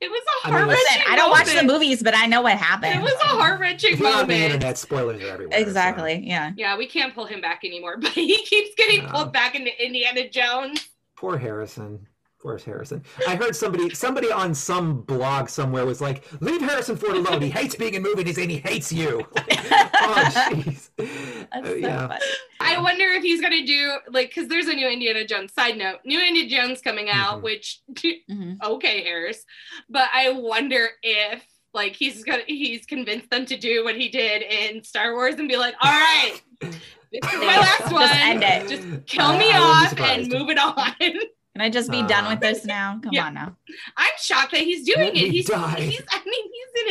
It's 0.00 0.08
fine. 0.08 0.08
It 0.08 0.10
was 0.10 0.22
a 0.44 0.48
mean, 0.48 0.54
heart 0.58 0.68
wrenching. 0.68 1.02
I 1.08 1.16
don't 1.16 1.30
watch 1.30 1.54
the 1.54 1.62
movies, 1.62 2.02
but 2.02 2.14
I 2.16 2.26
know 2.26 2.42
what 2.42 2.56
happened. 2.56 2.94
It 2.94 3.02
was 3.02 3.12
a 3.22 3.26
heart 3.26 3.60
wrenching 3.60 3.92
if 3.94 4.00
you're 4.00 4.08
on 4.14 4.28
the 4.28 4.34
internet, 4.34 4.78
spoilers 4.78 5.22
are 5.22 5.28
everywhere. 5.28 5.58
so- 5.58 5.62
Exactly. 5.66 6.26
Yeah. 6.26 6.52
Yeah, 6.56 6.76
we 6.76 6.86
can't 6.86 7.14
pull 7.14 7.26
him 7.26 7.40
back 7.40 7.60
anymore, 7.64 7.96
but 8.00 8.10
he 8.12 8.42
keeps 8.44 8.74
getting 8.76 9.04
No. 9.04 9.10
pulled 9.10 9.32
back 9.32 9.54
into 9.54 9.70
Indiana 9.84 10.28
Jones. 10.28 10.88
Poor 11.16 11.36
Harrison. 11.36 12.06
Poor 12.42 12.56
Harrison. 12.56 13.02
I 13.28 13.36
heard 13.36 13.54
somebody 13.54 13.90
somebody 13.90 14.32
on 14.32 14.54
some 14.54 15.02
blog 15.02 15.50
somewhere 15.50 15.84
was 15.84 16.00
like, 16.00 16.24
"Leave 16.40 16.62
Harrison 16.62 16.96
Ford 16.96 17.16
alone. 17.16 17.42
He 17.42 17.50
hates 17.50 17.74
being 17.74 17.92
in 17.92 18.02
movies 18.02 18.38
and 18.38 18.50
he 18.50 18.56
hates 18.56 18.90
you." 18.90 19.26
oh, 19.36 20.24
jeez. 20.34 20.88
Uh, 21.52 21.64
so 21.64 21.74
yeah. 21.74 22.06
funny. 22.08 22.20
I 22.60 22.80
wonder 22.80 23.04
if 23.06 23.22
he's 23.24 23.40
gonna 23.40 23.66
do 23.66 23.92
like 24.10 24.28
because 24.28 24.48
there's 24.48 24.68
a 24.68 24.72
new 24.72 24.88
Indiana 24.88 25.26
Jones. 25.26 25.52
Side 25.52 25.76
note: 25.76 25.98
New 26.04 26.20
Indiana 26.20 26.48
Jones 26.48 26.80
coming 26.80 27.08
out, 27.10 27.40
Mhm. 27.40 27.42
which 27.42 27.80
Mhm. 28.30 28.56
okay, 28.62 29.02
Harris, 29.02 29.44
but 29.88 30.08
I 30.14 30.30
wonder 30.30 30.88
if 31.02 31.42
like 31.74 31.94
he's 31.96 32.22
gonna 32.24 32.42
he's 32.46 32.86
convinced 32.86 33.30
them 33.30 33.44
to 33.46 33.56
do 33.56 33.84
what 33.84 33.96
he 33.96 34.08
did 34.08 34.42
in 34.42 34.82
Star 34.84 35.12
Wars 35.14 35.34
and 35.36 35.48
be 35.48 35.56
like, 35.56 35.74
all 35.82 35.90
right, 35.90 36.40
this 36.60 36.74
is 36.74 37.40
my 37.40 37.58
last 37.58 37.92
one. 37.92 38.02
Just 38.08 38.20
end 38.20 38.42
it. 38.44 38.68
Just 38.68 39.06
kill 39.06 39.24
I- 39.26 39.38
me 39.38 39.50
I 39.52 39.58
wouldn't 39.82 40.00
off 40.00 40.08
and 40.10 40.28
move 40.32 40.48
it 40.50 40.58
on. 40.58 41.20
Can 41.60 41.66
I 41.66 41.70
just 41.70 41.90
be 41.90 42.02
done 42.04 42.24
Uh, 42.24 42.30
with 42.30 42.40
this 42.40 42.64
now? 42.64 42.98
Come 43.02 43.12
yeah. 43.12 43.26
on 43.26 43.34
now. 43.34 43.54
I'm 43.98 44.10
shocked 44.18 44.52
that 44.52 44.62
he's 44.62 44.82
doing 44.86 45.08
Let 45.08 45.16
it. 45.16 45.30
He's, 45.30 45.46
die. 45.46 45.78
he's 45.80 46.00
I 46.10 46.22
mean 46.24 46.44
he's 46.54 46.82
in 46.82 46.88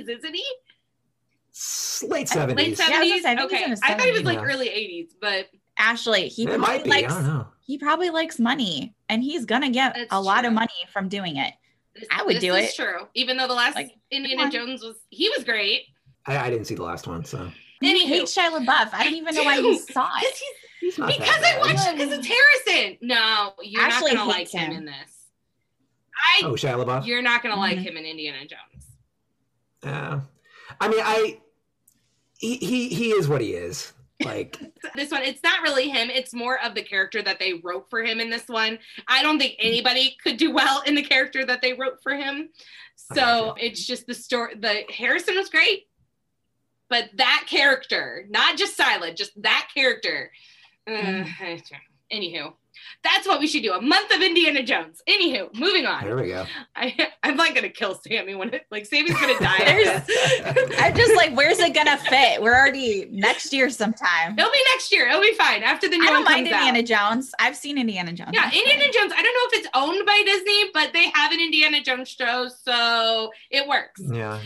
his 0.00 0.06
80s, 0.08 0.18
isn't 0.18 0.34
he? 0.34 0.44
Late 2.08 2.26
70s. 2.26 2.56
Late 2.56 2.76
seventies. 2.78 2.78
Yeah, 2.78 2.84
I 2.86 3.20
say, 3.20 3.32
I 3.32 3.36
think 3.36 3.50
he's 3.50 3.52
okay, 3.58 3.64
in 3.64 3.70
his 3.70 3.80
I 3.82 3.92
thought 3.94 4.06
he 4.06 4.12
was 4.12 4.22
like 4.24 4.38
Yeah. 4.38 4.44
early 4.44 4.68
80s, 4.68 5.08
but 5.20 5.48
Ashley, 5.76 6.28
he 6.28 6.44
It 6.44 6.46
probably 6.46 6.58
might 6.66 6.84
be. 6.84 6.90
likes 6.90 7.12
I 7.12 7.16
don't 7.16 7.26
know. 7.26 7.48
he 7.66 7.76
probably 7.76 8.08
likes 8.08 8.38
money 8.38 8.94
and 9.10 9.22
he's 9.22 9.44
gonna 9.44 9.68
get 9.70 9.92
That's 9.94 10.08
a 10.10 10.20
lot 10.22 10.46
of 10.46 10.54
money 10.54 10.72
from 10.90 11.10
doing 11.10 11.36
it. 11.36 11.52
this, 11.94 12.06
I 12.10 12.22
would 12.22 12.36
this 12.36 12.42
do 12.42 12.54
is 12.54 12.70
it. 12.70 12.76
true. 12.76 13.08
Even 13.14 13.36
though 13.36 13.46
the 13.48 13.54
last 13.54 13.74
Like, 13.74 13.90
Indiana 14.10 14.44
on. 14.44 14.50
Jones 14.50 14.82
was 14.82 14.96
he 15.10 15.28
was 15.36 15.44
great. 15.44 15.82
I, 16.24 16.38
I 16.46 16.50
didn't 16.50 16.64
see 16.66 16.74
the 16.76 16.82
last 16.84 17.06
one, 17.06 17.26
so 17.26 17.50
You 17.82 17.92
Anywho. 17.94 18.06
hate 18.08 18.22
Shia 18.24 18.48
LaBeouf. 18.58 18.88
I 18.94 19.04
don't 19.04 19.14
even 19.14 19.34
know 19.34 19.44
why 19.44 19.56
you 19.56 19.76
do. 19.76 19.92
saw 19.92 20.08
it. 20.22 20.34
'Cause 20.80 20.94
he's- 20.94 20.96
he's 20.96 20.98
not 20.98 21.08
because 21.18 21.40
that 21.40 21.58
I 21.62 21.66
bad. 21.66 21.74
watched 21.76 21.96
because 21.98 22.18
it's 22.18 22.26
Harrison. 22.26 22.98
No, 23.02 23.54
you're 23.62 23.82
Ashley 23.82 24.12
not 24.12 24.18
gonna 24.18 24.30
like 24.30 24.48
him. 24.50 24.70
him. 24.72 24.76
in 24.78 24.84
this. 24.86 25.14
I 26.16 26.40
Oh, 26.44 26.52
Shia 26.52 26.84
LaBeouf. 26.84 27.06
you're 27.06 27.22
not 27.22 27.42
gonna 27.42 27.56
like 27.56 27.78
Mhm. 27.78 27.82
him 27.82 27.96
in 27.96 28.04
Indiana 28.04 28.46
Jones. 28.46 28.86
Yeah. 29.84 30.20
I 30.80 30.88
mean, 30.88 31.00
I 31.02 31.40
he, 32.38 32.56
he 32.56 32.88
he 32.88 33.10
is 33.10 33.28
what 33.28 33.40
he 33.40 33.52
is. 33.54 33.92
Like 34.24 34.58
This 34.94 35.10
one, 35.12 35.22
it's 35.22 35.42
not 35.44 35.62
really 35.62 35.88
him. 35.88 36.10
It's 36.10 36.32
more 36.34 36.58
of 36.60 36.74
the 36.74 36.82
character 36.82 37.22
that 37.22 37.38
they 37.38 37.54
wrote 37.54 37.88
for 37.88 38.02
him 38.02 38.20
in 38.20 38.30
this 38.30 38.48
one. 38.48 38.78
I 39.06 39.22
don't 39.22 39.38
think 39.38 39.54
anybody 39.60 40.16
could 40.22 40.36
do 40.36 40.50
well 40.52 40.82
in 40.82 40.94
the 40.96 41.02
character 41.04 41.44
that 41.44 41.62
they 41.62 41.72
wrote 41.74 42.02
for 42.02 42.14
him. 42.14 42.50
So 42.96 43.14
gotcha. 43.54 43.64
it's 43.64 43.86
just 43.86 44.06
the 44.06 44.14
story. 44.14 44.54
The 44.56 44.84
Harrison 44.92 45.36
was 45.36 45.48
great, 45.50 45.88
but 46.88 47.10
that 47.14 47.44
character, 47.48 48.26
not 48.28 48.56
just 48.58 48.76
Silent, 48.76 49.16
just 49.16 49.40
that 49.42 49.68
character. 49.72 50.32
Uh, 52.10 52.14
anywho, 52.16 52.54
that's 53.04 53.26
what 53.28 53.38
we 53.38 53.46
should 53.46 53.62
do. 53.62 53.72
A 53.74 53.80
month 53.82 54.10
of 54.14 54.22
Indiana 54.22 54.62
Jones. 54.62 55.02
Anywho, 55.08 55.52
moving 55.54 55.84
on. 55.84 56.04
there 56.04 56.16
we 56.16 56.28
go. 56.28 56.46
I, 56.76 57.10
I'm 57.22 57.36
like 57.36 57.54
gonna 57.54 57.68
kill 57.68 57.94
Sammy 57.94 58.34
when 58.34 58.54
it 58.54 58.62
like 58.70 58.86
Sammy's 58.86 59.12
gonna 59.12 59.38
die. 59.38 59.58
at. 59.58 60.08
I'm 60.78 60.96
just 60.96 61.14
like, 61.16 61.36
where's 61.36 61.58
it 61.58 61.74
gonna 61.74 61.98
fit? 61.98 62.40
We're 62.40 62.54
already 62.54 63.06
next 63.10 63.52
year 63.52 63.68
sometime. 63.70 64.38
It'll 64.38 64.50
be 64.50 64.62
next 64.74 64.90
year. 64.92 65.06
It'll 65.08 65.20
be 65.20 65.34
fine 65.34 65.62
after 65.62 65.88
the 65.88 65.98
new 65.98 66.04
I 66.04 66.06
don't 66.10 66.24
one 66.24 66.32
mind 66.32 66.46
comes 66.46 66.54
out. 66.54 66.68
Indiana 66.68 66.86
Jones. 66.86 67.32
I've 67.38 67.56
seen 67.56 67.76
Indiana 67.78 68.12
Jones. 68.12 68.30
Yeah, 68.32 68.46
Indiana 68.46 68.84
fine. 68.84 68.92
Jones. 68.92 69.12
I 69.16 69.22
don't 69.22 69.34
know 69.34 69.48
if 69.52 69.58
it's 69.58 69.68
owned 69.74 70.06
by 70.06 70.22
Disney, 70.24 70.70
but 70.72 70.92
they 70.92 71.10
have 71.14 71.32
an 71.32 71.40
Indiana 71.40 71.82
Jones 71.82 72.08
show, 72.08 72.48
so 72.64 73.30
it 73.50 73.68
works. 73.68 74.00
Yeah. 74.10 74.40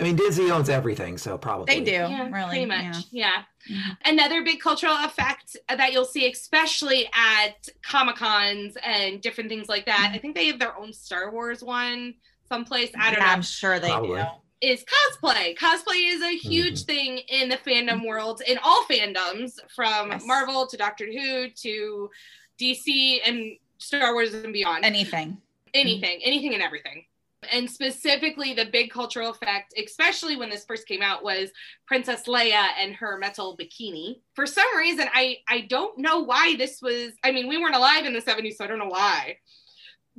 I 0.00 0.02
mean, 0.02 0.16
Disney 0.16 0.50
owns 0.50 0.68
everything, 0.70 1.18
so 1.18 1.36
probably 1.36 1.74
They 1.74 1.84
do, 1.84 1.90
Yeah, 1.92 2.28
really. 2.30 2.48
pretty 2.48 2.66
much. 2.66 3.04
Yeah. 3.10 3.42
Yeah. 3.68 3.76
Mhm. 3.76 3.96
Another 4.06 4.42
big 4.42 4.58
cultural 4.60 4.96
effect 5.04 5.56
that 5.68 5.92
you'll 5.92 6.06
see, 6.06 6.30
especially 6.30 7.08
at 7.14 7.68
Comic 7.82 8.16
Cons 8.16 8.76
and 8.82 9.20
different 9.20 9.50
things 9.50 9.68
like 9.68 9.84
that. 9.86 10.10
I 10.14 10.18
think 10.18 10.34
they 10.34 10.46
have 10.46 10.58
their 10.58 10.76
own 10.76 10.92
Star 10.94 11.30
Wars 11.30 11.62
one 11.62 12.14
someplace. 12.48 12.90
I 12.98 13.10
don't 13.10 13.20
Yeah, 13.20 13.26
know. 13.26 13.32
I'm 13.32 13.42
sure 13.42 13.78
they 13.78 13.88
Probably. 13.90 14.20
do. 14.22 14.26
is 14.62 14.84
cosplay. 14.84 15.56
Cosplay 15.56 16.12
is 16.12 16.22
a 16.22 16.36
huge 16.36 16.82
thing 16.84 17.16
in 17.28 17.48
the 17.48 17.56
fandom 17.58 18.06
world, 18.06 18.42
in 18.46 18.58
all 18.62 18.84
fandoms, 18.84 19.58
from 19.74 20.10
Yes. 20.10 20.22
Marvel 20.26 20.66
to 20.66 20.76
Doctor 20.76 21.06
Who 21.06 21.48
to 21.48 22.10
DC 22.58 23.20
and 23.24 23.56
Star 23.78 24.12
Wars 24.12 24.34
and 24.34 24.52
beyond. 24.52 24.84
Anything. 24.84 25.40
anything, 25.72 26.20
anything 26.24 26.52
and 26.52 26.62
everything. 26.62 27.04
And 27.50 27.70
specifically, 27.70 28.52
the 28.52 28.66
big 28.66 28.90
cultural 28.90 29.30
effect, 29.30 29.72
especially 29.82 30.36
when 30.36 30.50
this 30.50 30.64
first 30.66 30.86
came 30.86 31.00
out, 31.00 31.24
was 31.24 31.50
Princess 31.86 32.24
Leia 32.26 32.68
and 32.78 32.94
her 32.94 33.16
metal 33.18 33.56
bikini. 33.56 34.16
For 34.34 34.44
some 34.46 34.76
reason, 34.76 35.08
I 35.14 35.38
I 35.48 35.62
don't 35.62 35.98
know 35.98 36.20
why 36.20 36.56
this 36.56 36.80
was. 36.82 37.12
I 37.24 37.32
mean, 37.32 37.48
we 37.48 37.56
weren't 37.58 37.74
alive 37.76 38.04
in 38.04 38.12
the 38.12 38.20
'70s, 38.20 38.56
so 38.56 38.64
I 38.64 38.66
don't 38.66 38.78
know 38.78 38.86
why. 38.88 39.38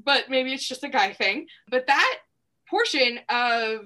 But 0.04 0.30
maybe 0.30 0.52
it's 0.54 0.68
just 0.68 0.84
a 0.84 0.90
guy 0.90 1.14
thing. 1.14 1.46
But 1.70 1.86
that 1.88 2.18
portion 2.68 3.20
of 3.30 3.82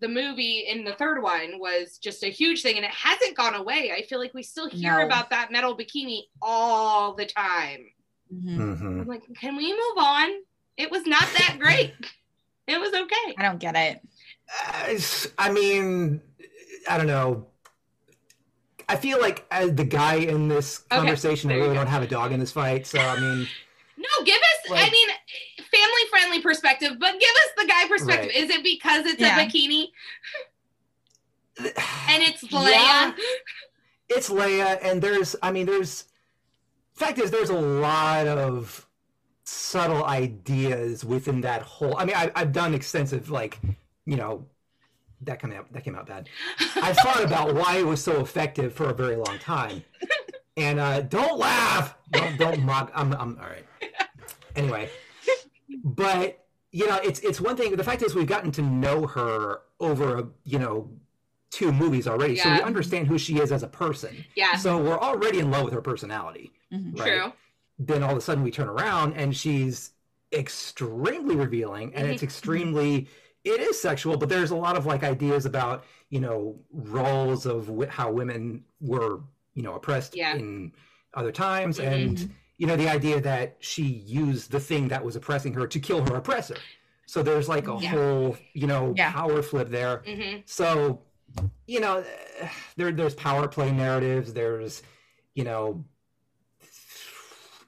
the 0.00 0.08
movie 0.08 0.60
in 0.68 0.84
the 0.84 0.94
third 0.94 1.20
one 1.22 1.58
was 1.58 1.98
just 1.98 2.22
a 2.24 2.28
huge 2.30 2.62
thing, 2.62 2.76
and 2.76 2.84
it 2.86 2.90
hasn't 2.92 3.36
gone 3.36 3.54
away. 3.54 3.92
I 3.94 4.02
feel 4.06 4.18
like 4.18 4.32
we 4.32 4.42
still 4.42 4.68
hear 4.70 4.98
No. 5.00 5.04
about 5.06 5.28
that 5.30 5.50
metal 5.52 5.76
bikini 5.76 6.22
all 6.40 7.14
the 7.14 7.26
time. 7.26 7.90
Mhm. 8.32 8.56
Mhm. 8.56 9.00
I'm 9.02 9.06
like, 9.06 9.22
can 9.36 9.56
we 9.56 9.72
move 9.72 9.98
on? 9.98 10.30
It 10.78 10.90
was 10.90 11.04
not 11.06 11.20
that 11.36 11.56
great. 11.60 11.92
It 12.68 12.78
was 12.78 12.92
okay. 12.92 13.34
I 13.38 13.42
don't 13.42 13.58
get 13.58 13.74
it. 13.74 14.00
Uh, 14.68 14.94
I 15.38 15.50
mean, 15.50 16.20
I 16.88 16.96
don't 16.98 17.06
know. 17.06 17.46
I 18.88 18.96
feel 18.96 19.20
like 19.20 19.46
as 19.50 19.74
the 19.74 19.84
guy 19.84 20.14
in 20.16 20.48
this 20.48 20.84
Okay, 20.90 21.00
conversation, 21.00 21.50
I 21.50 21.54
really 21.54 21.68
go. 21.68 21.74
don't 21.74 21.86
have 21.88 22.02
a 22.02 22.06
dog 22.06 22.32
in 22.32 22.40
this 22.40 22.52
fight. 22.52 22.86
So 22.86 22.98
I 22.98 23.18
mean, 23.18 23.46
No, 23.98 24.24
give 24.24 24.36
us, 24.36 24.70
I 24.70 24.88
mean, 24.90 25.08
family 25.58 26.02
friendly 26.08 26.40
perspective, 26.40 26.92
but 27.00 27.12
give 27.18 27.30
us 27.30 27.50
the 27.56 27.66
guy 27.66 27.88
perspective. 27.88 28.30
Right. 28.34 28.44
Is 28.44 28.50
it 28.50 28.62
because 28.62 29.06
it's 29.06 29.20
Yeah. 29.20 29.36
a 29.40 29.46
bikini 29.46 29.88
and 31.58 32.22
it's 32.22 32.44
Leia? 32.44 32.70
Yeah. 32.70 33.12
it's 34.08 34.30
Leia, 34.30 34.78
and 34.82 35.02
there's, 35.02 35.34
I 35.42 35.50
mean, 35.52 35.66
there's. 35.66 36.04
Fact 36.94 37.18
is, 37.18 37.30
there's 37.30 37.50
a 37.50 37.60
lot 37.60 38.26
of 38.26 38.84
subtle 39.48 40.04
ideas 40.04 41.04
within 41.04 41.40
that 41.40 41.62
whole. 41.62 41.96
I 41.96 42.04
mean, 42.04 42.14
I, 42.16 42.30
I've 42.34 42.52
done 42.52 42.74
extensive, 42.74 43.30
like, 43.30 43.58
you 44.04 44.16
know, 44.16 44.44
that 45.22 45.40
came 45.40 45.52
out 45.52 45.72
that 45.72 45.82
came 45.82 45.96
out 45.96 46.06
bad. 46.06 46.28
I 46.76 46.92
thought 46.92 47.24
about 47.24 47.54
why 47.54 47.78
it 47.78 47.86
was 47.86 48.02
so 48.02 48.20
effective 48.20 48.72
for 48.72 48.90
a 48.90 48.94
very 48.94 49.16
long 49.16 49.38
time, 49.40 49.82
and 50.56 50.78
uh, 50.78 51.00
don't 51.00 51.38
laugh, 51.38 51.96
don't 52.12 52.38
don't 52.38 52.62
mock. 52.62 52.92
I'm 52.94 53.12
I'm 53.14 53.36
all 53.40 53.46
right. 53.46 53.64
Anyway, 54.54 54.90
but 55.82 56.46
you 56.70 56.86
know, 56.86 56.96
it's 57.02 57.18
it's 57.20 57.40
one 57.40 57.56
thing. 57.56 57.74
The 57.74 57.82
fact 57.82 58.02
is, 58.02 58.14
we've 58.14 58.28
gotten 58.28 58.52
to 58.52 58.62
know 58.62 59.08
her 59.08 59.62
over 59.80 60.18
a 60.18 60.28
you 60.44 60.60
know 60.60 60.88
two 61.50 61.72
movies 61.72 62.06
already, 62.06 62.36
so 62.36 62.52
we 62.52 62.60
understand 62.60 63.08
who 63.08 63.18
she 63.18 63.40
is 63.40 63.50
as 63.50 63.64
a 63.64 63.68
person. 63.68 64.24
Yeah, 64.36 64.54
So 64.56 64.78
we're 64.78 64.98
already 65.00 65.40
in 65.40 65.50
love 65.50 65.64
with 65.64 65.72
her 65.74 65.80
personality. 65.82 66.52
Mhm. 66.72 66.96
Right? 66.98 67.08
true. 67.12 67.32
Then 67.78 68.02
all 68.02 68.10
of 68.12 68.16
a 68.18 68.20
sudden 68.20 68.42
we 68.42 68.50
turn 68.50 68.68
around 68.68 69.14
and 69.14 69.36
she's 69.36 69.92
extremely 70.32 71.36
revealing, 71.36 71.94
and 71.94 72.04
Mm-hmm. 72.04 72.12
it's 72.14 72.22
extremely. 72.22 73.08
It 73.44 73.60
is 73.60 73.80
sexual, 73.80 74.16
but 74.16 74.28
there's 74.28 74.50
a 74.50 74.56
lot 74.56 74.76
of 74.76 74.84
like 74.84 75.04
ideas 75.04 75.46
about 75.46 75.84
you 76.10 76.20
know 76.20 76.58
roles 76.72 77.46
of 77.46 77.66
w- 77.66 77.88
how 77.88 78.10
women 78.10 78.64
were 78.80 79.20
you 79.54 79.62
know 79.62 79.74
oppressed 79.74 80.16
Yeah. 80.16 80.34
in 80.36 80.72
other 81.14 81.32
times, 81.32 81.78
Mhm. 81.78 81.86
and 81.92 82.34
you 82.58 82.66
know 82.66 82.76
the 82.76 82.88
idea 82.88 83.20
that 83.20 83.56
she 83.60 83.84
used 83.84 84.50
the 84.50 84.60
thing 84.60 84.88
that 84.88 85.04
was 85.04 85.14
oppressing 85.16 85.54
her 85.54 85.66
to 85.66 85.78
kill 85.80 86.04
her 86.06 86.16
oppressor. 86.16 86.56
So 87.06 87.22
there's 87.22 87.48
like 87.48 87.68
a 87.68 87.78
Yeah. 87.80 87.90
whole 87.90 88.36
you 88.54 88.66
know 88.66 88.92
Yeah. 88.96 89.12
power 89.12 89.40
flip 89.42 89.68
there. 89.70 90.02
hmm 90.04 90.38
So, 90.44 91.00
you 91.66 91.80
know, 91.80 92.04
there 92.76 92.90
there's 92.92 93.14
power 93.14 93.46
play 93.48 93.70
narratives. 93.70 94.32
There's, 94.34 94.82
you 95.34 95.44
know, 95.44 95.84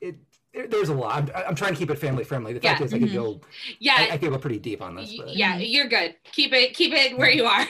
it. 0.00 0.16
There, 0.52 0.66
there's 0.66 0.88
a 0.88 0.94
lot. 0.94 1.30
I'm, 1.34 1.44
I'm 1.48 1.54
trying 1.54 1.74
to 1.74 1.78
keep 1.78 1.90
it 1.90 1.98
family 1.98 2.24
friendly. 2.24 2.52
The 2.52 2.60
fact 2.60 2.80
Yeah. 2.80 2.86
is, 2.86 2.94
I 2.94 2.98
could 2.98 3.12
go. 3.12 3.40
Yeah, 3.78 3.94
I, 3.98 4.10
I 4.12 4.18
could 4.18 4.30
go 4.30 4.38
pretty 4.38 4.58
deep 4.58 4.82
on 4.82 4.96
this, 4.96 5.14
but 5.16 5.36
yeah, 5.36 5.58
you're 5.58 5.86
good. 5.86 6.16
Keep 6.32 6.52
it, 6.54 6.74
keep 6.74 6.92
it 6.92 7.16
where 7.16 7.30
you 7.30 7.44
are. 7.44 7.66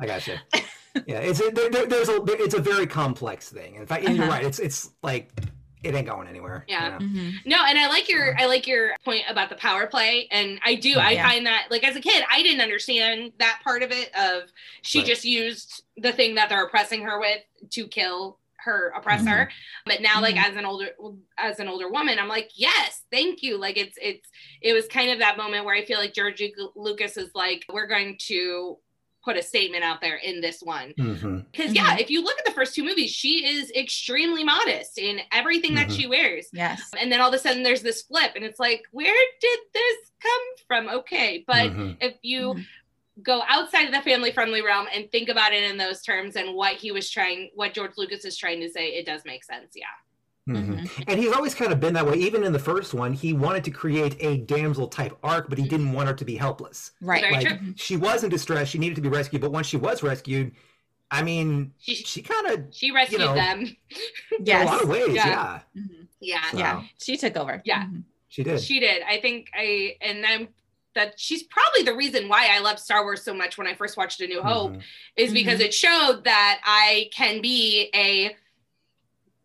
I 0.00 0.06
got 0.06 0.26
you. 0.26 0.34
Yeah, 1.06 1.18
it's 1.18 1.40
a, 1.40 1.50
there, 1.50 1.70
there- 1.70 1.86
there's 1.86 2.08
a 2.08 2.20
it's 2.26 2.54
a 2.54 2.60
very 2.60 2.86
complex 2.86 3.50
thing. 3.50 3.76
In 3.76 3.86
fact, 3.86 4.04
and 4.06 4.16
you're 4.16 4.24
Uh-huh. 4.24 4.32
right. 4.34 4.44
It's 4.44 4.58
it's 4.58 4.90
like 5.02 5.30
it 5.84 5.94
ain't 5.94 6.06
going 6.08 6.26
anywhere. 6.26 6.64
you 6.66 6.74
Yeah. 6.74 6.88
know? 6.88 6.98
Mhm. 6.98 7.32
No, 7.44 7.62
and 7.64 7.78
I 7.78 7.86
like 7.88 8.08
your 8.08 8.34
I 8.40 8.46
like 8.46 8.66
your 8.66 8.96
point 9.04 9.22
about 9.28 9.48
the 9.50 9.54
power 9.56 9.86
play, 9.86 10.26
and 10.32 10.58
I 10.64 10.74
do. 10.74 10.94
I 10.98 11.10
Yeah. 11.12 11.28
find 11.28 11.46
that 11.46 11.66
like 11.70 11.84
as 11.84 11.94
a 11.96 12.00
kid, 12.00 12.24
I 12.28 12.42
didn't 12.42 12.62
understand 12.62 13.32
that 13.38 13.60
part 13.62 13.82
of 13.84 13.92
it. 13.92 14.10
Of 14.16 14.50
she 14.82 14.98
Right. 15.00 15.06
just 15.06 15.24
used 15.24 15.82
the 15.98 16.12
thing 16.12 16.34
that 16.36 16.48
they're 16.48 16.64
oppressing 16.64 17.02
her 17.02 17.20
with 17.20 17.42
to 17.70 17.86
kill 17.86 18.38
her 18.66 18.92
oppressor. 18.94 19.24
Mm-hmm. 19.24 19.50
But 19.86 20.02
now, 20.02 20.20
like 20.20 20.36
as 20.36 20.54
an 20.56 20.66
older 20.66 20.90
as 21.38 21.58
an 21.60 21.68
older 21.68 21.88
woman, 21.88 22.18
I'm 22.18 22.28
like, 22.28 22.50
yes, 22.54 23.02
thank 23.10 23.42
you. 23.42 23.56
Like 23.58 23.78
it's 23.78 23.96
it's 24.02 24.28
it 24.60 24.74
was 24.74 24.86
kind 24.88 25.10
of 25.10 25.20
that 25.20 25.38
moment 25.38 25.64
where 25.64 25.74
I 25.74 25.84
feel 25.86 25.98
like 25.98 26.12
George 26.12 26.42
Lucas 26.76 27.16
is 27.16 27.30
like, 27.34 27.64
we're 27.72 27.86
going 27.86 28.18
to 28.26 28.76
put 29.24 29.36
a 29.36 29.42
statement 29.42 29.82
out 29.82 30.00
there 30.00 30.18
in 30.18 30.40
this 30.40 30.62
one 30.62 30.94
because 31.50 31.74
yeah 31.74 31.96
if 31.98 32.08
you 32.10 32.22
look 32.22 32.38
at 32.38 32.44
the 32.44 32.52
first 32.52 32.76
two 32.76 32.84
movies 32.84 33.10
she 33.10 33.44
is 33.44 33.72
extremely 33.72 34.44
modest 34.44 34.98
in 34.98 35.18
everything 35.32 35.74
that 35.74 35.88
Mhm. 35.88 35.96
she 35.96 36.06
wears 36.06 36.46
Yes. 36.52 36.88
and 36.96 37.10
then 37.10 37.20
all 37.20 37.26
of 37.26 37.34
a 37.34 37.38
sudden 37.40 37.64
there's 37.64 37.82
this 37.82 38.02
flip 38.02 38.30
and 38.36 38.44
it's 38.44 38.60
like 38.60 38.84
where 38.92 39.12
did 39.40 39.58
this 39.74 39.96
come 40.22 40.42
from 40.68 40.88
okay 41.00 41.42
but 41.44 41.72
Mhm. 41.72 41.96
if 42.00 42.14
you. 42.22 42.54
Go 43.22 43.42
outside 43.48 43.86
of 43.86 43.92
the 43.94 44.02
family 44.02 44.30
friendly 44.30 44.62
realm 44.62 44.86
and 44.94 45.10
think 45.10 45.28
about 45.28 45.52
it 45.52 45.62
in 45.70 45.76
those 45.78 46.02
terms 46.02 46.36
and 46.36 46.54
what 46.54 46.74
he 46.76 46.92
was 46.92 47.08
trying 47.10 47.50
what 47.54 47.72
george 47.72 47.92
lucas 47.96 48.24
is 48.24 48.36
trying 48.36 48.60
to 48.60 48.68
say 48.70 48.88
it 48.88 49.06
does 49.06 49.22
make 49.24 49.42
sense 49.44 49.72
yeah 49.74 49.84
Mhm. 50.48 50.78
Mhm. 50.84 51.04
And 51.08 51.18
he's 51.18 51.32
always 51.32 51.56
kind 51.56 51.72
of 51.72 51.80
been 51.80 51.94
that 51.94 52.06
way. 52.06 52.14
Even 52.18 52.44
in 52.44 52.52
the 52.52 52.58
first 52.60 52.94
one, 52.94 53.12
he 53.12 53.32
wanted 53.32 53.64
to 53.64 53.72
create 53.72 54.14
a 54.20 54.36
damsel 54.36 54.86
type 54.86 55.16
arc, 55.24 55.48
but 55.48 55.58
he 55.58 55.66
didn't 55.66 55.92
want 55.92 56.06
her 56.06 56.14
to 56.14 56.24
be 56.24 56.36
helpless. 56.36 56.92
Right. 57.00 57.20
Very 57.20 57.32
like 57.34 57.48
true. 57.48 57.58
she 57.74 57.96
was 57.96 58.22
in 58.22 58.30
distress 58.30 58.68
she 58.68 58.78
needed 58.78 58.94
to 58.94 59.00
be 59.00 59.08
rescued 59.08 59.42
but 59.42 59.50
once 59.50 59.66
she 59.66 59.76
was 59.76 60.04
rescued 60.04 60.52
i 61.10 61.20
mean 61.20 61.72
She- 61.78 61.96
she 61.96 62.22
kind 62.22 62.46
of 62.46 62.66
she 62.72 62.92
rescued 62.92 63.22
know, 63.22 63.34
them 63.34 63.76
in 64.38 64.48
a 64.48 64.64
lot 64.64 64.82
of 64.84 64.88
ways 64.88 65.08
Yeah. 65.16 65.26
yeah, 65.26 65.60
Mhm. 65.82 66.06
yeah 66.20 66.50
So- 66.52 66.58
Yeah. 66.58 66.82
She 67.02 67.16
took 67.16 67.36
over. 67.36 67.60
Yeah. 67.64 67.82
Mhm. 67.86 68.04
she 68.28 68.44
did 68.44 68.60
She 68.60 68.78
did. 68.78 69.02
I 69.02 69.20
think 69.20 69.50
I 69.52 69.96
and 70.00 70.24
I'm 70.24 70.48
that 70.96 71.20
she's 71.20 71.44
probably 71.44 71.82
the 71.84 71.94
reason 71.94 72.28
why 72.28 72.48
I 72.50 72.58
love 72.58 72.80
Star 72.80 73.04
Wars 73.04 73.22
so 73.22 73.32
much 73.32 73.56
when 73.56 73.66
I 73.68 73.74
first 73.74 73.96
watched 73.96 74.20
A 74.20 74.26
New 74.26 74.42
Hope 74.42 74.72
Mhm. 74.72 74.82
is 75.14 75.32
because 75.32 75.60
it 75.60 75.72
showed 75.72 76.24
that 76.24 76.60
I 76.64 77.08
can 77.12 77.40
be 77.40 77.88
a 77.94 78.34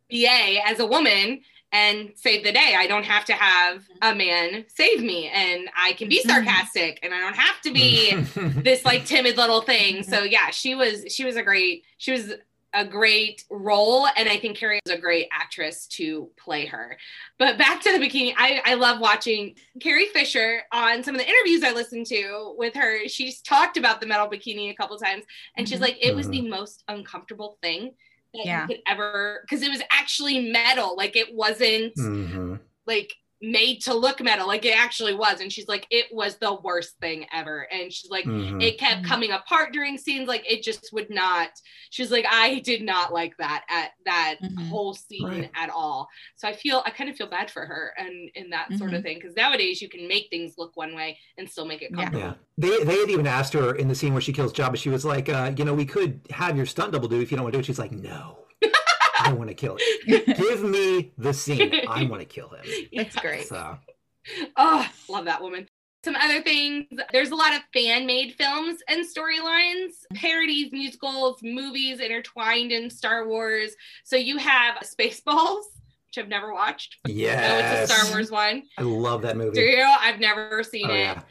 BA 0.09 0.61
as 0.65 0.79
a 0.79 0.85
woman 0.85 1.41
and 1.73 2.11
save 2.15 2.43
the 2.43 2.51
day. 2.51 2.73
I 2.77 2.85
don't 2.87 3.05
have 3.05 3.23
to 3.25 3.33
have 3.33 3.87
a 4.01 4.13
man 4.13 4.65
save 4.67 5.01
me 5.01 5.29
and 5.29 5.69
I 5.77 5.93
can 5.93 6.09
be 6.09 6.19
Mhm. 6.21 6.27
sarcastic 6.27 6.99
and 7.03 7.13
I 7.13 7.19
don't 7.19 7.35
have 7.35 7.61
to 7.61 7.71
be 7.71 8.11
this 8.63 8.83
like 8.83 9.05
timid 9.05 9.37
little 9.37 9.61
thing. 9.61 10.03
So 10.03 10.23
yeah, 10.23 10.49
she 10.49 10.75
was 10.75 11.05
she 11.13 11.23
was 11.23 11.35
a 11.37 11.43
great 11.43 11.85
she 11.97 12.11
was 12.11 12.33
a 12.73 12.85
great 12.85 13.43
role 13.49 14.07
and 14.15 14.29
I 14.29 14.37
think 14.37 14.57
Carrie 14.57 14.79
is 14.85 14.91
a 14.91 14.97
great 14.97 15.27
actress 15.31 15.87
to 15.87 16.29
play 16.37 16.65
her. 16.67 16.97
But 17.37 17.57
back 17.57 17.81
to 17.81 17.91
the 17.91 17.97
bikini, 17.99 18.33
I, 18.37 18.61
I 18.63 18.73
love 18.75 18.99
watching 18.99 19.55
Carrie 19.81 20.07
Fisher 20.07 20.61
on 20.71 21.03
some 21.03 21.15
of 21.15 21.19
the 21.21 21.27
interviews 21.27 21.63
I 21.63 21.71
listened 21.73 22.05
to 22.07 22.55
with 22.57 22.73
her. 22.75 23.07
She's 23.07 23.41
talked 23.41 23.75
about 23.77 23.99
the 23.99 24.07
metal 24.07 24.27
bikini 24.29 24.69
a 24.71 24.73
couple 24.75 24.97
times 24.97 25.23
and 25.57 25.67
she's 25.67 25.79
Mhm. 25.79 25.83
like, 25.83 25.97
it 26.01 26.15
was 26.15 26.29
the 26.29 26.47
most 26.47 26.83
uncomfortable 26.87 27.57
thing 27.61 27.93
that 28.33 28.45
Yeah. 28.45 28.61
you 28.61 28.67
could 28.67 28.83
ever 28.87 29.41
because 29.41 29.61
it 29.63 29.69
was 29.69 29.81
actually 29.91 30.49
metal. 30.51 30.95
Like 30.95 31.17
it 31.17 31.33
wasn't 31.35 31.93
Mhm. 31.97 32.59
like 32.85 33.13
made 33.41 33.79
to 33.81 33.93
look 33.93 34.21
metal 34.21 34.45
like 34.47 34.65
it 34.65 34.77
actually 34.77 35.15
was 35.15 35.41
and 35.41 35.51
she's 35.51 35.67
like 35.67 35.87
it 35.89 36.05
was 36.11 36.37
the 36.37 36.53
worst 36.63 36.95
thing 37.01 37.25
ever 37.33 37.67
and 37.71 37.91
she's 37.91 38.11
like 38.11 38.25
Mhm. 38.25 38.61
it 38.61 38.77
kept 38.77 39.01
Mhm. 39.01 39.07
coming 39.07 39.31
apart 39.31 39.73
during 39.73 39.97
scenes 39.97 40.27
like 40.27 40.43
it 40.49 40.61
just 40.61 40.89
would 40.93 41.09
not 41.09 41.49
she's 41.89 42.11
like 42.11 42.25
i 42.29 42.59
did 42.59 42.83
not 42.83 43.11
like 43.11 43.35
that 43.37 43.63
at 43.67 43.91
that 44.05 44.35
Mhm. 44.43 44.69
whole 44.69 44.93
scene 44.93 45.25
Right. 45.27 45.51
at 45.55 45.71
all 45.71 46.07
so 46.35 46.47
i 46.47 46.53
feel 46.53 46.83
i 46.85 46.91
kind 46.91 47.09
of 47.09 47.15
feel 47.17 47.27
bad 47.27 47.49
for 47.49 47.65
her 47.65 47.93
and 47.97 48.29
in 48.35 48.51
that 48.51 48.71
sort 48.77 48.93
of 48.93 49.01
thing 49.01 49.17
because 49.17 49.35
nowadays 49.35 49.81
you 49.81 49.89
can 49.89 50.07
make 50.07 50.27
things 50.29 50.53
look 50.59 50.77
one 50.77 50.93
way 50.93 51.17
and 51.39 51.49
still 51.49 51.65
make 51.65 51.81
it 51.81 51.89
Yeah. 51.91 51.97
comfortable 51.97 52.27
yeah 52.27 52.33
they, 52.57 52.83
they 52.83 52.99
had 52.99 53.09
even 53.09 53.25
asked 53.25 53.53
her 53.53 53.73
in 53.75 53.87
the 53.87 53.95
scene 53.95 54.13
where 54.13 54.21
she 54.21 54.33
kills 54.33 54.53
Jabba 54.53 54.77
she 54.77 54.89
was 54.89 55.03
like 55.03 55.29
uh, 55.29 55.51
you 55.57 55.65
know 55.65 55.73
we 55.73 55.85
could 55.85 56.21
have 56.29 56.55
your 56.55 56.67
stunt 56.67 56.91
double 56.91 57.07
do 57.07 57.19
if 57.19 57.31
you 57.31 57.37
don't 57.37 57.45
want 57.45 57.53
to 57.53 57.57
do 57.57 57.61
it 57.61 57.65
she's 57.65 57.79
like 57.79 57.91
no 57.91 58.37
i 59.23 59.33
want 59.33 59.49
to 59.49 59.53
kill 59.55 59.77
it 59.79 60.37
give 60.37 60.63
me 60.63 61.11
the 61.17 61.33
scene 61.33 61.73
i 61.87 62.03
want 62.09 62.21
to 62.21 62.25
kill 62.25 62.49
him 62.49 62.65
That's 62.95 63.15
great. 63.15 63.47
so 63.47 63.77
Oh, 64.55 64.87
love 65.09 65.25
that 65.25 65.41
woman. 65.41 65.67
Some 66.05 66.15
other 66.15 66.43
things. 66.43 66.85
There's 67.11 67.31
a 67.31 67.35
lot 67.35 67.53
of 67.55 67.61
fan 67.73 68.05
made 68.05 68.35
films 68.35 68.79
and 68.87 69.03
storylines, 69.03 69.93
parodies, 70.13 70.71
musicals, 70.71 71.39
movies 71.41 71.99
intertwined 71.99 72.71
in 72.71 72.87
Star 72.91 73.27
Wars. 73.27 73.71
So 74.03 74.15
you 74.17 74.37
have 74.37 74.75
Spaceballs, 74.83 75.63
which 76.05 76.19
I've 76.19 76.27
never 76.27 76.53
watched. 76.53 76.97
I 77.05 77.09
know 77.09 77.15
yes 77.15 77.81
it's 77.83 77.91
a 77.91 77.95
Star 77.95 78.11
Wars 78.11 78.29
one. 78.29 78.61
i 78.77 78.83
love 78.83 79.23
that 79.23 79.37
movie 79.37 79.55
Do 79.55 79.61
you? 79.61 79.83
I've 79.99 80.19
never 80.19 80.61
seen 80.63 80.85
oh 80.87 80.93
it. 80.93 80.99
yeah 80.99 81.21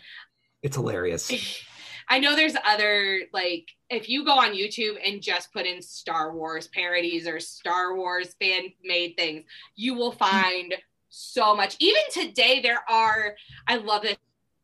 it's 0.62 0.74
hilarious 0.76 1.30
I 2.09 2.18
know 2.18 2.34
there's 2.34 2.57
other 2.66 3.20
like 3.32 3.68
if 3.91 4.09
you 4.09 4.24
go 4.24 4.32
on 4.32 4.53
YouTube 4.53 4.97
and 5.05 5.20
just 5.20 5.53
put 5.53 5.66
in 5.66 5.82
Star 5.82 6.34
Wars 6.34 6.68
parodies 6.68 7.26
or 7.26 7.41
Star 7.41 7.97
Wars 7.97 8.34
fan 8.41 8.72
made 8.84 9.16
things, 9.16 9.45
you 9.74 9.95
will 9.95 10.12
find 10.12 10.74
so 11.09 11.55
much. 11.57 11.76
Even 11.80 12.03
today, 12.12 12.61
there 12.61 12.84
are. 12.88 13.34
I 13.66 13.76
love 13.76 14.03
this 14.03 14.16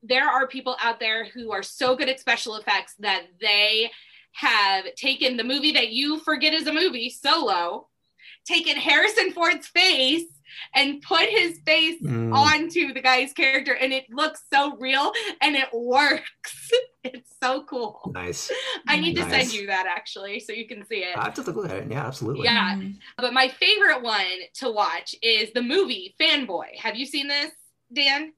there 0.02 0.28
are 0.28 0.46
people 0.46 0.76
out 0.82 1.00
there 1.00 1.24
who 1.24 1.50
are 1.50 1.62
so 1.62 1.96
good 1.96 2.08
at 2.08 2.20
special 2.20 2.56
effects 2.56 2.94
that 3.00 3.26
they 3.40 3.90
have 4.32 4.84
taken 4.94 5.36
the 5.36 5.44
movie 5.44 5.72
that 5.72 5.90
you 5.90 6.20
forget 6.20 6.52
is 6.52 6.66
a 6.66 6.72
movie, 6.72 7.10
Solo, 7.10 7.88
taken 8.44 8.76
Harrison 8.76 9.32
Ford's 9.32 9.66
face 9.66 10.24
and 10.74 11.00
put 11.02 11.28
his 11.28 11.58
face 11.64 12.00
Mm. 12.02 12.34
onto 12.34 12.92
the 12.92 13.00
guy's 13.00 13.32
character 13.32 13.74
and 13.74 13.92
it 13.92 14.04
looks 14.10 14.42
so 14.52 14.76
real 14.76 15.12
and 15.40 15.56
it 15.56 15.68
works. 15.72 16.70
it's 17.04 17.30
so 17.42 17.62
cool. 17.64 18.10
Nice. 18.14 18.50
I 18.88 18.98
need 18.98 19.14
to 19.16 19.28
send 19.30 19.52
you 19.52 19.66
that 19.68 19.86
actually 19.86 20.40
so 20.40 20.52
you 20.52 20.66
can 20.66 20.84
see 20.86 20.96
it. 21.04 21.16
I 21.16 21.24
have 21.24 21.34
to 21.34 21.42
look 21.42 21.70
at 21.70 21.76
it. 21.76 21.90
Yeah, 21.90 22.06
absolutely. 22.06 22.44
Yeah. 22.44 22.74
Mhm. 22.76 22.96
But 23.16 23.32
my 23.32 23.48
favorite 23.48 24.02
one 24.02 24.24
to 24.54 24.70
watch 24.70 25.14
is 25.22 25.52
the 25.52 25.62
movie 25.62 26.14
Fanboy. 26.20 26.76
Have 26.78 26.96
you 26.96 27.06
seen 27.06 27.28
this, 27.28 27.50
Dan? 27.92 28.32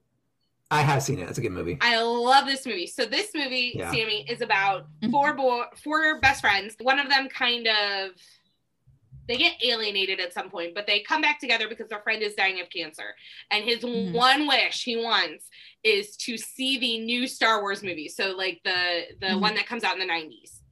I 0.71 0.81
have 0.81 1.01
seen 1.01 1.17
it. 1.17 1.27
It's 1.27 1.39
a 1.39 1.41
good 1.41 1.51
movie. 1.51 1.79
I 1.81 1.99
love 2.01 2.45
this 2.45 2.63
movie. 2.67 2.85
So 2.85 3.05
this 3.05 3.31
movie, 3.33 3.73
Yeah. 3.75 3.89
Sammy, 3.91 4.23
is 4.29 4.41
about 4.41 4.85
Mhm. 5.01 5.09
four 5.09 5.33
boy, 5.33 5.63
four 5.83 6.19
best 6.19 6.41
friends. 6.41 6.75
One 6.79 6.99
of 6.99 7.09
them 7.09 7.27
kind 7.27 7.67
of 7.67 8.11
they 9.29 9.37
get 9.37 9.63
alienated 9.63 10.19
at 10.19 10.33
some 10.33 10.49
point, 10.49 10.73
but 10.73 10.87
they 10.87 11.01
come 11.01 11.21
back 11.21 11.39
together 11.39 11.69
because 11.69 11.87
their 11.87 12.01
friend 12.01 12.23
is 12.23 12.33
dying 12.33 12.59
of 12.59 12.69
cancer. 12.71 13.15
And 13.51 13.63
his 13.63 13.81
Mhm. 13.81 14.11
one 14.11 14.47
wish 14.47 14.83
he 14.83 14.97
wants 14.97 15.47
is 15.83 16.17
to 16.17 16.35
see 16.35 16.79
the 16.79 16.99
new 16.99 17.27
Star 17.27 17.61
Wars 17.61 17.83
movie. 17.83 18.09
So 18.09 18.31
like 18.31 18.59
the 18.63 19.05
the 19.21 19.27
Mhm. 19.27 19.41
one 19.41 19.55
that 19.55 19.67
comes 19.67 19.83
out 19.83 19.93
in 19.93 19.99
the 19.99 20.05
90s. 20.05 20.63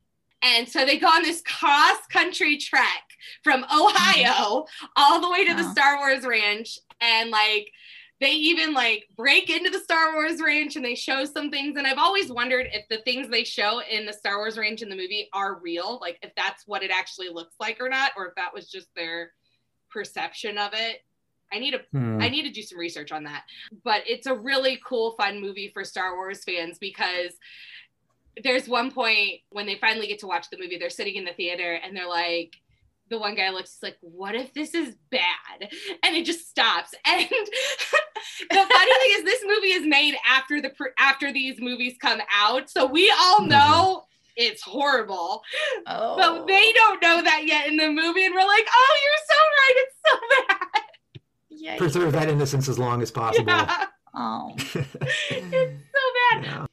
And 0.42 0.68
so 0.68 0.86
they 0.86 0.98
go 0.98 1.08
on 1.08 1.22
this 1.22 1.42
cross 1.42 2.06
country 2.08 2.58
trek 2.58 3.04
from 3.44 3.64
Ohio 3.66 4.66
all 4.96 5.20
the 5.22 5.30
way 5.30 5.46
to 5.46 5.54
the 5.54 5.64
Star 5.72 5.98
Wars 5.98 6.26
ranch 6.26 6.80
and 7.00 7.30
like 7.30 7.72
they 8.20 8.32
even 8.32 8.74
like 8.74 9.08
break 9.16 9.50
into 9.50 9.70
the 9.70 9.80
Star 9.80 10.14
Wars 10.14 10.42
ranch 10.42 10.76
and 10.76 10.84
they 10.84 10.96
show 10.96 11.24
some 11.24 11.52
things. 11.52 11.78
And 11.78 11.86
I've 11.86 12.00
always 12.00 12.32
wondered 12.32 12.68
if 12.72 12.88
the 12.90 12.98
things 13.04 13.30
they 13.30 13.44
show 13.44 13.82
in 13.90 14.06
the 14.06 14.14
Star 14.14 14.38
Wars 14.38 14.58
ranch 14.58 14.82
in 14.82 14.90
the 14.90 14.96
movie 14.96 15.30
are 15.34 15.60
real, 15.60 16.00
like 16.02 16.18
if 16.24 16.32
that's 16.36 16.68
what 16.68 16.82
it 16.82 16.92
actually 16.92 17.30
looks 17.30 17.56
like 17.60 17.78
or 17.80 17.90
not, 17.90 18.12
or 18.18 18.28
if 18.28 18.36
that 18.36 18.54
was 18.54 18.70
just 18.70 18.88
their 18.96 19.34
perception 19.90 20.58
of 20.58 20.72
it. 20.74 21.04
I 21.54 21.60
need 21.60 21.72
to 21.72 21.82
Hmm. 21.92 22.20
I 22.22 22.28
need 22.30 22.44
to 22.44 22.52
do 22.52 22.62
some 22.62 22.80
research 22.80 23.12
on 23.12 23.24
that. 23.26 23.44
But 23.84 24.02
it's 24.06 24.28
a 24.28 24.34
really 24.34 24.82
cool, 24.84 25.12
fun 25.12 25.40
movie 25.40 25.70
for 25.74 25.84
Star 25.84 26.16
Wars 26.16 26.44
fans 26.44 26.78
because 26.78 27.34
there's 28.44 28.68
one 28.68 28.92
point 28.92 29.42
when 29.50 29.66
they 29.66 29.76
finally 29.76 30.08
get 30.08 30.20
to 30.20 30.28
watch 30.28 30.50
the 30.50 30.58
movie, 30.58 30.78
they're 30.78 30.90
sitting 30.90 31.16
in 31.16 31.26
the 31.26 31.34
theater 31.34 31.80
and 31.84 31.96
they're 31.96 32.08
like, 32.10 32.56
the 33.10 33.18
one 33.18 33.36
guy 33.36 33.50
looks 33.50 33.78
like, 33.82 33.98
what 34.02 34.36
if 34.36 34.54
this 34.54 34.74
is 34.74 34.96
bad? 35.10 35.70
And 36.04 36.16
it 36.16 36.26
just 36.26 36.50
stops. 36.50 36.94
And 37.06 37.28
the 38.50 38.74
funny 38.74 38.92
thing 39.00 39.12
is, 39.12 39.24
this 39.24 39.44
movie 39.46 39.72
is 39.72 39.86
made 39.86 40.16
after 40.28 40.62
the 40.62 40.70
pr- 40.70 40.96
after 41.00 41.32
these 41.32 41.60
movies 41.60 41.96
come 42.02 42.20
out, 42.34 42.70
so 42.70 42.86
we 42.86 43.14
all 43.18 43.40
mm-hmm. 43.40 43.50
know 43.50 44.04
it's 44.36 44.62
horrible, 44.62 45.42
Oh. 45.86 46.16
but 46.18 46.48
they 46.48 46.74
don't 46.74 47.02
know 47.02 47.22
that 47.22 47.46
yet 47.46 47.68
in 47.68 47.78
the 47.78 47.90
movie, 47.90 48.26
and 48.26 48.34
we're 48.34 48.46
like, 48.46 48.68
oh, 48.74 48.98
you're 49.04 49.26
so 49.30 49.38
right, 49.58 49.74
it's 49.76 49.96
so 50.06 50.20
bad. 50.48 51.76
Yikes. 51.76 51.78
Preserve 51.78 52.12
that 52.14 52.30
innocence 52.30 52.68
as 52.68 52.78
long 52.78 53.02
as 53.02 53.12
possible. 53.12 53.52
Yeah, 53.52 53.86
Oh. 54.16 54.54
it's 54.58 54.82
so 55.30 56.02
bad. 56.32 56.44
Yeah. 56.44 56.66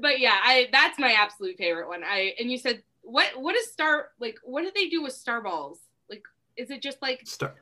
but 0.00 0.20
yeah, 0.20 0.38
I 0.42 0.68
that's 0.72 0.98
my 0.98 1.12
absolute 1.12 1.56
favorite 1.58 1.88
one. 1.88 2.02
I 2.04 2.34
and 2.38 2.50
you 2.50 2.58
said 2.58 2.82
what 3.02 3.28
what 3.36 3.54
is 3.56 3.70
star 3.72 4.08
like 4.20 4.38
what 4.44 4.62
do 4.62 4.70
they 4.74 4.88
do 4.88 5.02
with 5.02 5.12
star 5.12 5.42
balls? 5.42 5.78
Like 6.08 6.22
is 6.56 6.70
it 6.70 6.82
just 6.82 7.00
like 7.02 7.26
Star- 7.26 7.54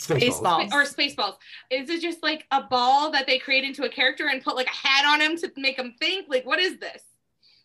Spaceballs. 0.00 0.20
Baseball. 0.20 0.68
or 0.72 0.84
space 0.84 1.14
balls? 1.14 1.36
Is 1.70 1.90
it 1.90 2.00
just 2.00 2.22
like 2.22 2.46
a 2.52 2.62
ball 2.62 3.10
that 3.10 3.26
they 3.26 3.38
create 3.38 3.64
into 3.64 3.84
a 3.84 3.88
character 3.88 4.28
and 4.28 4.42
put 4.42 4.54
like 4.54 4.68
a 4.68 4.70
hat 4.70 5.04
on 5.04 5.20
him 5.20 5.36
to 5.38 5.50
make 5.56 5.76
him 5.76 5.94
think? 5.98 6.26
Like 6.28 6.46
what 6.46 6.60
is 6.60 6.78
this? 6.78 7.02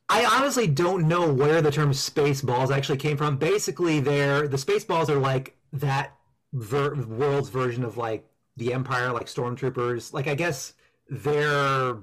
I 0.09 0.25
honestly 0.25 0.67
don't 0.67 1.07
know 1.07 1.31
where 1.31 1.61
the 1.61 1.71
term 1.71 1.93
space 1.93 2.41
balls 2.41 2.71
actually 2.71 2.97
came 2.97 3.17
from. 3.17 3.37
Basically, 3.37 3.99
they're 3.99 4.47
the 4.47 4.57
space 4.57 4.83
balls 4.83 5.09
are 5.09 5.19
like 5.19 5.55
that 5.73 6.15
ver- 6.53 6.95
world's 6.95 7.49
version 7.49 7.83
of 7.83 7.97
like 7.97 8.25
the 8.57 8.73
Empire, 8.73 9.11
like 9.11 9.27
stormtroopers. 9.27 10.13
Like 10.13 10.27
I 10.27 10.35
guess 10.35 10.73
they're 11.09 11.97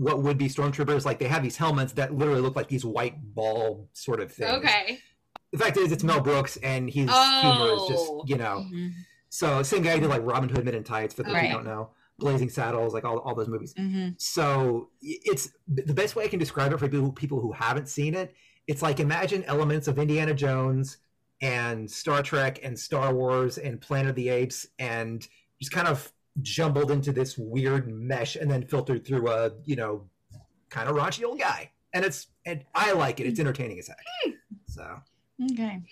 what 0.00 0.22
would 0.22 0.38
be 0.38 0.48
stormtroopers. 0.48 1.04
Like 1.04 1.18
they 1.18 1.26
have 1.28 1.42
these 1.42 1.58
helmets 1.58 1.92
that 1.92 2.14
literally 2.14 2.40
look 2.40 2.56
like 2.56 2.68
these 2.68 2.86
white 2.86 3.16
ball 3.34 3.90
sort 3.92 4.18
of 4.20 4.32
things. 4.32 4.50
Okay. 4.64 4.98
The 5.52 5.58
fact 5.58 5.76
is, 5.76 5.92
it's 5.92 6.02
Mel 6.02 6.20
Brooks, 6.22 6.56
and 6.62 6.88
his 6.88 7.10
humor 7.10 7.66
is 7.74 7.80
Oh. 7.82 7.88
just 7.90 8.30
you 8.30 8.36
know. 8.38 8.64
Mhm. 8.72 8.92
So 9.28 9.62
same 9.62 9.82
guy 9.82 9.94
who 9.96 10.00
did 10.00 10.08
like 10.08 10.22
Robin 10.24 10.48
Hood 10.48 10.64
Men 10.64 10.74
in 10.74 10.84
Tights 10.84 11.12
for 11.12 11.22
those 11.22 11.34
Right. 11.34 11.48
who 11.50 11.54
don't 11.56 11.64
know, 11.66 11.90
Blazing 12.18 12.48
Saddles, 12.48 12.94
like 12.94 13.04
all 13.04 13.18
all 13.18 13.34
those 13.34 13.48
movies. 13.48 13.74
Mhm. 13.74 14.18
So 14.18 14.88
it's 15.02 15.50
the 15.68 15.92
best 15.92 16.16
way 16.16 16.24
I 16.24 16.28
can 16.28 16.38
describe 16.38 16.72
it 16.72 16.78
for 16.78 16.88
people 16.88 17.12
people 17.12 17.40
who 17.40 17.52
haven't 17.52 17.88
seen 17.90 18.14
it. 18.14 18.34
It's 18.66 18.80
like 18.80 19.00
imagine 19.00 19.44
elements 19.44 19.86
of 19.86 19.98
Indiana 19.98 20.32
Jones 20.32 20.96
and 21.42 21.90
Star 21.90 22.22
Trek 22.22 22.58
and 22.62 22.78
Star 22.78 23.14
Wars 23.14 23.58
and 23.58 23.80
Planet 23.80 24.10
of 24.10 24.16
the 24.16 24.30
Apes 24.30 24.66
and 24.78 25.26
just 25.60 25.72
kind 25.72 25.88
of 25.88 26.10
jumbled 26.42 26.90
into 26.90 27.12
this 27.12 27.36
weird 27.38 27.88
mesh 27.90 28.36
and 28.36 28.50
then 28.50 28.66
filtered 28.66 29.06
through 29.06 29.28
a 29.30 29.50
you 29.64 29.76
know 29.76 30.06
kind 30.68 30.88
of 30.88 30.96
raunchy 30.96 31.24
old 31.24 31.38
guy. 31.40 31.70
And 31.92 32.04
it's 32.04 32.28
and 32.46 32.64
I 32.74 32.92
like 32.92 33.18
it. 33.20 33.26
It's 33.26 33.40
entertaining 33.40 33.78
as 33.78 33.88
heck. 33.88 34.34
So, 34.66 35.00
Okay. 35.52 35.82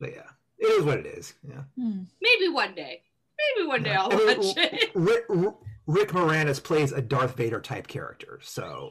but 0.00 0.12
yeah, 0.12 0.22
it 0.58 0.66
is 0.66 0.84
what 0.84 0.98
it 0.98 1.06
is. 1.06 1.34
Yeah. 1.48 1.62
Hmm. 1.78 2.02
Maybe 2.20 2.48
one 2.48 2.74
day. 2.74 3.02
Maybe 3.56 3.68
one 3.68 3.82
day 3.84 3.94
I'll 3.94 4.12
I 4.12 4.16
mean, 4.16 4.26
watch 4.38 4.56
it. 4.56 4.90
Rick, 4.96 5.26
Rick 5.86 6.08
Moranis 6.10 6.60
plays 6.62 6.90
a 6.90 7.00
Darth 7.00 7.36
Vader 7.36 7.60
type 7.60 7.86
character, 7.86 8.40
so 8.42 8.90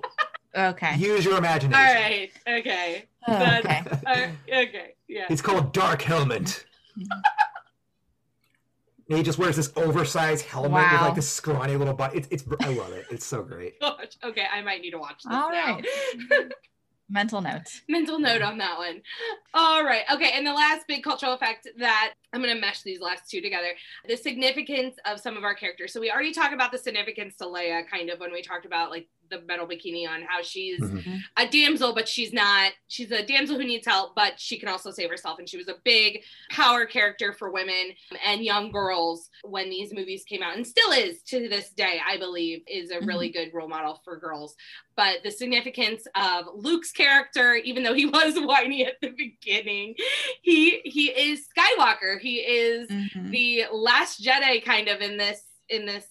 Okay. 0.55 0.95
use 0.95 1.25
your 1.25 1.37
imagination. 1.37 1.73
All 1.85 1.93
right. 1.93 2.31
Okay. 2.47 3.05
Oh, 3.27 3.33
That's- 3.33 3.87
okay. 4.05 4.33
Uh, 4.49 4.59
okay. 4.61 4.93
Yeah. 5.09 5.25
It's 5.29 5.41
called 5.41 5.73
Dark 5.73 6.01
Helmet. 6.01 6.65
And 9.09 9.17
he 9.17 9.23
just 9.23 9.37
wears 9.39 9.55
this 9.55 9.71
oversized 9.75 10.45
helmet 10.45 10.91
with 10.91 11.01
like 11.01 11.15
this 11.15 11.29
scrawny 11.29 11.75
little 11.77 11.93
butt. 11.93 12.13
It's, 12.15 12.27
it's 12.29 12.43
I 12.61 12.73
love 12.73 12.91
it. 12.91 13.05
It's 13.09 13.25
so 13.25 13.41
great. 13.41 13.79
Gosh. 13.81 14.17
Okay. 14.23 14.45
I 14.51 14.61
might 14.61 14.81
need 14.81 14.91
to 14.91 14.97
watch 14.97 15.23
this 15.23 15.33
All 15.33 15.49
now. 15.51 15.79
right. 16.31 16.51
Mental 17.09 17.39
note. 17.39 17.61
mental 17.87 18.19
note 18.19 18.41
on 18.41 18.57
that 18.57 18.77
one. 18.77 19.01
All 19.53 19.81
right. 19.85 20.03
Okay. 20.13 20.31
And 20.33 20.45
the 20.45 20.51
last 20.51 20.85
big 20.87 21.03
cultural 21.03 21.31
effect 21.31 21.65
that 21.79 22.15
I'm 22.33 22.41
going 22.41 22.53
to 22.53 22.59
mesh 22.59 22.81
these 22.81 22.99
last 22.99 23.29
two 23.29 23.41
together 23.41 23.69
the 24.07 24.17
significance 24.17 24.95
of 25.05 25.19
some 25.19 25.37
of 25.37 25.43
our 25.43 25.55
characters. 25.55 25.93
So 25.93 25.99
we 26.01 26.11
already 26.11 26.33
talked 26.33 26.53
about 26.53 26.71
the 26.71 26.77
significance 26.77 27.35
to 27.37 27.45
Leia 27.45 27.87
kind 27.89 28.09
of 28.09 28.19
when 28.19 28.31
we 28.33 28.41
talked 28.41 28.65
about 28.65 28.91
like 28.91 29.07
the 29.29 29.41
metal 29.41 29.67
bikini 29.67 30.07
on 30.07 30.21
how 30.21 30.41
she's 30.41 30.79
Mhm. 30.79 31.19
a 31.35 31.45
damsel, 31.47 31.93
but 31.93 32.07
she's 32.07 32.31
not, 32.31 32.71
she's 32.87 33.11
a 33.11 33.25
damsel 33.25 33.57
who 33.57 33.65
needs 33.65 33.85
help, 33.85 34.15
but 34.15 34.39
she 34.39 34.57
can 34.57 34.69
also 34.69 34.89
save 34.89 35.09
herself. 35.09 35.37
And 35.37 35.49
she 35.49 35.57
was 35.57 35.67
a 35.67 35.75
big 35.83 36.23
power 36.49 36.85
character 36.85 37.33
for 37.33 37.51
women 37.51 37.91
and 38.25 38.41
young 38.41 38.71
girls 38.71 39.29
when 39.43 39.69
these 39.69 39.93
movies 39.93 40.23
came 40.23 40.41
out, 40.41 40.55
and 40.55 40.65
still 40.65 40.91
is 40.91 41.21
to 41.23 41.49
this 41.49 41.71
day, 41.71 41.99
I 42.07 42.17
believe, 42.17 42.63
is 42.67 42.89
a 42.91 43.01
really 43.01 43.27
good 43.29 43.53
role 43.53 43.67
model 43.67 43.99
for 44.05 44.15
girls. 44.17 44.55
But 44.95 45.23
the 45.23 45.29
significance 45.31 46.07
of 46.15 46.45
Luke's 46.55 46.91
character, 46.93 47.55
even 47.55 47.83
though 47.83 47.93
he 47.93 48.05
was 48.05 48.35
whiny 48.39 48.85
at 48.85 48.95
the 49.01 49.09
beginning, 49.09 49.95
he 50.41 50.79
he 50.85 51.09
is 51.09 51.45
Skywalker. 51.57 52.16
He 52.17 52.37
is 52.39 52.89
Mhm. 52.89 53.31
the 53.31 53.65
last 53.71 54.23
Jedi 54.23 54.63
kind 54.63 54.87
of 54.87 55.01
in 55.01 55.17
this 55.17 55.41
in 55.69 55.85
this 55.85 56.05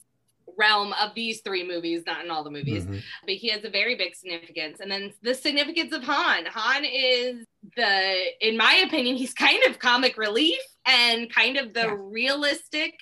realm 0.58 0.92
of 0.94 1.14
these 1.14 1.40
three 1.42 1.66
movies, 1.66 2.02
not 2.06 2.24
in 2.24 2.30
all 2.30 2.44
the 2.44 2.50
movies 2.50 2.84
Mhm. 2.84 3.02
but 3.24 3.34
he 3.34 3.48
has 3.48 3.64
a 3.64 3.70
very 3.70 3.94
big 3.94 4.14
significance. 4.14 4.80
And 4.80 4.90
then 4.90 5.12
the 5.22 5.34
significance 5.34 5.92
of 5.92 6.02
Han. 6.04 6.46
Han 6.46 6.84
is 6.84 7.44
the, 7.76 8.46
in 8.46 8.56
my 8.56 8.74
opinion, 8.86 9.16
he's 9.16 9.34
kind 9.34 9.62
of 9.64 9.78
comic 9.78 10.16
relief 10.16 10.60
and 10.86 11.30
kind 11.34 11.56
of 11.58 11.74
the 11.74 11.80
Yeah. 11.86 11.96
realistic, 11.98 12.94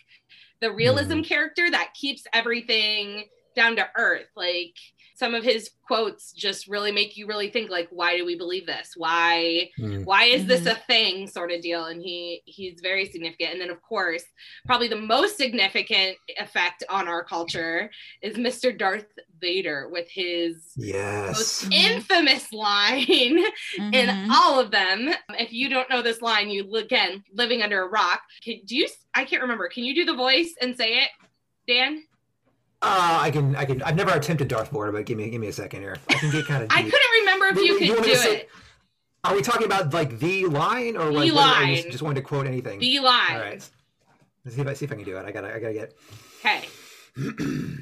the 0.61 0.73
realism 0.73 1.21
character 1.23 1.71
that 1.71 1.95
keeps 1.95 2.25
everything 2.33 3.29
down 3.55 3.77
to 3.77 3.89
earth. 3.97 4.29
Like 4.35 4.77
some 5.17 5.33
of 5.35 5.45
his 5.45 5.71
quotes 5.87 6.33
just 6.33 6.67
really 6.67 6.91
make 6.91 7.17
you 7.17 7.27
really 7.27 7.49
think 7.49 7.71
like 7.71 7.89
why 7.91 8.17
do 8.17 8.25
we 8.25 8.37
believe 8.37 8.67
this 8.67 8.93
why 8.97 9.71
Mhm. 9.79 10.05
why 10.05 10.25
is 10.25 10.47
this 10.47 10.63
Mhm. 10.63 10.73
a 10.73 10.75
thing 10.87 11.27
sort 11.29 11.53
of 11.53 11.61
deal 11.63 11.85
and 11.87 12.03
he 12.03 12.43
he's 12.47 12.81
very 12.81 13.07
significant 13.07 13.53
and 13.53 13.61
then 13.61 13.71
of 13.71 13.81
course 13.83 14.25
probably 14.67 14.89
the 14.89 14.97
most 14.97 15.37
significant 15.37 16.17
effect 16.39 16.83
on 16.89 17.07
our 17.09 17.23
culture 17.23 17.91
is 18.23 18.37
mr 18.37 18.77
darth 18.77 19.07
vader 19.41 19.89
with 19.91 20.09
his 20.11 20.73
Yes. 20.77 21.37
most 21.37 21.71
Mhm. 21.71 21.87
infamous 21.97 22.53
line 22.53 23.39
in 23.79 24.09
Mhm. 24.09 24.31
all 24.31 24.59
of 24.59 24.71
them 24.71 25.15
if 25.39 25.53
you 25.53 25.69
don't 25.69 25.89
know 25.91 26.03
this 26.03 26.23
line 26.23 26.51
you 26.51 26.75
again 26.77 27.23
living 27.33 27.63
under 27.63 27.83
a 27.83 27.89
rock 27.89 28.23
can 28.43 28.61
do 28.65 28.75
you 28.77 28.89
i 29.15 29.25
can't 29.25 29.43
remember 29.43 29.69
can 29.69 29.85
you 29.85 29.95
do 29.95 30.05
the 30.05 30.15
voice 30.15 30.55
and 30.61 30.77
say 30.77 30.99
it 31.03 31.11
dan 31.69 32.05
Uh, 32.87 33.19
I 33.23 33.31
can. 33.31 33.57
I 33.57 33.65
can. 33.65 33.83
I've 33.83 33.97
never 33.97 34.11
attempted 34.13 34.49
Darth 34.49 34.71
Vader, 34.71 34.93
but 34.93 35.07
give 35.07 35.17
me 35.17 35.31
give 35.31 35.41
me 35.41 35.47
a 35.49 35.53
second 35.53 35.81
here. 35.81 35.97
I 36.11 36.15
can 36.15 36.31
get 36.31 36.47
kind 36.47 36.63
of. 36.63 36.69
i 36.71 36.83
couldn't 36.83 37.01
remember 37.21 37.47
if 37.47 37.57
you 37.57 37.75
wait, 37.79 37.83
you 37.83 37.95
could 37.95 37.95
want 37.95 38.05
do 38.05 38.09
me 38.11 38.15
to 38.17 38.21
say- 38.21 38.37
it 38.43 38.49
Are 39.25 39.35
we 39.35 39.41
talking 39.41 39.65
about 39.65 39.95
like 39.95 40.19
the 40.19 40.45
line 40.47 40.97
or 40.99 41.11
like 41.11 41.31
The 41.31 41.35
what- 41.35 41.47
line. 41.61 41.77
just, 41.77 41.91
just 41.91 42.03
wanted 42.03 42.17
to 42.17 42.27
quote 42.27 42.47
anything? 42.47 42.79
the 42.81 42.99
line 43.01 43.33
All 43.33 43.39
right. 43.39 43.67
Let's 44.45 44.55
see 44.57 44.61
if 44.61 44.67
I 44.69 44.75
see 44.75 44.85
if 44.85 44.93
I 44.93 44.97
can 44.97 45.05
do 45.05 45.17
it. 45.17 45.25
I 45.25 45.31
gotta. 45.33 45.55
I 45.55 45.59
gotta 45.59 45.73
get. 45.73 45.95
okay 46.45 46.69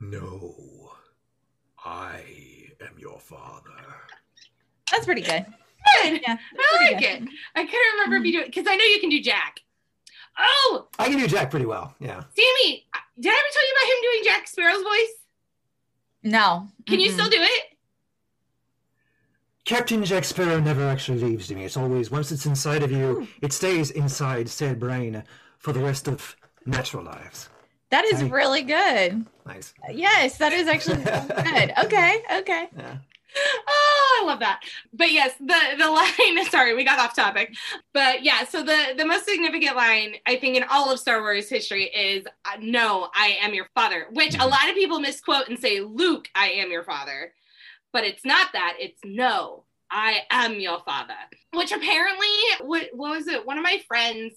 No, 0.00 0.92
I 1.84 2.22
am 2.80 2.98
your 2.98 3.20
father. 3.20 3.70
That's 4.90 5.04
pretty 5.04 5.20
good. 5.22 5.46
Good. 6.02 6.20
Yeah, 6.22 6.36
I 6.36 6.76
like 6.84 6.98
pretty 6.98 7.04
it. 7.06 7.28
I 7.54 7.64
couldn't 7.64 7.92
remember 7.94 8.16
if 8.16 8.24
you 8.24 8.32
do 8.32 8.40
it 8.40 8.46
because 8.46 8.66
I 8.68 8.76
know 8.76 8.84
you 8.84 9.00
can 9.00 9.10
do 9.10 9.20
Jack. 9.20 9.60
Oh, 10.38 10.86
I 10.98 11.08
can 11.08 11.18
do 11.18 11.26
Jack 11.26 11.50
pretty 11.50 11.66
well. 11.66 11.94
Yeah. 12.00 12.22
Sammy, 12.34 12.86
did 13.20 13.30
I 13.32 13.36
ever 13.36 13.48
tell 13.52 13.66
you 13.66 13.74
about 13.76 13.90
him 13.90 14.02
doing 14.02 14.20
Jack 14.24 14.48
Sparrow's 14.48 14.82
voice? 14.82 15.14
No. 16.24 16.68
Can 16.86 17.00
you 17.00 17.10
Mm-mm. 17.10 17.14
still 17.14 17.28
do 17.30 17.38
it? 17.40 17.64
Captain 19.64 20.04
Jack 20.04 20.24
Sparrow 20.24 20.58
never 20.60 20.88
actually 20.88 21.18
leaves 21.20 21.50
me. 21.52 21.64
It's 21.64 21.76
always 21.76 22.10
once 22.10 22.32
it's 22.32 22.46
inside 22.46 22.82
of 22.82 22.90
you, 22.90 23.14
hmm. 23.20 23.24
it 23.42 23.52
stays 23.52 23.90
inside 23.92 24.48
said 24.48 24.80
brain 24.80 25.22
for 25.58 25.72
the 25.72 25.80
rest 25.80 26.08
of 26.08 26.34
natural 26.66 27.04
lives. 27.04 27.48
That 27.90 28.04
is 28.06 28.20
Hey. 28.20 28.28
really 28.28 28.62
good. 28.62 29.24
Nice. 29.46 29.74
Yes, 29.92 30.38
that 30.38 30.52
is 30.52 30.66
actually 30.66 31.04
good. 31.04 31.72
Okay, 31.84 32.22
okay. 32.38 32.68
Yeah. 32.76 32.96
Oh, 33.68 34.20
I 34.22 34.26
love 34.26 34.40
that. 34.40 34.60
But 34.92 35.10
yes, 35.12 35.34
the 35.38 35.58
the 35.78 35.88
line. 35.90 36.44
Sorry, 36.50 36.74
we 36.74 36.84
got 36.84 36.98
off 36.98 37.14
topic. 37.14 37.54
But 37.92 38.22
yeah, 38.22 38.44
so 38.44 38.62
the 38.62 38.94
the 38.96 39.04
most 39.06 39.24
significant 39.24 39.76
line 39.76 40.16
I 40.26 40.36
think 40.36 40.56
in 40.56 40.64
all 40.70 40.92
of 40.92 40.98
Star 40.98 41.20
Wars 41.20 41.48
history 41.48 41.84
is 41.84 42.24
uh, 42.44 42.58
"No, 42.60 43.08
I 43.14 43.38
am 43.40 43.54
your 43.54 43.68
father," 43.74 44.06
which 44.12 44.34
a 44.38 44.46
lot 44.46 44.68
of 44.68 44.74
people 44.74 45.00
misquote 45.00 45.48
and 45.48 45.58
say 45.58 45.80
"Luke, 45.80 46.28
I 46.34 46.48
am 46.50 46.70
your 46.70 46.84
father," 46.84 47.32
but 47.92 48.04
it's 48.04 48.24
not 48.24 48.52
that. 48.52 48.76
It's 48.78 49.00
"No, 49.04 49.64
I 49.90 50.20
am 50.30 50.60
your 50.60 50.80
father," 50.84 51.14
which 51.52 51.72
apparently 51.72 52.26
what 52.60 52.90
what 52.92 53.16
was 53.16 53.26
it? 53.28 53.46
One 53.46 53.56
of 53.58 53.64
my 53.64 53.80
friends. 53.88 54.34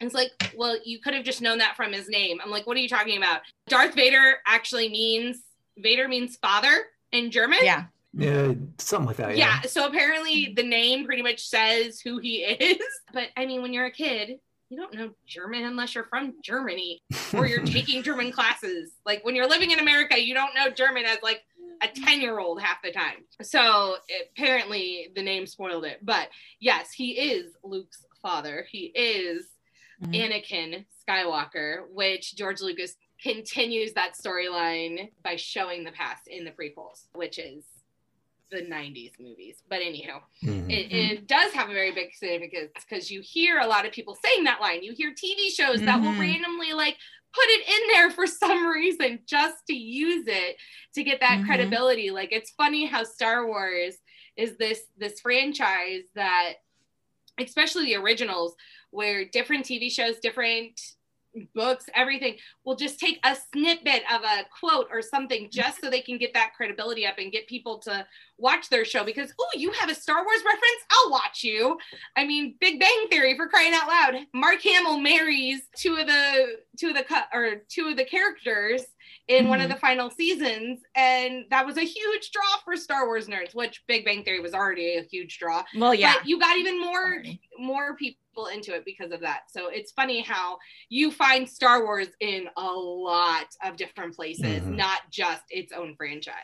is 0.00 0.14
like, 0.14 0.30
well, 0.56 0.78
you 0.84 0.98
could 1.00 1.14
have 1.14 1.24
just 1.24 1.42
known 1.42 1.58
that 1.58 1.76
from 1.76 1.92
his 1.92 2.08
name. 2.08 2.38
I'm 2.42 2.50
like, 2.50 2.66
what 2.66 2.76
are 2.76 2.80
you 2.80 2.88
talking 2.88 3.18
about? 3.18 3.40
Darth 3.68 3.94
Vader 3.94 4.36
actually 4.46 4.88
means 4.88 5.40
Vader 5.76 6.08
means 6.08 6.36
father 6.36 6.86
in 7.12 7.30
German. 7.30 7.58
Yeah. 7.62 7.84
Yeah, 8.12 8.54
something 8.78 9.06
like 9.06 9.16
that. 9.16 9.36
Yeah. 9.36 9.60
Yeah. 9.62 9.68
So 9.68 9.86
apparently 9.86 10.52
the 10.56 10.62
name 10.62 11.04
pretty 11.04 11.22
much 11.22 11.46
says 11.46 12.00
who 12.00 12.18
he 12.18 12.36
is. 12.44 12.80
But 13.12 13.28
I 13.36 13.46
mean, 13.46 13.62
when 13.62 13.72
you're 13.72 13.86
a 13.86 13.90
kid, 13.90 14.38
you 14.68 14.76
don't 14.76 14.94
know 14.94 15.10
German 15.26 15.64
unless 15.64 15.94
you're 15.94 16.04
from 16.04 16.34
Germany 16.42 17.02
or 17.34 17.46
you're 17.46 17.64
taking 17.64 18.02
German 18.02 18.32
classes. 18.32 18.92
Like 19.06 19.24
when 19.24 19.34
you're 19.34 19.48
living 19.48 19.70
in 19.70 19.78
America, 19.80 20.20
you 20.20 20.34
don't 20.34 20.54
know 20.54 20.70
German 20.70 21.04
as 21.04 21.18
like 21.22 21.42
a 21.82 21.88
10 21.88 22.20
year 22.20 22.38
old 22.38 22.60
half 22.60 22.82
the 22.82 22.92
time. 22.92 23.24
So 23.42 23.96
apparently 24.36 25.08
the 25.14 25.22
name 25.22 25.46
spoiled 25.46 25.84
it. 25.84 25.98
But 26.02 26.28
yes, 26.60 26.92
he 26.92 27.12
is 27.12 27.52
Luke's 27.64 28.04
father. 28.22 28.66
He 28.70 28.86
is 28.94 29.46
Mhm. 30.02 30.14
Anakin 30.16 30.84
Skywalker, 31.06 31.82
which 31.92 32.34
George 32.34 32.62
Lucas 32.62 32.96
continues 33.22 33.92
that 33.92 34.14
storyline 34.14 35.10
by 35.22 35.36
showing 35.36 35.84
the 35.84 35.92
past 35.92 36.26
in 36.26 36.44
the 36.46 36.50
prequels, 36.50 37.04
which 37.12 37.38
is 37.38 37.64
the 38.50 38.62
90s 38.62 39.12
movies. 39.18 39.62
But 39.68 39.80
anyhow, 39.82 40.22
Mhm. 40.42 40.70
it, 40.70 40.92
it 40.92 41.26
does 41.26 41.52
have 41.52 41.70
a 41.70 41.72
very 41.74 41.92
big 41.92 42.14
significance 42.14 42.72
because 42.74 43.10
you 43.10 43.20
hear 43.20 43.58
a 43.58 43.66
lot 43.66 43.86
of 43.86 43.92
people 43.92 44.16
saying 44.24 44.44
that 44.44 44.60
line. 44.60 44.82
You 44.82 44.92
hear 44.92 45.12
TV 45.14 45.50
shows 45.50 45.80
that 45.80 46.00
will 46.00 46.12
Mhm. 46.12 46.18
randomly 46.18 46.72
like 46.72 46.96
put 47.32 47.44
it 47.46 47.68
in 47.68 47.88
there 47.92 48.10
for 48.10 48.26
some 48.26 48.66
reason 48.66 49.20
just 49.26 49.66
to 49.68 49.74
use 49.74 50.26
it 50.26 50.56
to 50.94 51.02
get 51.04 51.20
that 51.20 51.38
Mhm. 51.40 51.44
credibility. 51.46 52.10
Like 52.10 52.32
it's 52.32 52.50
funny 52.50 52.86
how 52.86 53.04
Star 53.04 53.46
Wars 53.46 53.96
is 54.36 54.56
this 54.56 54.82
this 54.96 55.20
franchise 55.20 56.04
that 56.14 56.54
especially 57.38 57.86
the 57.86 57.96
originals 57.96 58.54
where 58.90 59.24
different 59.24 59.64
TV 59.64 59.88
shows, 59.90 60.18
different 60.18 60.80
books, 61.54 61.86
everything 61.94 62.36
will 62.64 62.76
just 62.76 62.98
take 62.98 63.18
a 63.24 63.36
snippet 63.52 64.02
of 64.12 64.22
a 64.22 64.44
quote 64.58 64.88
or 64.90 65.02
something 65.02 65.48
just 65.50 65.80
so 65.80 65.90
they 65.90 66.00
can 66.00 66.18
get 66.18 66.34
that 66.34 66.52
credibility 66.56 67.06
up 67.06 67.18
and 67.18 67.32
get 67.32 67.46
people 67.46 67.78
to 67.78 68.06
watch 68.38 68.68
their 68.68 68.84
show 68.84 69.04
because 69.04 69.32
oh 69.40 69.48
you 69.54 69.70
have 69.72 69.90
a 69.90 69.94
Star 69.94 70.24
Wars 70.24 70.42
reference? 70.44 70.82
I'll 70.90 71.10
watch 71.10 71.44
you. 71.44 71.78
I 72.16 72.26
mean 72.26 72.56
Big 72.60 72.80
Bang 72.80 73.06
Theory 73.10 73.36
for 73.36 73.48
crying 73.48 73.72
out 73.74 73.88
loud. 73.88 74.26
Mark 74.34 74.60
Hamill 74.62 74.98
marries 74.98 75.62
two 75.76 75.96
of 75.96 76.06
the 76.06 76.56
two 76.78 76.88
of 76.88 76.94
the 76.94 77.04
or 77.32 77.62
two 77.68 77.88
of 77.88 77.96
the 77.96 78.04
characters 78.04 78.84
in 79.28 79.48
one 79.48 79.60
of 79.60 79.68
Mhm. 79.70 79.74
the 79.74 79.80
final 79.80 80.10
seasons 80.10 80.82
and 80.94 81.44
that 81.50 81.64
was 81.66 81.76
a 81.76 81.82
huge 81.84 82.30
draw 82.32 82.56
for 82.64 82.76
Star 82.76 83.06
Wars 83.06 83.26
nerds 83.28 83.54
which 83.54 83.84
Big 83.86 84.04
Bang 84.04 84.24
Theory 84.24 84.40
was 84.40 84.54
already 84.54 84.96
a 84.96 85.02
huge 85.02 85.38
draw 85.38 85.64
Well, 85.76 85.94
yeah. 85.94 86.14
but 86.16 86.26
you 86.26 86.38
got 86.38 86.56
even 86.58 86.80
more 86.80 87.04
Already. 87.14 87.40
more 87.58 87.96
people 87.96 88.46
into 88.46 88.74
it 88.74 88.84
because 88.84 89.12
of 89.12 89.20
that. 89.20 89.50
So 89.50 89.68
it's 89.68 89.92
funny 89.92 90.20
how 90.22 90.58
you 90.88 91.10
find 91.10 91.48
Star 91.48 91.84
Wars 91.84 92.08
in 92.20 92.48
a 92.56 92.70
lot 92.72 93.54
of 93.62 93.76
different 93.76 94.14
places, 94.16 94.62
Mhm. 94.62 94.76
not 94.76 95.10
just 95.10 95.42
its 95.50 95.72
own 95.72 95.94
franchise. 95.96 96.34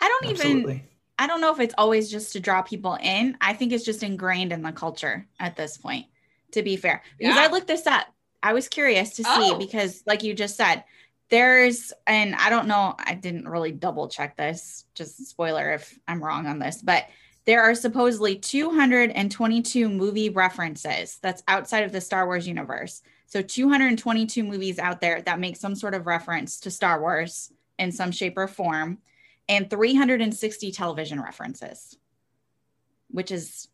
I 0.00 0.08
don't 0.08 0.26
even 0.32 0.82
I 1.16 1.28
don't 1.28 1.40
know 1.40 1.52
if 1.52 1.60
it's 1.60 1.74
always 1.78 2.10
just 2.10 2.32
to 2.32 2.40
draw 2.40 2.60
people 2.62 2.98
in. 3.00 3.36
I 3.40 3.52
think 3.52 3.72
it's 3.72 3.84
just 3.84 4.02
ingrained 4.02 4.52
in 4.52 4.62
the 4.62 4.72
culture 4.72 5.28
at 5.38 5.54
this 5.54 5.76
point, 5.78 6.06
to 6.50 6.62
be 6.62 6.76
fair. 6.76 7.04
Because 7.18 7.36
Yeah. 7.36 7.42
I 7.42 7.46
looked 7.46 7.68
this 7.68 7.86
up. 7.86 8.08
I 8.42 8.52
was 8.52 8.68
curious 8.68 9.10
to 9.16 9.22
see 9.22 9.28
Oh. 9.52 9.56
because, 9.56 10.02
like 10.06 10.24
you 10.24 10.34
just 10.34 10.56
said, 10.56 10.82
there's, 11.34 11.92
and 12.06 12.36
I 12.36 12.48
don't 12.48 12.68
know, 12.68 12.94
I 12.96 13.14
didn't 13.14 13.48
really 13.48 13.72
double 13.72 14.06
check 14.06 14.36
this, 14.36 14.84
just 14.94 15.26
spoiler 15.26 15.72
if 15.72 15.98
I'm 16.06 16.22
wrong 16.22 16.46
on 16.46 16.60
this, 16.60 16.80
but 16.80 17.06
there 17.44 17.60
are 17.60 17.74
supposedly 17.74 18.36
222 18.36 19.88
movie 19.88 20.28
references 20.28 21.18
that's 21.20 21.42
outside 21.48 21.82
of 21.82 21.90
the 21.90 22.00
Star 22.00 22.26
Wars 22.26 22.46
universe. 22.46 23.02
So 23.26 23.42
222 23.42 24.44
movies 24.44 24.78
out 24.78 25.00
there 25.00 25.22
that 25.22 25.40
make 25.40 25.56
some 25.56 25.74
sort 25.74 25.94
of 25.94 26.06
reference 26.06 26.60
to 26.60 26.70
Star 26.70 27.00
Wars 27.00 27.52
in 27.80 27.90
some 27.90 28.12
shape 28.12 28.38
or 28.38 28.46
form 28.46 28.98
and 29.48 29.68
360 29.68 30.70
television 30.70 31.20
references, 31.20 31.98
which 33.10 33.32
is 33.32 33.66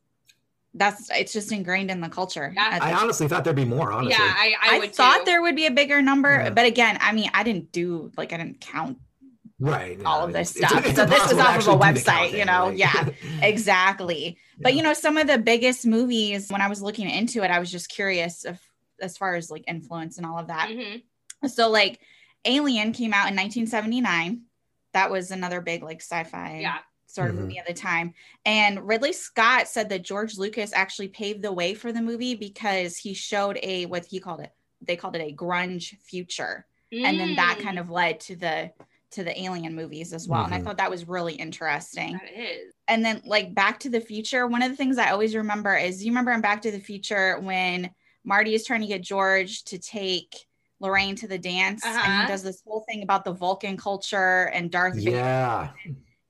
that's 0.74 1.10
it's 1.10 1.32
just 1.32 1.50
ingrained 1.52 1.90
in 1.90 2.00
the 2.00 2.08
culture. 2.08 2.52
Yeah. 2.54 2.78
I 2.80 2.92
honestly 2.92 3.26
thought 3.26 3.44
there'd 3.44 3.56
be 3.56 3.64
more. 3.64 3.92
Honestly. 3.92 4.12
Yeah, 4.12 4.34
I, 4.36 4.54
I, 4.62 4.76
I, 4.76 4.78
would 4.78 4.94
thought 4.94 5.18
too. 5.18 5.24
there 5.24 5.42
would 5.42 5.56
be 5.56 5.66
a 5.66 5.70
bigger 5.70 6.00
number, 6.00 6.30
Yeah. 6.30 6.50
but 6.50 6.64
again, 6.66 6.96
I 7.00 7.12
mean, 7.12 7.30
I 7.34 7.42
didn't 7.42 7.72
do 7.72 8.12
like 8.16 8.32
I 8.32 8.36
didn't 8.36 8.60
count 8.60 8.98
right. 9.58 10.00
all 10.04 10.24
of 10.24 10.32
this 10.32 10.56
it's- 10.56 10.70
stuff. 10.70 10.86
it's 10.86 10.96
So 10.96 11.06
this 11.06 11.22
was 11.22 11.32
off 11.32 11.32
of 11.32 11.38
a 11.38 11.42
actually 11.48 11.72
do 11.74 11.78
the 11.78 12.00
website, 12.00 12.38
you 12.38 12.44
know, 12.44 12.66
like- 12.66 12.78
yeah. 12.78 13.08
exactly. 13.42 14.38
But 14.60 14.74
you 14.74 14.82
know, 14.82 14.92
some 14.94 15.16
of 15.16 15.26
the 15.26 15.38
biggest 15.38 15.86
movies 15.86 16.50
when 16.50 16.60
I 16.60 16.68
was 16.68 16.80
looking 16.82 17.08
into 17.10 17.42
it, 17.42 17.50
I 17.50 17.58
was 17.58 17.70
just 17.70 17.88
curious 17.88 18.44
of 18.44 18.58
as 19.00 19.16
far 19.16 19.34
as 19.34 19.50
like 19.50 19.64
influence 19.66 20.18
and 20.18 20.26
all 20.26 20.38
of 20.38 20.48
that. 20.48 20.68
Mhm. 20.70 21.02
So 21.48 21.68
like 21.70 21.98
Alien 22.44 22.92
came 22.92 23.12
out 23.12 23.28
in 23.28 23.34
1979. 23.36 24.42
That 24.92 25.10
was 25.10 25.30
another 25.30 25.60
big 25.60 25.82
like 25.82 26.00
sci-fi 26.00 26.60
Yeah. 26.60 26.78
Sort 27.14 27.30
of 27.30 27.36
Mhm. 27.36 27.40
movie 27.40 27.58
at 27.58 27.66
the 27.66 27.74
time. 27.74 28.14
And 28.44 28.86
Ridley 28.86 29.12
Scott 29.12 29.68
said 29.68 29.88
that 29.90 30.02
George 30.02 30.36
Lucas 30.38 30.72
actually 30.72 31.08
paved 31.08 31.42
the 31.42 31.52
way 31.52 31.74
for 31.74 31.92
the 31.92 32.02
movie 32.02 32.34
because 32.34 32.96
he 32.96 33.14
showed 33.14 33.58
a 33.62 33.86
what 33.86 34.06
he 34.06 34.20
called 34.20 34.40
it. 34.40 34.52
They 34.80 34.96
called 34.96 35.16
it 35.16 35.20
a 35.22 35.34
grunge 35.34 35.98
future. 36.00 36.66
And 36.92 37.18
then 37.20 37.36
that 37.36 37.56
Mm, 37.58 37.62
kind 37.62 37.78
of 37.78 37.90
led 37.90 38.20
to 38.20 38.36
the 38.36 38.72
to 39.12 39.24
the 39.24 39.40
alien 39.42 39.74
movies 39.74 40.12
as 40.12 40.28
well. 40.28 40.44
And 40.44 40.54
I 40.54 40.60
Mhm. 40.60 40.64
thought 40.64 40.76
that 40.76 40.90
was 40.90 41.08
really 41.08 41.34
interesting. 41.34 42.12
that 42.12 42.32
is. 42.32 42.72
And 42.86 43.04
then 43.04 43.22
like 43.24 43.54
Back 43.54 43.80
to 43.80 43.90
the 43.90 44.00
Future, 44.00 44.46
one 44.46 44.62
of 44.62 44.70
the 44.70 44.76
things 44.76 44.98
I 44.98 45.10
always 45.10 45.34
remember 45.34 45.76
is 45.76 46.04
you 46.04 46.12
remember 46.12 46.30
in 46.32 46.40
Back 46.40 46.62
to 46.62 46.70
the 46.70 46.78
Future 46.80 47.38
when 47.40 47.90
Marty 48.24 48.54
is 48.54 48.64
trying 48.64 48.82
to 48.82 48.86
get 48.86 49.02
George 49.02 49.64
to 49.64 49.78
take 49.78 50.46
Lorraine 50.78 51.16
to 51.16 51.26
the 51.28 51.38
dance 51.38 51.84
and 51.84 51.96
Uh-huh. 51.96 52.20
he 52.22 52.26
does 52.26 52.42
this 52.42 52.62
whole 52.64 52.84
thing 52.88 53.02
about 53.02 53.24
the 53.24 53.32
Vulcan 53.32 53.76
culture 53.76 54.44
and 54.54 54.70
Darth 54.70 54.94
Vader. 54.96 55.70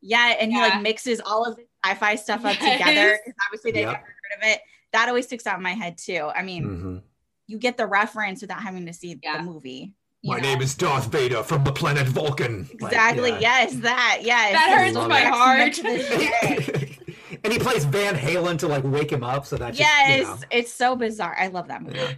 Yeah. 0.03 0.29
Yeah, 0.29 0.37
and 0.41 0.53
he 0.53 0.59
like 0.59 0.81
mixes 0.83 1.21
all 1.25 1.45
of 1.45 1.57
the 1.57 1.65
sci-fi 1.85 2.15
stuff 2.17 2.45
up 2.45 2.57
Yes. 2.61 2.79
together 2.79 3.19
because 3.25 3.35
obviously 3.47 3.71
they've 3.73 3.83
Yep. 3.87 3.93
never 3.93 4.07
heard 4.07 4.43
of 4.43 4.49
it. 4.55 4.61
That 4.93 5.09
always 5.09 5.27
sticks 5.27 5.47
out 5.47 5.57
in 5.57 5.63
my 5.63 5.75
head 5.75 5.99
too. 5.99 6.31
I 6.35 6.43
mean, 6.43 6.65
Mhm. 6.65 7.03
you 7.47 7.59
get 7.59 7.77
the 7.77 7.87
reference 7.87 8.41
without 8.43 8.63
having 8.63 8.87
to 8.87 8.93
see 8.93 9.19
Yeah. 9.23 9.39
the 9.39 9.43
movie. 9.45 9.95
you 10.23 10.31
My 10.33 10.37
know? 10.37 10.43
name 10.51 10.61
is 10.61 10.75
Darth 10.75 11.07
Vader 11.11 11.43
from 11.43 11.65
the 11.65 11.73
planet 11.73 12.07
Vulcan. 12.07 12.69
Like, 12.79 12.93
Exactly. 12.93 13.31
yeah. 13.31 13.39
Yes, 13.41 13.75
that. 13.77 14.19
Yes. 14.23 14.53
That 14.53 14.87
It's 14.87 14.95
hurts 14.97 15.09
my 15.09 15.21
cracks 15.23 15.37
heart. 15.39 15.61
up 15.61 15.73
to 15.73 15.83
this 15.83 16.09
day. 16.11 16.99
and 17.43 17.53
he 17.55 17.59
plays 17.59 17.87
Van 17.87 18.15
Halen 18.17 18.59
to 18.59 18.69
like 18.69 18.85
wake 18.85 19.11
him 19.11 19.25
up, 19.25 19.47
so 19.47 19.57
that 19.57 19.69
just, 19.71 19.81
yes, 19.81 20.19
you 20.19 20.25
know, 20.25 20.39
it's 20.51 20.71
so 20.75 20.95
bizarre. 20.95 21.35
I 21.41 21.47
love 21.47 21.69
that 21.69 21.81
movie. 21.83 21.97
yeah. 21.99 22.13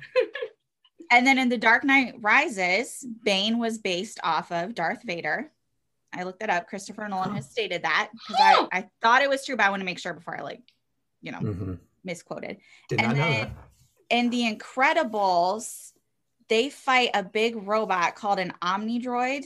And 1.13 1.25
then 1.27 1.39
in 1.39 1.49
The 1.49 1.59
Dark 1.59 1.85
Knight 1.85 2.15
Rises, 2.21 3.07
Bane 3.23 3.59
was 3.59 3.79
based 3.79 4.19
off 4.25 4.51
of 4.51 4.75
Darth 4.75 5.03
Vader. 5.05 5.52
I 6.13 6.25
looked 6.25 6.43
it 6.43 6.51
up. 6.51 6.69
Christopher 6.69 7.09
Nolan 7.09 7.35
has 7.35 7.49
stated 7.51 7.83
that 7.83 8.11
because 8.13 8.37
I, 8.39 8.69
I 8.73 8.89
thought 9.01 9.23
it 9.23 9.31
was 9.31 9.45
true, 9.45 9.57
but 9.57 9.67
I 9.67 9.71
want 9.71 9.81
to 9.81 9.85
make 9.87 9.99
sure 9.99 10.13
before 10.13 10.39
I 10.39 10.43
like, 10.43 10.63
you 11.23 11.33
know, 11.33 11.39
Mhm. 11.41 11.79
misquoted. 12.05 12.59
Did 12.89 13.01
And 13.01 13.09
not 13.09 13.17
know 13.17 13.31
then- 13.33 13.57
In 14.11 14.31
The 14.31 14.43
Incredibles, 14.55 15.93
they 16.49 16.69
fight 16.69 17.11
a 17.15 17.23
big 17.23 17.57
robot 17.57 18.15
called 18.15 18.39
an 18.39 18.53
Omnidroid, 18.61 19.45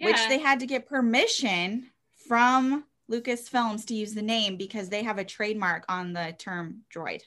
which 0.00 0.16
they 0.28 0.38
had 0.38 0.60
to 0.60 0.66
get 0.66 0.86
permission 0.88 1.90
from 2.28 2.84
Lucasfilms 3.10 3.84
to 3.86 3.94
use 3.94 4.14
the 4.14 4.22
name 4.22 4.56
because 4.56 4.88
they 4.88 5.02
have 5.02 5.18
a 5.18 5.24
trademark 5.24 5.84
on 5.88 6.12
the 6.14 6.34
term 6.38 6.84
droid. 6.94 7.22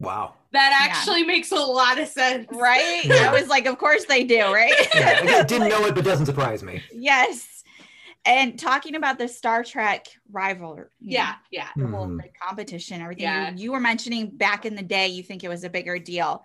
Wow. 0.00 0.34
That 0.52 0.70
Yeah. 0.70 0.92
actually 0.92 1.22
makes 1.24 1.52
a 1.52 1.56
lot 1.56 1.98
of 2.00 2.08
sense. 2.08 2.46
Right? 2.50 3.02
I 3.10 3.32
was 3.32 3.48
like, 3.48 3.66
of 3.66 3.78
course 3.78 4.04
they 4.06 4.24
do, 4.24 4.52
right? 4.52 4.72
Yeah, 4.94 5.20
again, 5.20 5.46
didn't 5.46 5.68
know 5.68 5.84
it, 5.86 5.94
but 5.94 6.04
doesn't 6.04 6.26
surprise 6.26 6.62
me. 6.62 6.82
yes. 6.92 7.62
And 8.26 8.58
talking 8.58 8.96
about 8.96 9.18
the 9.18 9.28
Star 9.28 9.64
Trek 9.64 10.06
rivalry. 10.30 10.86
you 11.00 11.12
know, 11.18 11.24
Yeah, 11.24 11.34
yeah. 11.50 11.68
the 11.76 11.86
whole 11.86 12.06
Mhm. 12.06 12.20
competition, 12.42 13.00
everything. 13.00 13.22
Yeah. 13.24 13.50
You, 13.52 13.56
you 13.64 13.72
were 13.72 13.80
mentioning 13.80 14.28
back 14.36 14.66
in 14.66 14.74
the 14.74 14.82
day, 14.82 15.08
you 15.08 15.22
think 15.22 15.42
it 15.42 15.48
was 15.48 15.64
a 15.64 15.70
bigger 15.70 15.98
deal. 15.98 16.44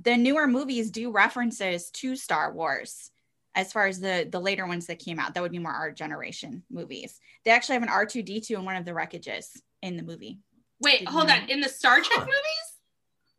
The 0.00 0.16
newer 0.16 0.46
movies 0.46 0.90
do 0.92 1.10
references 1.10 1.90
to 1.92 2.14
Star 2.14 2.52
Wars. 2.52 3.10
As 3.56 3.72
far 3.72 3.88
as 3.88 3.98
the 3.98 4.28
the 4.30 4.38
later 4.38 4.64
ones 4.66 4.86
that 4.86 5.00
came 5.00 5.18
out, 5.18 5.34
that 5.34 5.42
would 5.42 5.50
be 5.50 5.58
more 5.58 5.72
our 5.72 5.90
generation 5.90 6.62
movies. 6.70 7.18
They 7.44 7.50
actually 7.50 7.74
have 7.74 7.82
an 7.82 7.88
R 7.88 8.06
two 8.06 8.22
D 8.22 8.40
two 8.40 8.54
in 8.54 8.64
one 8.64 8.76
of 8.76 8.84
the 8.84 8.92
wreckages 8.92 9.46
in 9.82 9.96
the 9.96 10.04
movie. 10.04 10.38
Wait, 10.80 11.00
Did 11.00 11.08
hold 11.08 11.28
you 11.28 11.34
on. 11.34 11.48
In 11.48 11.60
the 11.60 11.68
Star 11.68 11.96
Trek 11.96 12.10
Huh. 12.20 12.20
movies? 12.20 12.67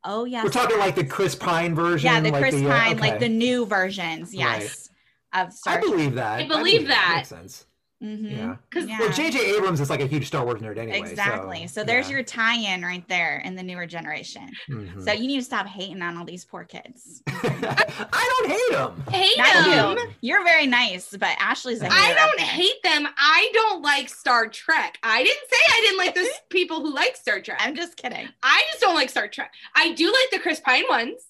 Oh 0.03 0.23
yeah, 0.25 0.43
We're 0.43 0.49
talking 0.49 0.77
like 0.77 0.95
the 0.95 1.03
Chris 1.05 1.35
Pine 1.35 1.75
version. 1.75 2.09
yeah, 2.11 2.21
the 2.21 2.31
like 2.31 2.41
Chris 2.41 2.55
uh, 2.55 2.67
Pine, 2.67 2.97
like 2.99 3.13
okay. 3.15 3.27
the 3.27 3.29
new 3.29 3.65
versions, 3.65 4.29
Right. 4.29 4.61
yes, 4.61 4.89
of 5.33 5.51
Star. 5.53 5.77
I 5.77 5.81
believe 5.81 6.15
that. 6.15 6.39
I 6.39 6.47
believe 6.47 6.87
that. 6.87 7.13
Makes 7.17 7.29
sense. 7.29 7.65
Mhm. 8.01 8.31
Yeah. 8.37 8.55
'Cause- 8.71 8.85
Yeah. 8.87 8.99
Well, 8.99 9.11
J.J. 9.11 9.55
Abrams 9.57 9.81
is 9.81 9.89
like 9.89 9.99
a 9.99 10.05
huge 10.07 10.27
Star 10.27 10.45
Wars 10.45 10.61
nerd 10.61 10.77
anyway. 10.77 10.99
exactly. 10.99 11.67
So, 11.67 11.83
there's 11.83 12.07
yeah. 12.09 12.15
your 12.15 12.23
tie-in 12.23 12.81
right 12.81 13.05
there 13.09 13.39
in 13.43 13.55
the 13.55 13.63
newer 13.63 13.85
generation. 13.85 14.49
Mhm. 14.69 15.03
So 15.03 15.11
you 15.11 15.27
need 15.27 15.37
to 15.39 15.43
stop 15.43 15.67
hating 15.67 16.01
on 16.01 16.15
all 16.15 16.23
these 16.23 16.45
poor 16.45 16.63
kids. 16.63 17.21
I 17.27 18.35
don't 18.39 18.49
hate 18.51 18.71
them. 18.71 19.03
Hate 19.11 19.37
Not 19.37 19.65
them. 19.65 19.97
you. 19.97 20.13
You're 20.21 20.43
very 20.45 20.65
nice, 20.65 21.09
but 21.09 21.35
Ashley's 21.39 21.81
a 21.81 21.89
hater. 21.89 21.95
I 21.97 22.13
don't 22.13 22.39
hate 22.39 22.81
them. 22.83 23.07
I 23.17 23.49
don't 23.53 23.81
like 23.81 24.07
Star 24.09 24.47
Trek. 24.47 24.97
I 25.03 25.23
didn't 25.23 25.49
say 25.49 25.57
I 25.69 25.81
didn't 25.81 25.97
like 25.97 26.15
those 26.15 26.27
people 26.49 26.79
who 26.81 26.93
like 26.93 27.17
Star 27.17 27.41
Trek. 27.41 27.57
I'm 27.61 27.75
just 27.75 27.97
kidding. 27.97 28.29
I 28.43 28.63
just 28.71 28.81
don't 28.81 28.95
like 28.95 29.09
Star 29.09 29.27
Trek. 29.27 29.53
I 29.75 29.91
do 29.93 30.05
like 30.05 30.29
the 30.31 30.39
Chris 30.39 30.59
Pine 30.61 30.83
ones. 30.89 31.21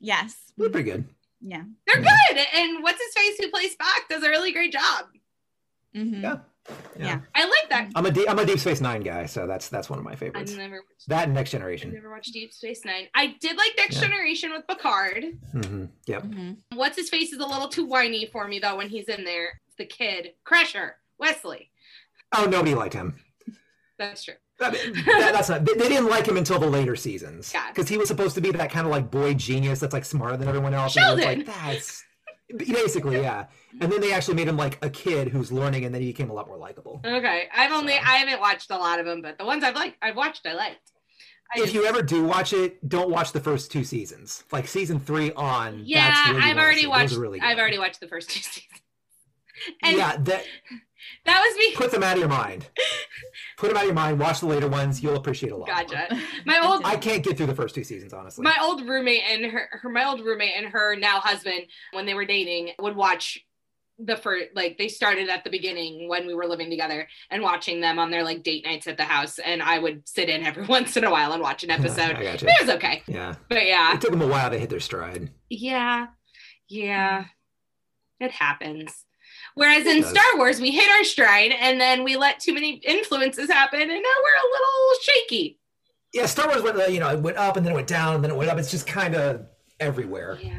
Yes. 0.00 0.36
They're 0.58 0.68
pretty 0.68 0.90
good. 0.90 1.04
Yeah. 1.40 1.62
They're 1.86 2.00
Yeah. 2.02 2.14
good. 2.30 2.46
And 2.54 2.82
what's 2.82 3.00
his 3.02 3.14
face 3.14 3.38
who 3.40 3.50
plays 3.50 3.74
Spock 3.74 4.08
does 4.10 4.22
a 4.22 4.28
really 4.28 4.52
great 4.52 4.72
job. 4.72 5.06
Mhm. 5.96 6.22
Yeah. 6.22 6.38
Yeah. 6.98 7.20
I 7.34 7.44
like 7.44 7.68
that. 7.68 7.90
I'm 7.94 8.06
a 8.06 8.10
D- 8.10 8.26
I'm 8.28 8.38
a 8.38 8.46
Deep 8.46 8.58
Space 8.58 8.80
Nine 8.80 9.02
guy, 9.02 9.26
so 9.26 9.46
that's 9.46 9.68
that's 9.68 9.90
one 9.90 9.98
of 9.98 10.04
my 10.04 10.12
I've 10.12 10.18
favorites. 10.18 10.52
never 10.52 10.76
watched 10.76 11.08
That 11.08 11.24
and 11.24 11.34
Next 11.34 11.48
I've 11.50 11.60
Generation. 11.60 11.92
never 11.92 12.10
watched 12.10 12.32
Deep 12.32 12.52
Space 12.54 12.84
Nine. 12.86 13.08
I 13.14 13.36
did 13.40 13.56
like 13.56 13.72
Next 13.76 13.96
Yeah. 13.96 14.02
Generation 14.08 14.50
with 14.52 14.66
Picard. 14.66 15.24
hmm 15.52 15.84
Yep. 16.06 16.22
Mhm. 16.22 16.56
What's 16.74 16.96
his 16.96 17.10
face 17.10 17.32
is 17.32 17.38
a 17.40 17.46
little 17.46 17.68
too 17.68 17.84
whiny 17.84 18.26
for 18.32 18.48
me 18.48 18.58
though 18.60 18.76
when 18.76 18.88
he's 18.88 19.08
in 19.08 19.24
there. 19.24 19.60
It's 19.66 19.76
the 19.76 19.84
kid. 19.84 20.32
Crusher. 20.44 20.96
Wesley. 21.18 21.70
Oh, 22.36 22.46
nobody 22.46 22.74
liked 22.74 22.94
him. 22.94 23.20
That's 23.98 24.24
true. 24.24 24.34
I 24.60 24.70
mean, 24.70 24.92
that- 25.06 25.32
that's 25.34 25.48
not. 25.50 25.64
They, 25.64 25.74
they 25.74 25.88
didn't 25.88 26.08
like 26.08 26.26
him 26.26 26.36
until 26.38 26.58
the 26.58 26.66
later 26.66 26.96
seasons 26.96 27.52
Yeah. 27.52 27.68
because 27.68 27.88
he 27.88 27.98
was 27.98 28.08
supposed 28.08 28.34
to 28.36 28.40
be 28.40 28.50
that 28.52 28.70
kind 28.70 28.86
of 28.86 28.90
like 28.90 29.10
boy 29.10 29.34
genius 29.34 29.80
that's 29.80 29.92
like 29.92 30.04
smarter 30.06 30.36
than 30.38 30.48
everyone 30.48 30.72
else. 30.74 30.96
and 30.96 31.14
was 31.14 31.22
Sheldon. 31.22 31.38
like 31.40 31.46
that's 31.46 32.02
basically 32.56 33.20
yeah. 33.20 33.46
And 33.80 33.90
then 33.90 34.00
they 34.00 34.12
actually 34.12 34.34
made 34.34 34.46
him 34.48 34.56
like 34.56 34.78
a 34.84 34.88
kid 34.90 35.28
who's 35.28 35.50
learning, 35.50 35.84
and 35.84 35.94
then 35.94 36.00
he 36.00 36.08
became 36.08 36.30
a 36.30 36.32
lot 36.32 36.46
more 36.46 36.56
likable. 36.56 37.00
Okay. 37.04 37.48
I've 37.54 37.72
only 37.72 37.94
So- 37.94 37.98
I 38.04 38.16
haven't 38.16 38.40
watched 38.40 38.70
a 38.70 38.76
lot 38.78 39.00
of 39.00 39.06
them, 39.06 39.20
but 39.22 39.36
the 39.38 39.44
ones 39.44 39.64
I've 39.64 39.74
liked 39.74 39.96
I've 40.00 40.16
watched 40.16 40.46
I 40.46 40.52
liked. 40.54 40.92
I 41.54 41.58
If 41.58 41.64
just- 41.64 41.74
you 41.74 41.84
ever 41.86 42.00
do 42.02 42.24
watch 42.24 42.52
it, 42.52 42.88
don't 42.88 43.10
watch 43.10 43.32
the 43.32 43.40
first 43.40 43.70
two 43.72 43.84
seasons. 43.84 44.44
Like 44.52 44.66
season 44.68 45.00
three 45.00 45.32
on. 45.32 45.82
yeah, 45.84 46.32
where 46.32 46.40
I've 46.42 46.56
already 46.58 46.86
watched 46.86 47.16
really 47.16 47.40
I've 47.40 47.58
already 47.58 47.78
watched 47.78 48.00
the 48.00 48.08
first 48.08 48.30
two 48.30 48.40
seasons. 48.42 48.80
And 49.82 49.96
yeah, 49.96 50.16
that 50.18 50.44
that 51.26 51.40
was 51.40 51.56
me. 51.58 51.74
put 51.76 51.90
them 51.90 52.02
out 52.02 52.14
of 52.14 52.18
your 52.18 52.28
mind. 52.28 52.66
Put 53.56 53.68
them 53.68 53.76
out 53.76 53.82
of 53.82 53.86
your 53.86 53.94
mind. 53.94 54.18
Watch 54.18 54.40
the 54.40 54.46
later 54.46 54.68
ones. 54.68 55.02
You'll 55.02 55.16
appreciate 55.16 55.52
a 55.52 55.56
lot. 55.56 55.68
more. 55.68 55.76
Gotcha. 55.76 56.08
My 56.46 56.60
old 56.64 56.82
I 56.84 56.96
can't 56.96 57.22
get 57.22 57.36
through 57.36 57.46
the 57.46 57.54
first 57.54 57.74
two 57.74 57.84
seasons, 57.84 58.12
honestly. 58.12 58.42
my 58.42 58.56
old 58.62 58.86
roommate 58.86 59.22
and 59.28 59.44
her, 59.46 59.68
her 59.82 59.88
my 59.88 60.04
old 60.08 60.20
roommate 60.24 60.54
and 60.56 60.66
her 60.66 60.96
now 60.96 61.20
husband 61.20 61.62
when 61.92 62.04
they 62.06 62.14
were 62.14 62.24
dating 62.24 62.70
would 62.78 62.96
watch 62.96 63.43
the 63.98 64.16
first 64.16 64.46
like 64.54 64.76
they 64.76 64.88
started 64.88 65.28
at 65.28 65.44
the 65.44 65.50
beginning 65.50 66.08
when 66.08 66.26
we 66.26 66.34
were 66.34 66.46
living 66.46 66.68
together 66.68 67.06
and 67.30 67.42
watching 67.42 67.80
them 67.80 67.98
on 67.98 68.10
their 68.10 68.24
like 68.24 68.42
date 68.42 68.64
nights 68.64 68.88
at 68.88 68.96
the 68.96 69.04
house 69.04 69.38
and 69.38 69.62
I 69.62 69.78
would 69.78 70.08
sit 70.08 70.28
in 70.28 70.44
every 70.44 70.64
once 70.66 70.96
in 70.96 71.04
a 71.04 71.10
while 71.10 71.32
and 71.32 71.40
watch 71.40 71.62
an 71.62 71.70
episode. 71.78 72.16
It 72.18 72.42
was 72.60 72.70
okay. 72.70 73.02
Yeah, 73.06 73.36
But 73.48 73.66
yeah. 73.66 73.94
it 73.94 74.00
took 74.00 74.10
them 74.10 74.22
a 74.22 74.26
while 74.26 74.50
to 74.50 74.58
hit 74.58 74.70
their 74.70 74.80
stride. 74.80 75.30
Yeah. 75.48 76.06
Yeah. 76.68 77.26
It 78.18 78.32
happens. 78.32 79.04
Whereas 79.54 79.86
in 79.86 80.00
does. 80.00 80.10
Star 80.10 80.36
Wars, 80.36 80.60
we 80.60 80.72
hit 80.72 80.90
our 80.90 81.04
stride 81.04 81.52
and 81.52 81.80
then 81.80 82.02
we 82.02 82.16
let 82.16 82.40
too 82.40 82.52
many 82.54 82.72
influences 82.84 83.48
happen 83.48 83.80
and 83.80 83.88
now 83.90 83.94
we're 83.94 84.00
a 84.00 84.50
little 84.50 85.00
shaky. 85.02 85.60
Yeah, 86.12 86.26
Star 86.26 86.48
Wars 86.48 86.62
went, 86.62 86.92
you 86.92 86.98
know, 87.00 87.10
it 87.10 87.20
went 87.20 87.36
up 87.36 87.56
and 87.56 87.64
then 87.64 87.72
it 87.72 87.76
went 87.76 87.86
down 87.88 88.16
and 88.16 88.24
then 88.24 88.32
it 88.32 88.36
went 88.36 88.50
up. 88.50 88.58
It's 88.58 88.70
just 88.70 88.86
kind 88.88 89.14
of 89.14 89.46
everywhere. 89.78 90.38
Yeah. 90.42 90.56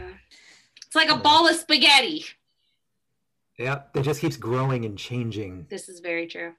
It's 0.86 0.96
like 0.96 1.10
a 1.10 1.18
ball 1.18 1.48
of 1.50 1.56
spaghetti. 1.58 2.26
Yep, 3.58 3.92
it 3.96 4.02
just 4.04 4.22
keeps 4.22 4.36
growing 4.38 4.86
and 4.86 4.98
changing. 4.98 5.66
This 5.70 5.88
is 5.90 6.00
very 6.02 6.28
true. 6.28 6.54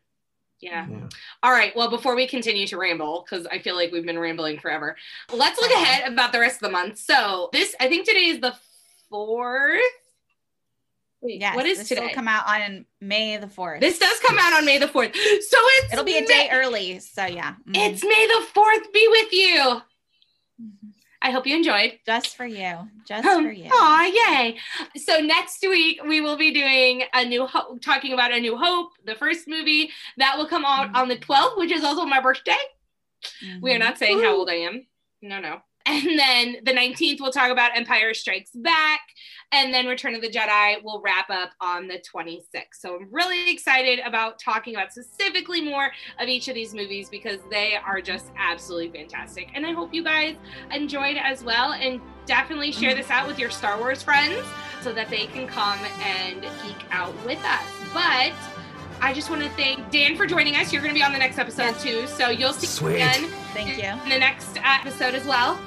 Yeah. 0.60 0.86
Yeah. 0.88 1.08
All 1.42 1.52
right. 1.52 1.76
Well, 1.76 1.90
before 1.90 2.16
we 2.16 2.26
continue 2.26 2.66
to 2.68 2.78
ramble, 2.78 3.26
because 3.28 3.46
I 3.46 3.58
feel 3.58 3.76
like 3.76 3.92
we've 3.92 4.06
been 4.06 4.18
rambling 4.18 4.58
forever, 4.58 4.96
let's 5.32 5.60
look 5.60 5.70
ahead 5.70 6.10
about 6.10 6.32
the 6.32 6.40
rest 6.40 6.56
of 6.56 6.60
the 6.62 6.70
month. 6.70 6.96
So 6.98 7.50
this, 7.52 7.74
I 7.78 7.88
think 7.88 8.06
today 8.06 8.26
is 8.28 8.40
the 8.40 8.54
fourth. 9.10 9.80
Wait, 11.20 11.40
Yes. 11.40 11.56
what 11.56 11.66
is 11.66 11.78
this 11.78 11.88
today? 11.88 12.02
will 12.06 12.14
come 12.14 12.28
out 12.28 12.46
on 12.48 12.86
May 13.02 13.36
the 13.36 13.46
4th. 13.48 13.80
this 13.80 13.98
does 13.98 14.18
come 14.20 14.38
out 14.38 14.54
on 14.54 14.64
May 14.64 14.78
the 14.78 14.86
4th. 14.86 15.14
So 15.14 15.18
it's 15.60 15.92
It'll 15.92 16.04
be 16.04 16.16
a 16.16 16.20
May- 16.22 16.26
day 16.26 16.48
early. 16.52 16.98
So 17.00 17.26
yeah. 17.26 17.54
Mhm. 17.68 17.74
It's 17.76 18.02
May 18.02 18.26
the 18.26 18.46
4th 18.54 18.92
be 18.94 19.06
with 19.10 19.32
you. 19.32 19.82
I 21.26 21.30
hope 21.32 21.44
you 21.44 21.56
enjoyed. 21.56 21.98
just 22.06 22.36
for 22.36 22.46
you. 22.46 22.88
Just 23.04 23.26
Um, 23.26 23.44
for 23.46 23.50
you. 23.50 23.68
Aw, 23.68 24.04
yay. 24.06 24.56
So 24.96 25.18
next 25.18 25.60
week 25.62 26.00
we 26.04 26.20
will 26.20 26.36
be 26.36 26.52
doing 26.52 27.02
a 27.12 27.24
new 27.24 27.46
hope, 27.46 27.82
talking 27.82 28.12
about 28.12 28.32
a 28.32 28.38
new 28.38 28.56
hope, 28.56 28.92
the 29.04 29.16
first 29.16 29.48
movie 29.48 29.90
that 30.18 30.38
will 30.38 30.46
come 30.46 30.64
out 30.64 30.94
on 30.94 31.08
the 31.08 31.16
12th, 31.16 31.56
which 31.58 31.72
is 31.72 31.82
also 31.82 32.04
my 32.04 32.20
birthday. 32.20 32.62
We 33.60 33.72
are 33.72 33.76
Mhm. 33.76 33.80
not 33.80 33.98
saying 33.98 34.20
how 34.22 34.36
old 34.36 34.48
I 34.48 34.54
am. 34.68 34.86
No, 35.20 35.40
no. 35.40 35.62
And 35.86 36.18
then 36.18 36.56
the 36.64 36.72
19th, 36.72 37.20
we'll 37.20 37.30
talk 37.30 37.50
about 37.50 37.76
Empire 37.76 38.12
Strikes 38.12 38.50
Back. 38.54 39.00
And 39.52 39.72
then 39.72 39.86
Return 39.86 40.16
of 40.16 40.20
the 40.20 40.28
Jedi 40.28 40.82
will 40.82 41.00
wrap 41.00 41.30
up 41.30 41.50
on 41.60 41.86
the 41.86 42.02
26th. 42.12 42.74
So 42.74 42.96
I'm 42.96 43.08
really 43.12 43.48
excited 43.50 44.00
about 44.04 44.40
talking 44.40 44.74
about 44.74 44.90
specifically 44.90 45.60
more 45.60 45.92
of 46.18 46.28
each 46.28 46.48
of 46.48 46.56
these 46.56 46.74
movies 46.74 47.08
because 47.08 47.38
they 47.50 47.76
are 47.76 48.00
just 48.00 48.32
absolutely 48.36 48.98
fantastic. 48.98 49.50
And 49.54 49.64
I 49.64 49.72
hope 49.72 49.94
you 49.94 50.02
guys 50.02 50.34
enjoyed 50.72 51.16
as 51.16 51.44
well. 51.44 51.72
And 51.74 52.00
definitely 52.26 52.72
share 52.72 52.94
this 52.94 53.08
out 53.08 53.28
with 53.28 53.38
your 53.38 53.50
Star 53.50 53.78
Wars 53.78 54.02
friends 54.02 54.44
so 54.82 54.92
that 54.92 55.08
they 55.08 55.26
can 55.26 55.46
come 55.46 55.78
and 56.02 56.42
geek 56.42 56.84
out 56.90 57.14
with 57.24 57.42
us. 57.44 57.64
But 57.94 58.32
I 59.00 59.12
just 59.14 59.30
want 59.30 59.42
to 59.42 59.50
thank 59.50 59.90
Dan 59.90 60.16
for 60.16 60.26
joining 60.26 60.56
us. 60.56 60.72
You're 60.72 60.82
going 60.82 60.94
to 60.94 60.98
be 60.98 61.04
on 61.04 61.12
the 61.12 61.18
next 61.18 61.38
episode 61.38 61.78
too. 61.78 62.06
So 62.06 62.30
you'll 62.30 62.52
see 62.52 62.66
Sweet. 62.66 62.96
Dan 62.96 63.30
Thank 63.54 63.76
you. 63.78 64.02
in 64.02 64.08
the 64.08 64.18
next 64.18 64.58
uh, 64.58 64.62
episode 64.64 65.14
as 65.14 65.24
well. 65.26 65.58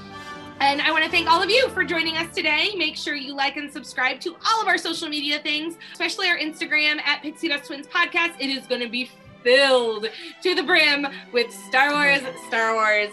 And 0.62 0.82
I 0.82 0.92
want 0.92 1.06
to 1.06 1.10
thank 1.10 1.30
all 1.32 1.42
of 1.42 1.50
you 1.50 1.70
for 1.70 1.84
joining 1.86 2.18
us 2.18 2.34
today. 2.36 2.72
Make 2.76 2.98
sure 2.98 3.16
you 3.16 3.34
like 3.34 3.56
and 3.56 3.72
subscribe 3.72 4.20
to 4.22 4.36
all 4.46 4.62
of 4.62 4.68
our 4.68 4.78
social 4.78 5.08
media 5.08 5.40
things, 5.40 5.78
especially 5.94 6.28
our 6.28 6.38
Instagram 6.38 7.00
at 7.06 7.22
Pixie 7.22 7.48
Dust 7.48 7.66
Twins 7.68 7.88
Podcast. 7.88 8.34
It 8.40 8.50
is 8.50 8.68
going 8.68 8.82
to 8.82 8.90
be 8.90 9.10
filled 9.42 10.08
to 10.44 10.56
the 10.56 10.64
brim 10.64 11.08
with 11.32 11.52
Star 11.54 11.92
Wars, 11.94 12.20
Star 12.20 12.34
Wars, 12.34 12.48
Star 12.48 12.76
Wars. 12.76 13.10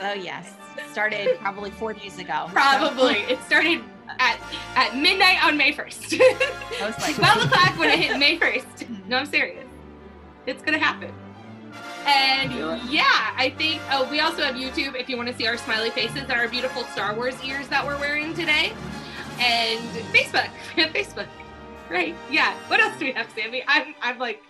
Oh 0.00 0.14
yes. 0.14 0.54
Started 0.90 1.38
probably 1.38 1.70
four 1.70 1.92
days 1.92 2.18
ago. 2.18 2.44
so- 2.48 2.52
probably. 2.52 3.18
It 3.28 3.40
started 3.44 3.82
at, 4.18 4.40
at 4.74 4.96
midnight 4.96 5.44
on 5.44 5.56
May 5.56 5.72
1st. 5.72 6.18
Most 6.80 7.00
likely. 7.00 7.14
12 7.24 7.44
o'clock 7.44 7.78
when 7.78 7.88
it 7.90 7.98
hit 8.00 8.18
May 8.18 8.36
1st. 8.36 9.06
No, 9.06 9.18
I'm 9.18 9.26
serious. 9.26 9.64
It's 10.46 10.60
going 10.62 10.76
to 10.76 10.84
happen. 10.84 11.12
And 12.06 12.52
yeah, 12.90 13.32
I 13.36 13.54
think 13.56 13.80
oh, 13.90 14.08
we 14.10 14.20
also 14.20 14.42
have 14.42 14.54
YouTube 14.54 14.94
if 14.94 15.08
you 15.08 15.16
want 15.16 15.28
to 15.28 15.36
see 15.36 15.46
our 15.46 15.56
smiley 15.56 15.90
faces 15.90 16.22
and 16.22 16.32
our 16.32 16.48
beautiful 16.48 16.84
Star 16.84 17.14
Wars 17.14 17.36
ears 17.44 17.68
that 17.68 17.84
we're 17.84 17.98
wearing 17.98 18.34
today. 18.34 18.72
And 19.38 19.80
Facebook. 20.12 20.48
We 20.76 20.82
have 20.84 20.92
Facebook. 20.92 21.28
Right. 21.88 22.14
Yeah. 22.30 22.56
What 22.68 22.80
else 22.80 22.98
do 22.98 23.04
we 23.06 23.12
have, 23.12 23.28
Sammy? 23.34 23.62
I'm, 23.66 23.94
I'm 24.02 24.18
like, 24.18 24.42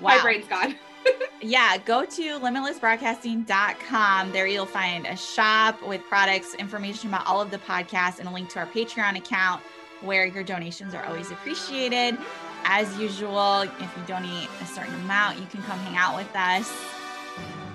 my 0.00 0.20
brain's 0.20 0.46
gone. 0.46 0.76
yeah, 1.40 1.78
go 1.78 2.04
to 2.04 2.22
limitlessbroadcasting.com. 2.38 4.32
There 4.32 4.46
you'll 4.46 4.66
find 4.66 5.06
a 5.06 5.16
shop 5.16 5.82
with 5.86 6.02
products, 6.08 6.54
information 6.54 7.08
about 7.08 7.26
all 7.26 7.40
of 7.40 7.50
the 7.50 7.58
podcasts, 7.58 8.18
and 8.18 8.28
a 8.28 8.32
link 8.32 8.48
to 8.50 8.60
our 8.60 8.66
Patreon 8.66 9.16
account 9.16 9.62
where 10.00 10.26
your 10.26 10.44
donations 10.44 10.94
are 10.94 11.04
always 11.06 11.30
appreciated. 11.30 12.16
As 12.64 12.98
usual, 12.98 13.62
if 13.62 13.80
you 13.80 14.02
donate 14.06 14.48
a 14.60 14.66
certain 14.66 14.94
amount, 14.96 15.38
you 15.38 15.46
can 15.46 15.62
come 15.62 15.78
hang 15.80 15.96
out 15.96 16.16
with 16.16 16.34
us. 16.36 16.70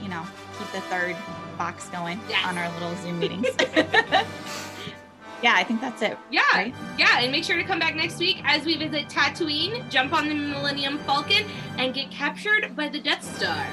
You 0.02 0.10
know, 0.10 0.24
keep 0.60 0.72
the 0.72 0.82
third 0.82 1.16
box 1.58 1.88
going 1.90 2.20
Yes. 2.30 2.46
on 2.46 2.58
our 2.58 2.70
little 2.74 2.96
Zoom 2.98 3.20
meetings. 3.20 3.48
yeah, 5.42 5.54
I 5.56 5.64
think 5.64 5.82
that's 5.82 6.02
it. 6.02 6.18
Yeah. 6.30 6.42
Right? 6.54 6.76
Yeah. 6.98 7.20
And 7.20 7.32
make 7.32 7.44
sure 7.44 7.58
to 7.58 7.64
come 7.64 7.80
back 7.80 7.96
next 7.96 8.20
week 8.20 8.42
as 8.44 8.66
we 8.66 8.78
visit 8.78 9.08
Tatooine, 9.08 9.90
jump 9.90 10.14
on 10.14 10.28
the 10.30 10.36
Millennium 10.36 11.00
Falcon, 11.00 11.46
and 11.78 11.94
get 11.94 12.12
captured 12.12 12.76
by 12.76 12.88
the 12.90 13.00
Death 13.00 13.24
Star. 13.38 13.66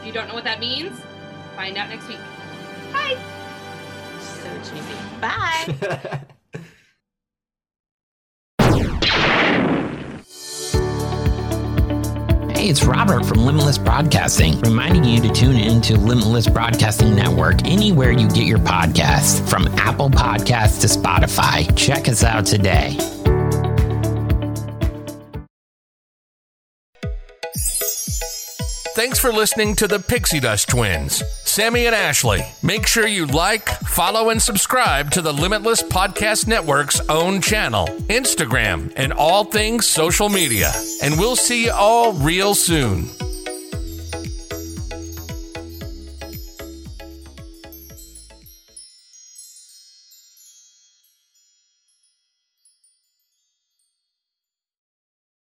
If 0.00 0.06
you 0.06 0.12
don't 0.12 0.28
know 0.28 0.34
what 0.34 0.44
that 0.44 0.60
means, 0.60 0.98
find 1.56 1.76
out 1.76 1.88
next 1.88 2.06
week. 2.08 2.18
Bye. 2.92 3.16
So 4.20 4.48
cheesy. 4.58 4.94
Bye. 5.20 6.20
Hey, 12.56 12.70
it's 12.70 12.84
Robert 12.84 13.26
from 13.26 13.44
Limitless 13.44 13.76
Broadcasting, 13.76 14.58
reminding 14.60 15.04
you 15.04 15.20
to 15.20 15.28
tune 15.28 15.56
in 15.56 15.82
to 15.82 15.94
Limitless 15.98 16.48
Broadcasting 16.48 17.14
Network 17.14 17.62
anywhere 17.66 18.12
you 18.12 18.28
get 18.28 18.46
your 18.46 18.58
podcasts, 18.58 19.46
from 19.46 19.66
Apple 19.76 20.08
Podcasts 20.08 20.80
to 20.80 20.86
Spotify. 20.86 21.76
Check 21.76 22.08
us 22.08 22.24
out 22.24 22.46
today. 22.46 22.96
Thanks 28.94 29.18
for 29.18 29.30
listening 29.30 29.76
to 29.76 29.86
the 29.86 29.98
Pixie 29.98 30.40
Dust 30.40 30.70
Twins, 30.70 31.22
Sammy 31.56 31.86
and 31.86 31.94
Ashley. 31.94 32.44
Make 32.62 32.86
sure 32.86 33.06
you 33.06 33.24
like, 33.24 33.66
follow, 33.66 34.28
and 34.28 34.42
subscribe 34.42 35.10
to 35.12 35.22
the 35.22 35.32
Limitless 35.32 35.82
Podcast 35.82 36.46
Network's 36.46 37.00
own 37.08 37.40
channel, 37.40 37.86
Instagram, 38.10 38.92
and 38.94 39.10
all 39.10 39.42
things 39.42 39.86
social 39.86 40.28
media. 40.28 40.70
And 41.02 41.18
we'll 41.18 41.34
see 41.34 41.64
you 41.64 41.72
all 41.72 42.12
real 42.12 42.54
soon. 42.54 43.08